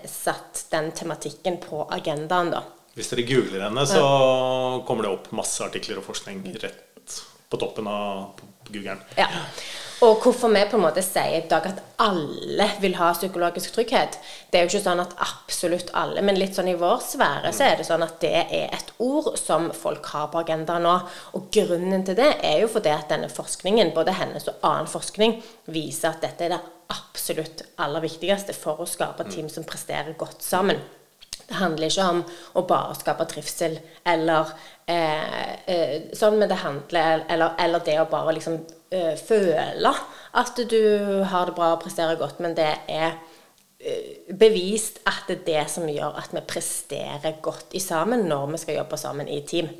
satt 0.09 0.65
den 0.73 0.89
tematikken 0.97 1.59
på 1.61 1.83
agendaen, 1.93 2.51
da. 2.55 2.63
Hvis 2.97 3.11
dere 3.13 3.27
googler 3.27 3.67
henne, 3.67 3.85
så 3.87 4.01
kommer 4.87 5.05
det 5.05 5.13
opp 5.13 5.29
masse 5.37 5.61
artikler 5.63 6.01
og 6.01 6.09
forskning 6.09 6.41
rett 6.63 7.21
på 7.51 7.61
toppen 7.61 7.87
av 7.87 8.41
Googlen. 8.71 8.99
Ja. 9.15 9.27
Og 10.01 10.17
hvorfor 10.23 10.49
vi 10.49 10.61
på 10.65 10.79
en 10.79 10.81
måte 10.81 11.01
sier 11.05 11.43
i 11.43 11.49
dag 11.49 11.65
at 11.69 11.81
alle 12.01 12.65
vil 12.81 12.95
ha 12.97 13.11
psykologisk 13.13 13.75
trygghet, 13.75 14.15
det 14.49 14.57
er 14.57 14.63
jo 14.65 14.71
ikke 14.71 14.87
sånn 14.87 15.01
at 15.03 15.11
absolutt 15.21 15.91
alle, 15.97 16.23
men 16.25 16.39
litt 16.41 16.57
sånn 16.57 16.71
i 16.71 16.77
vår 16.79 17.03
sfære 17.05 17.51
så 17.53 17.67
er 17.67 17.77
det 17.77 17.85
sånn 17.85 18.05
at 18.07 18.15
det 18.23 18.31
er 18.41 18.73
et 18.73 18.89
ord 18.97 19.29
som 19.37 19.69
folk 19.77 20.09
har 20.15 20.31
på 20.33 20.41
agendaen 20.41 20.87
nå. 20.87 20.95
Og 21.37 21.51
grunnen 21.53 22.07
til 22.07 22.17
det 22.17 22.31
er 22.41 22.63
jo 22.63 22.71
fordi 22.73 22.95
at 22.95 23.13
denne 23.13 23.29
forskningen, 23.29 23.93
både 23.93 24.17
hennes 24.17 24.49
og 24.49 24.65
annen 24.71 24.89
forskning, 24.89 25.37
viser 25.69 26.15
at 26.15 26.25
dette 26.25 26.49
er 26.49 26.55
det 26.55 26.61
absolutt 26.95 27.61
aller 27.85 28.01
viktigste 28.09 28.57
for 28.57 28.81
å 28.81 28.89
skape 28.89 29.29
team 29.29 29.53
som 29.53 29.69
presterer 29.69 30.17
godt 30.17 30.41
sammen. 30.41 30.81
Det 31.45 31.61
handler 31.61 31.93
ikke 31.93 32.09
om 32.09 32.25
å 32.57 32.65
bare 32.65 32.97
skape 32.97 33.29
trivsel 33.29 33.77
eller 34.07 34.49
eh, 34.89 35.55
eh, 35.69 35.97
sånn, 36.17 36.41
men 36.41 36.49
det 36.49 36.63
handler 36.63 37.25
Eller, 37.29 37.57
eller 37.59 37.83
det 37.85 37.99
å 38.01 38.09
bare 38.09 38.39
liksom 38.39 38.63
eh, 38.91 39.13
føle 39.17 39.93
at 40.37 40.61
du 40.71 40.81
har 41.27 41.49
det 41.49 41.55
bra 41.57 41.73
og 41.75 41.83
presterer 41.83 42.19
godt, 42.19 42.39
men 42.43 42.55
det 42.57 42.69
er 42.91 43.15
eh, 43.79 44.35
bevist 44.39 45.01
at 45.09 45.25
det 45.27 45.41
er 45.41 45.47
det 45.47 45.65
som 45.73 45.89
gjør 45.89 46.19
at 46.21 46.35
vi 46.35 46.43
presterer 46.47 47.39
godt 47.41 47.73
i 47.77 47.81
sammen 47.83 48.27
når 48.29 48.51
vi 48.53 48.61
skal 48.61 48.79
jobbe 48.81 48.99
sammen 48.99 49.31
i 49.31 49.41
team. 49.47 49.71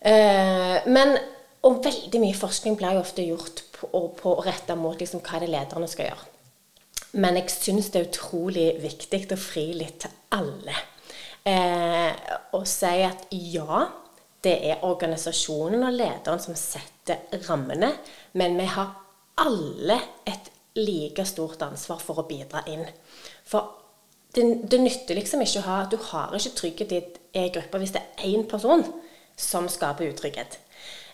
Eh, 0.00 0.88
men 0.88 1.18
og 1.66 1.82
veldig 1.84 2.20
mye 2.22 2.36
forskning 2.36 2.76
blir 2.78 2.96
jo 2.96 3.02
ofte 3.02 3.24
gjort 3.26 3.64
på, 3.76 3.88
på 4.16 4.32
å 4.32 4.44
rette 4.46 4.76
mot 4.78 4.96
liksom, 4.96 5.20
hva 5.24 5.42
det 5.42 5.50
lederne 5.52 5.88
skal 5.90 6.08
gjøre. 6.08 6.28
Men 7.20 7.36
jeg 7.36 7.52
syns 7.52 7.90
det 7.90 8.00
er 8.00 8.08
utrolig 8.08 8.68
viktig 8.80 9.26
å 9.34 9.40
fri 9.40 9.66
litt 9.76 9.98
til 10.04 10.14
alle. 10.36 10.76
Eh, 11.44 12.12
og 12.56 12.64
si 12.68 13.00
at 13.04 13.26
ja, 13.32 13.82
det 14.44 14.56
er 14.70 14.84
organisasjonen 14.86 15.84
og 15.84 15.96
lederen 15.96 16.40
som 16.40 16.56
setter 16.56 17.42
rammene, 17.48 17.92
men 18.32 18.56
vi 18.58 18.68
har 18.72 18.94
alle 19.40 19.98
et 20.28 20.50
like 20.78 21.24
stort 21.28 21.62
ansvar 21.66 22.00
for 22.02 22.22
å 22.22 22.26
bidra 22.28 22.62
inn. 22.70 22.86
For 23.48 23.76
det, 24.34 24.44
det 24.70 24.80
nytter 24.80 25.18
liksom 25.18 25.42
ikke 25.42 25.58
å 25.58 25.66
ha 25.66 25.78
Du 25.90 25.96
har 26.12 26.34
ikke 26.36 26.54
trygghet 26.54 26.92
i 26.94 27.00
en 27.40 27.52
gruppe 27.56 27.80
hvis 27.82 27.94
det 27.96 28.02
er 28.04 28.28
én 28.30 28.44
person 28.48 28.84
som 29.40 29.66
skaper 29.68 30.12
utrygghet. 30.12 30.58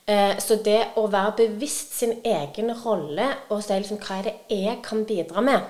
Eh, 0.06 0.36
så 0.42 0.58
det 0.62 0.92
å 1.00 1.06
være 1.10 1.34
bevisst 1.40 1.96
sin 1.98 2.18
egen 2.22 2.70
rolle 2.84 3.26
og 3.48 3.64
si 3.64 3.78
liksom 3.78 3.98
hva 4.02 4.20
er 4.20 4.28
det 4.28 4.60
jeg 4.60 4.78
kan 4.86 5.02
bidra 5.08 5.42
med 5.42 5.66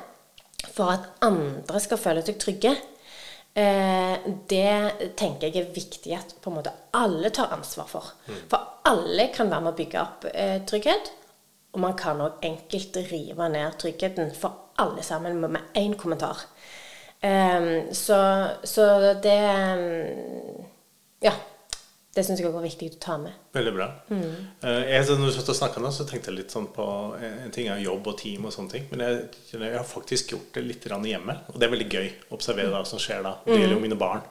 for 0.75 0.93
at 0.93 1.07
andre 1.25 1.81
skal 1.81 2.01
føle 2.01 2.25
seg 2.25 2.37
trygge, 2.43 2.75
eh, 3.57 4.27
det 4.49 5.15
tenker 5.19 5.49
jeg 5.49 5.65
er 5.65 5.75
viktig 5.75 6.15
at 6.17 6.35
på 6.43 6.53
en 6.53 6.59
måte 6.59 6.75
alle 6.97 7.31
tar 7.35 7.55
ansvar 7.57 7.89
for. 7.91 8.13
For 8.51 8.85
alle 8.87 9.31
kan 9.35 9.51
være 9.51 9.65
med 9.65 9.73
å 9.73 9.79
bygge 9.81 10.03
opp 10.03 10.29
eh, 10.33 10.61
trygghet, 10.69 11.11
og 11.75 11.83
man 11.83 11.97
kan 11.99 12.23
òg 12.25 12.45
enkelt 12.47 13.01
rive 13.11 13.49
ned 13.53 13.79
tryggheten 13.81 14.33
for 14.37 14.77
alle 14.81 15.03
sammen 15.05 15.41
med, 15.41 15.57
med 15.57 15.77
én 15.77 15.97
kommentar. 15.99 16.47
Eh, 17.21 17.93
så, 17.93 18.21
så 18.63 18.89
det 19.25 19.43
Ja. 21.25 21.33
Det 22.17 22.23
syns 22.25 22.41
jeg 22.41 22.49
også 22.49 22.57
var 22.57 22.65
viktig 22.65 22.87
å 22.95 22.99
ta 23.03 23.19
med. 23.21 23.35
Veldig 23.53 23.73
bra. 23.77 23.87
Mm. 24.09 24.31
Jeg, 24.89 25.05
når 25.21 25.37
du 25.37 25.53
snakket 25.53 25.83
nå, 25.85 25.91
så 25.93 26.07
tenkte 26.09 26.33
jeg 26.33 26.39
litt 26.39 26.55
sånn 26.55 26.71
på 26.73 26.87
En 27.21 27.53
ting 27.53 27.69
er 27.69 27.83
jobb 27.85 28.09
og 28.09 28.17
team 28.23 28.47
og 28.49 28.55
sånne 28.55 28.73
ting, 28.73 28.87
men 28.89 29.05
jeg, 29.05 29.19
jeg 29.53 29.75
har 29.77 29.85
faktisk 29.85 30.33
gjort 30.33 30.57
det 30.57 30.65
litt 30.65 30.89
hjemme. 30.89 31.37
Og 31.53 31.61
det 31.61 31.69
er 31.69 31.75
veldig 31.75 31.89
gøy 31.93 32.09
å 32.09 32.39
observere 32.39 32.73
hva 32.73 32.83
som 32.89 33.03
skjer 33.03 33.21
da. 33.27 33.37
Det 33.45 33.61
gjelder 33.61 33.77
jo 33.77 33.85
mine 33.85 34.01
barn. 34.01 34.25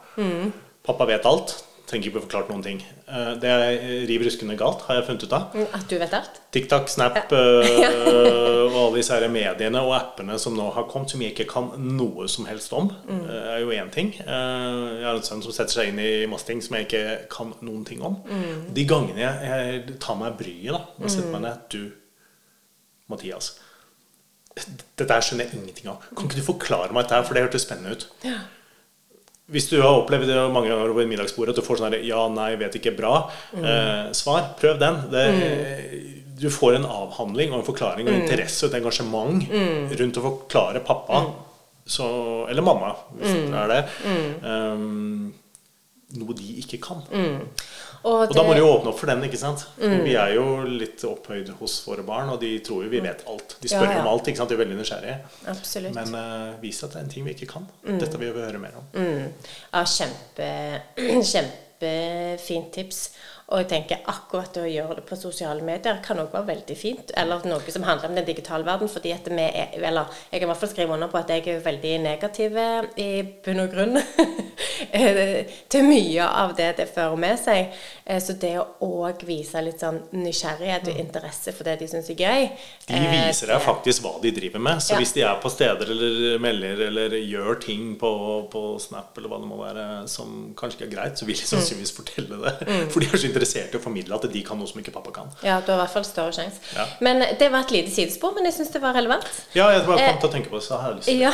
Pappa 0.86 1.06
vet 1.10 1.30
alt. 1.30 1.54
Trenger 1.86 2.08
ikke 2.08 2.16
bli 2.16 2.22
forklart 2.24 2.48
noen 2.50 2.64
ting. 2.66 2.80
Eh, 3.06 3.34
Det 3.42 3.50
er 3.52 4.06
riv 4.10 4.24
ruskende 4.26 4.56
galt, 4.58 4.82
har 4.88 4.96
jeg 4.98 5.06
funnet 5.06 5.26
ut 5.28 5.34
av. 5.38 5.44
Mm, 5.54 5.68
At 5.78 5.84
du 5.92 5.98
vet 6.02 6.14
alt? 6.18 6.40
TikTok, 6.56 6.88
Snap 6.90 7.18
eh, 7.40 7.76
og 8.66 8.78
alle 8.80 8.96
disse 8.98 9.14
her 9.14 9.28
mediene 9.30 9.84
og 9.86 9.94
appene 9.94 10.40
som 10.42 10.56
nå 10.58 10.66
har 10.74 10.88
kommet, 10.90 11.12
som 11.14 11.22
jeg 11.22 11.36
ikke 11.36 11.46
kan 11.52 11.70
noe 11.98 12.26
som 12.32 12.48
helst 12.50 12.74
om, 12.74 12.90
eh, 13.06 13.36
er 13.56 13.60
jo 13.62 13.70
én 13.76 13.92
ting. 13.94 14.14
Jeg 14.18 15.06
har 15.06 15.14
en 15.20 15.28
sønn 15.28 15.44
som 15.46 15.54
setter 15.54 15.78
seg 15.78 15.92
inn 15.94 16.02
i 16.02 16.26
masse 16.32 16.48
ting 16.50 16.64
som 16.66 16.76
jeg 16.80 16.88
ikke 16.88 17.04
kan 17.30 17.54
noen 17.62 17.86
ting 17.86 18.02
om. 18.02 18.18
De 18.74 18.86
gangene 18.90 19.22
jeg, 19.22 19.46
jeg 19.46 20.00
tar 20.02 20.18
meg 20.18 20.38
bryet 20.42 20.74
da, 20.74 20.82
og 20.98 21.10
setter 21.14 21.32
meg 21.38 21.46
ned 21.46 21.70
Du, 21.70 21.84
Mathias. 23.14 23.54
Dette 24.98 25.18
skjønner 25.22 25.46
jeg 25.50 25.60
ingenting 25.60 25.90
av. 25.92 26.04
Kan 26.16 26.30
ikke 26.30 26.40
du 26.42 26.46
forklare 26.48 26.94
meg 26.96 27.06
dette, 27.06 27.22
for 27.28 27.36
det 27.38 27.44
hørtes 27.46 27.66
spennende 27.68 27.94
ut. 27.98 28.06
Hvis 29.52 29.68
du 29.70 29.76
har 29.78 29.94
opplevd 30.00 30.26
det 30.32 30.40
mange 30.50 30.72
ganger 30.72 30.90
på 30.96 31.04
middagsbordet 31.06 31.54
at 31.54 31.60
du 31.62 31.66
får 31.68 31.78
sånn 31.84 31.94
ja, 32.02 32.24
nei, 32.34 32.56
vet 32.58 32.80
ikke, 32.80 32.96
bra 32.98 33.12
eh, 33.60 34.08
svar, 34.18 34.48
prøv 34.58 34.80
den. 34.82 35.02
Det, 35.12 35.26
Du 36.42 36.50
får 36.52 36.76
en 36.80 36.88
avhandling 36.90 37.54
og 37.54 37.62
en 37.62 37.68
forklaring 37.68 38.10
og 38.10 38.16
interesse 38.18 38.66
og 38.66 38.74
et 38.74 38.80
engasjement 38.82 39.46
rundt 40.02 40.18
å 40.20 40.24
forklare 40.26 40.82
pappa, 40.84 41.22
så, 41.86 42.08
eller 42.50 42.66
mamma, 42.66 42.90
hvis 43.20 43.38
det 43.52 43.62
er 43.62 43.72
det, 43.72 43.80
um, 44.44 45.30
noe 46.18 46.36
de 46.36 46.50
ikke 46.64 46.82
kan. 46.84 47.06
Og, 48.06 48.28
Og 48.30 48.34
da 48.38 48.44
må 48.46 48.54
du 48.54 48.60
jo 48.62 48.68
åpne 48.70 48.92
opp 48.92 49.00
for 49.02 49.10
den, 49.10 49.24
ikke 49.26 49.40
sant? 49.42 49.64
Mm. 49.82 49.96
Vi 50.06 50.14
er 50.22 50.36
jo 50.36 50.44
litt 50.70 51.02
opphøyd 51.10 51.50
hos 51.58 51.80
våre 51.88 52.04
barn, 52.06 52.30
og 52.30 52.38
de 52.44 52.52
tror 52.66 52.84
jo 52.86 52.92
vi 52.92 53.02
vet 53.02 53.24
alt. 53.32 53.58
De 53.64 53.72
spør 53.72 53.88
Ja, 53.88 53.96
ja. 53.98 54.04
om 54.04 54.12
alt, 54.14 54.30
ikke 54.30 54.44
sant? 54.44 54.52
De 54.54 54.58
er 54.60 54.62
veldig 54.62 54.78
nysgjerrige. 54.78 55.18
Absolutt. 55.56 55.98
Men 55.98 56.14
uh, 56.14 56.62
vis 56.62 56.84
at 56.86 56.94
det 56.94 57.02
er 57.02 57.08
en 57.08 57.14
ting 57.16 57.26
vi 57.26 57.34
ikke 57.34 57.50
kan. 57.56 57.66
Dette 57.98 58.22
vil 58.22 58.30
vi 58.36 58.46
høre 58.46 58.62
mer 58.62 58.78
om. 58.78 58.86
Ja, 58.94 59.82
kjempe, 59.90 60.52
kjempefint 61.34 62.70
tips. 62.78 63.08
Og 63.54 63.60
jeg 63.62 63.68
tenker 63.70 64.00
akkurat 64.10 64.50
det 64.58 64.62
å 64.64 64.70
gjøre 64.70 64.96
det 64.98 65.04
på 65.06 65.16
sosiale 65.22 65.62
medier 65.62 66.00
kan 66.02 66.18
òg 66.18 66.32
være 66.34 66.48
veldig 66.48 66.78
fint. 66.80 67.12
Eller 67.14 67.44
noe 67.46 67.74
som 67.74 67.84
handler 67.86 68.10
om 68.10 68.16
den 68.18 68.26
digitale 68.26 68.66
verden. 68.66 68.90
fordi 68.90 69.12
at 69.14 69.28
vi 69.30 69.38
er, 69.46 69.76
eller 69.86 70.10
jeg 70.32 70.40
kan 70.42 70.48
i 70.48 70.50
hvert 70.50 70.62
fall 70.64 70.72
skrive 70.72 70.96
under 70.98 71.12
på 71.14 71.20
at 71.20 71.30
jeg 71.30 71.46
er 71.54 71.62
veldig 71.62 71.92
negativ 72.02 72.58
i 72.98 73.10
bunn 73.46 73.62
og 73.62 73.70
grunn 73.76 74.00
til 75.70 75.84
mye 75.88 76.26
av 76.26 76.56
det 76.58 76.72
det 76.80 76.88
fører 76.94 77.18
med 77.20 77.40
seg. 77.40 77.74
Eh, 78.06 78.20
så 78.22 78.36
det 78.40 78.54
å 78.62 78.66
òg 78.86 79.24
vise 79.26 79.62
litt 79.66 79.82
sånn 79.82 79.98
nysgjerrighet 80.14 80.90
og 80.92 81.00
interesse 81.02 81.54
for 81.56 81.66
det 81.68 81.78
de 81.80 81.88
syns 81.90 82.10
er 82.14 82.20
gøy 82.20 82.44
De 82.86 82.94
eh, 83.00 83.06
viser 83.26 83.50
deg 83.50 83.64
faktisk 83.66 84.04
hva 84.06 84.12
de 84.22 84.32
driver 84.36 84.62
med. 84.62 84.82
Så 84.84 84.94
Ja. 84.94 85.00
hvis 85.02 85.14
de 85.16 85.24
er 85.26 85.40
på 85.42 85.50
steder 85.50 85.90
eller 85.92 86.40
melder 86.44 86.84
eller 86.88 87.16
gjør 87.18 87.60
ting 87.64 87.96
på, 88.00 88.12
på 88.52 88.64
Snap 88.80 89.18
eller 89.18 89.32
hva 89.32 89.40
det 89.42 89.50
må 89.50 89.58
være 89.64 89.86
som 90.12 90.54
kanskje 90.58 90.82
ikke 90.84 90.88
er 90.90 90.94
greit, 90.96 91.18
så 91.20 91.26
vil 91.26 91.36
de 91.40 91.48
sannsynligvis 91.50 91.96
fortelle 91.96 92.38
det. 92.44 92.54
For 92.94 93.00
de 93.02 93.10
er 93.10 93.18
så 93.24 93.30
interessert 93.30 93.74
i 93.74 93.80
å 93.80 93.84
formidle 93.84 94.16
at 94.20 94.28
de 94.32 94.44
kan 94.46 94.60
noe 94.60 94.70
som 94.70 94.80
ikke 94.82 94.94
pappa 94.94 95.12
kan. 95.16 95.32
Ja, 95.42 95.58
du 95.66 95.72
har 95.74 95.80
i 95.80 95.84
hvert 95.86 95.96
fall 95.96 96.06
større 96.08 96.36
sjanse. 96.36 96.62
Ja. 96.76 96.86
Men 97.02 97.24
det 97.40 97.50
var 97.54 97.66
et 97.66 97.74
lite 97.74 97.92
sidespor, 97.96 98.36
men 98.38 98.46
jeg 98.46 98.54
syns 98.60 98.72
det 98.76 98.82
var 98.84 98.94
relevant. 98.98 99.26
Ja, 99.58 99.72
jeg 99.74 99.86
bare 99.88 100.04
Eh, 100.06 100.12
kom 100.12 100.22
til 100.22 100.30
å 100.30 100.34
tenke 100.34 100.50
på 100.52 100.60
det, 100.60 100.66
så 100.68 100.78
har 100.82 100.92
jeg 100.92 100.98
lyst 101.00 101.10
til 101.10 101.20
Ja. 101.24 101.32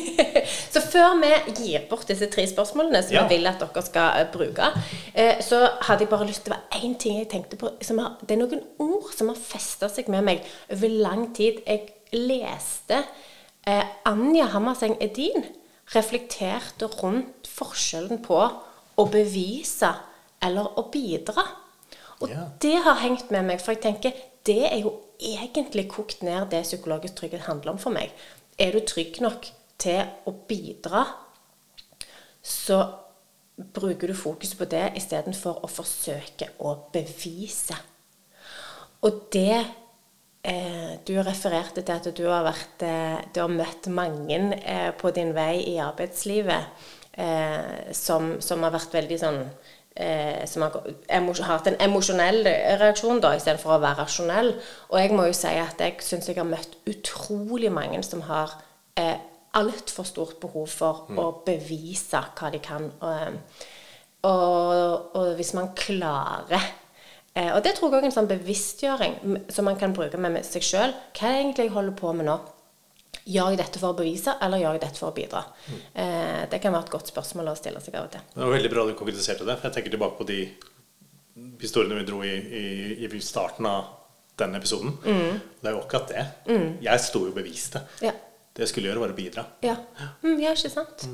så 0.74 0.80
før 0.82 1.16
vi 1.20 1.30
gir 1.62 1.86
bort 1.90 2.06
disse 2.08 2.26
tre 2.32 2.42
spørsmålene 2.48 2.69
som 3.02 3.12
Ja. 3.14 3.22
jeg 3.26 3.28
vil 3.38 3.46
at 3.46 3.58
dere 3.60 3.82
skal 3.82 4.20
eh, 4.20 4.26
bruke, 4.32 4.70
eh, 5.14 5.40
så 5.42 5.60
hadde 5.82 6.00
jeg 6.04 6.08
bare 6.10 6.26
lyst 6.26 6.44
til 6.44 6.52
å 6.52 6.56
være 6.56 6.80
én 6.84 6.98
ting 6.98 7.18
jeg 7.18 7.28
tenkte 7.28 7.56
på 7.56 7.70
som 7.82 7.98
har, 7.98 8.16
Det 8.26 8.30
er 8.36 8.42
noen 8.46 8.62
ord 8.78 9.12
som 9.16 9.28
har 9.28 9.36
festa 9.36 9.88
seg 9.88 10.08
med 10.08 10.22
meg 10.24 10.42
over 10.72 10.88
lang 10.88 11.34
tid. 11.34 11.62
Jeg 11.66 11.88
leste 12.12 13.04
eh, 13.66 13.84
Anja 14.06 14.46
Hammerseng 14.54 14.96
Edin 15.00 15.44
reflekterte 15.94 16.86
rundt 17.02 17.48
forskjellen 17.50 18.22
på 18.24 18.38
å 19.00 19.04
bevise 19.10 19.92
eller 20.42 20.68
å 20.80 20.84
bidra. 20.92 21.44
Og 22.20 22.28
Ja. 22.30 22.46
det 22.60 22.76
har 22.84 22.96
hengt 23.00 23.30
med 23.30 23.44
meg, 23.44 23.60
for 23.60 23.72
jeg 23.72 23.82
tenker 23.82 24.12
det 24.44 24.72
er 24.72 24.80
jo 24.80 24.92
egentlig 25.20 25.88
kokt 25.90 26.22
ned 26.22 26.50
det 26.50 26.62
psykologisk 26.64 27.14
trygghet 27.16 27.40
handler 27.46 27.72
om 27.72 27.78
for 27.78 27.90
meg. 27.90 28.10
Er 28.58 28.72
du 28.72 28.80
trygg 28.80 29.20
nok 29.20 29.46
til 29.78 30.02
å 30.26 30.32
bidra, 30.48 31.06
så 32.42 32.80
bruker 33.74 34.08
du 34.08 34.14
fokus 34.14 34.54
på 34.56 34.64
det 34.70 34.92
istedenfor 34.96 35.64
å 35.64 35.70
forsøke 35.70 36.48
å 36.64 36.74
bevise. 36.92 37.76
Og 39.04 39.26
det 39.32 39.58
eh, 40.44 40.96
Du 41.06 41.14
refererte 41.22 41.82
til 41.82 41.94
at 41.96 42.08
du 42.16 42.24
har, 42.28 42.44
vært, 42.44 42.82
eh, 42.84 43.18
du 43.34 43.40
har 43.40 43.52
møtt 43.52 43.88
mange 43.88 44.38
eh, 44.60 44.90
på 44.96 45.12
din 45.16 45.34
vei 45.36 45.60
i 45.72 45.78
arbeidslivet 45.80 46.88
eh, 47.16 47.92
som, 47.96 48.34
som 48.40 48.64
har 48.64 48.74
vært 48.74 48.94
veldig 48.94 49.18
sånn 49.20 49.40
eh, 49.96 50.44
Som 50.48 50.66
har 50.66 51.48
hatt 51.48 51.70
en 51.70 51.80
emosjonell 51.80 52.44
reaksjon 52.80 53.20
da, 53.24 53.34
istedenfor 53.36 53.76
å 53.76 53.82
være 53.82 54.04
rasjonell. 54.04 54.54
Og 54.90 55.00
jeg 55.00 55.16
må 55.16 55.28
jo 55.28 55.36
si 55.36 55.56
at 55.60 55.80
jeg 55.80 56.00
syns 56.04 56.28
jeg 56.28 56.40
har 56.40 56.48
møtt 56.48 56.76
utrolig 56.88 57.72
mange 57.72 58.02
som 58.06 58.24
har 58.28 58.58
eh, 59.00 59.16
altfor 59.58 60.06
stort 60.06 60.36
behov 60.42 60.68
for 60.70 61.08
å 61.18 61.30
bevise 61.46 62.20
hva 62.38 62.50
de 62.52 62.60
kan. 62.62 62.86
Og, 63.00 63.40
og, 64.28 65.10
og 65.16 65.34
hvis 65.38 65.54
man 65.56 65.70
klarer 65.78 66.60
eh, 67.32 67.50
Og 67.54 67.62
det 67.64 67.72
tror 67.76 67.88
jeg 67.88 67.96
òg 67.96 68.02
er 68.02 68.08
en 68.10 68.14
sånn 68.18 68.28
bevisstgjøring 68.30 69.14
som 69.48 69.64
man 69.64 69.78
kan 69.80 69.94
bruke 69.96 70.20
med 70.20 70.42
seg 70.46 70.66
sjøl. 70.66 70.94
Hva 71.16 71.30
er 71.30 71.36
det 71.36 71.44
egentlig 71.44 71.68
jeg 71.70 71.76
holder 71.76 71.96
på 71.98 72.12
med 72.16 72.28
nå? 72.28 72.38
Gjør 73.30 73.52
jeg 73.52 73.60
dette 73.60 73.80
for 73.82 73.92
å 73.92 73.98
bevise, 73.98 74.32
eller 74.42 74.62
gjør 74.62 74.76
jeg 74.76 74.82
dette 74.84 74.98
for 75.00 75.10
å 75.10 75.16
bidra? 75.16 75.42
Eh, 75.94 76.42
det 76.50 76.60
kan 76.62 76.72
være 76.74 76.88
et 76.88 76.92
godt 76.94 77.10
spørsmål 77.10 77.50
å 77.52 77.58
stille 77.58 77.82
seg 77.82 77.96
av 77.98 78.08
og 78.08 78.14
til. 78.14 78.26
Det 78.34 78.44
var 78.44 78.54
veldig 78.54 78.72
bra 78.72 78.84
du 78.88 78.94
konkretiserte 78.98 79.46
det. 79.48 79.56
For 79.58 79.68
jeg 79.68 79.76
tenker 79.76 79.94
tilbake 79.96 80.18
på 80.20 80.28
de 80.30 80.40
historiene 81.60 82.00
vi 82.00 82.06
dro 82.08 82.22
i, 82.26 82.32
i, 82.36 83.06
i 83.06 83.22
starten 83.24 83.68
av 83.68 83.96
denne 84.40 84.60
episoden. 84.60 84.94
Det 85.04 85.68
er 85.68 85.74
jo 85.74 85.82
akkurat 85.82 86.08
det. 86.12 86.24
Jeg 86.86 87.02
sto 87.04 87.26
jo 87.26 87.32
og 87.34 87.36
beviste. 87.36 87.82
Ja. 88.04 88.14
Det 88.60 88.66
jeg 88.66 88.72
skulle 88.74 88.90
gjøre, 88.90 89.00
var 89.00 89.12
å 89.14 89.16
bidra. 89.16 89.42
Ja, 89.64 89.72
mm, 90.20 90.34
ja 90.36 90.50
ikke 90.52 90.68
sant? 90.68 91.06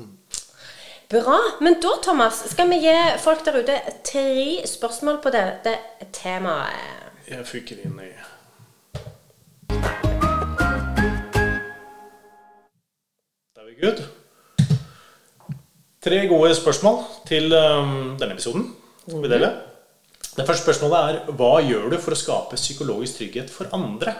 Bra. 1.07 1.37
Men 1.63 1.77
da, 1.79 1.93
Thomas, 2.03 2.41
skal 2.51 2.67
vi 2.67 2.81
gi 2.83 2.95
folk 3.23 3.45
der 3.45 3.61
ute 3.61 3.77
tre 4.03 4.65
spørsmål 4.67 5.21
på 5.23 5.31
dette 5.31 5.77
temaet. 6.11 7.05
Jeg 7.29 7.45
fyker 7.47 7.79
inn 7.87 7.95
i 8.03 8.09
Da 13.55 13.63
er 13.63 13.69
vi 13.69 13.77
good. 13.79 14.03
Tre 16.03 16.19
gode 16.27 16.51
spørsmål 16.59 16.99
til 17.31 17.47
um, 17.55 17.95
denne 18.19 18.35
episoden. 18.35 18.67
Som 19.07 19.23
vi 19.23 19.31
deler. 19.31 19.55
Det 20.35 20.43
første 20.43 20.67
spørsmålet 20.67 20.99
er 20.99 21.31
hva 21.39 21.55
gjør 21.63 21.95
du 21.95 21.97
for 22.03 22.11
å 22.11 22.19
skape 22.25 22.59
psykologisk 22.59 23.23
trygghet 23.23 23.55
for 23.55 23.71
andre? 23.71 24.19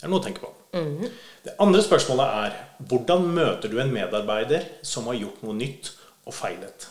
Det 0.00 0.08
er 0.08 0.16
noe 0.16 0.24
å 0.24 0.28
tenke 0.30 0.40
på. 0.48 0.56
Det 0.72 1.52
andre 1.60 1.82
spørsmålet 1.84 2.36
er 2.44 2.54
hvordan 2.88 3.26
møter 3.36 3.68
du 3.68 3.76
en 3.82 3.92
medarbeider 3.92 4.64
som 4.86 5.04
har 5.10 5.18
gjort 5.20 5.42
noe 5.44 5.56
nytt 5.58 5.90
og 6.24 6.32
feilet? 6.36 6.86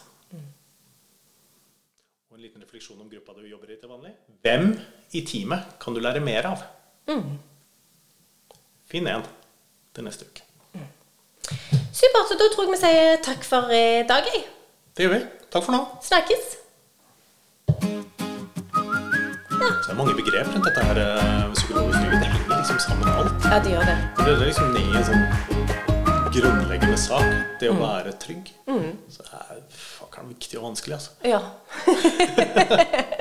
Og 2.29 2.37
en 2.37 2.43
liten 2.43 2.61
refleksjon 2.61 2.99
om 3.01 3.09
gruppa 3.09 3.33
du 3.39 3.47
jobber 3.49 3.73
i 3.73 3.79
til 3.81 3.89
vanlig. 3.89 4.13
Hvem 4.45 4.75
i 5.17 5.23
teamet 5.25 5.73
kan 5.81 5.97
du 5.97 6.01
lære 6.03 6.21
mer 6.21 6.51
av? 6.51 6.61
Finn 8.91 9.09
en 9.09 9.25
til 9.95 10.05
neste 10.05 10.29
uke. 10.29 10.45
Supert. 11.91 12.29
Så 12.29 12.37
da 12.39 12.47
tror 12.53 12.67
jeg 12.67 12.75
vi 12.75 12.81
sier 12.83 13.17
takk 13.25 13.43
for 13.43 13.73
i 13.73 14.03
dag, 14.07 14.29
jeg. 14.29 14.45
Det 14.95 15.07
gjør 15.07 15.15
vi. 15.17 15.21
Takk 15.51 15.65
for 15.65 15.73
nå. 15.75 15.81
Snakkes. 16.05 16.57
Så 19.61 19.87
det 19.87 19.93
er 19.93 19.97
mange 19.97 20.15
begrep 20.17 20.53
rundt 20.53 20.65
dette 20.69 20.85
her 20.87 21.01
eh, 21.01 21.51
psykologisk 21.57 22.30
sammen 22.81 23.07
alt. 23.13 23.47
Ja, 23.47 23.59
det 23.63 23.73
gjør 23.75 23.85
det. 23.91 23.97
Det 24.17 24.29
er 24.33 24.45
liksom 24.45 24.71
ned 24.75 24.85
i 24.85 24.99
en 24.99 25.07
sånn 25.09 25.25
grunnleggende 26.31 26.99
sak. 26.99 27.27
Det 27.61 27.69
å 27.71 27.77
være 27.79 28.15
trygg. 28.21 28.53
Så 29.11 29.25
det 29.27 29.41
er 29.41 29.59
fuckeren 29.75 30.31
viktig 30.31 30.59
og 30.61 30.71
vanskelig, 30.71 30.97
altså. 30.97 31.11
Ja. 31.27 31.41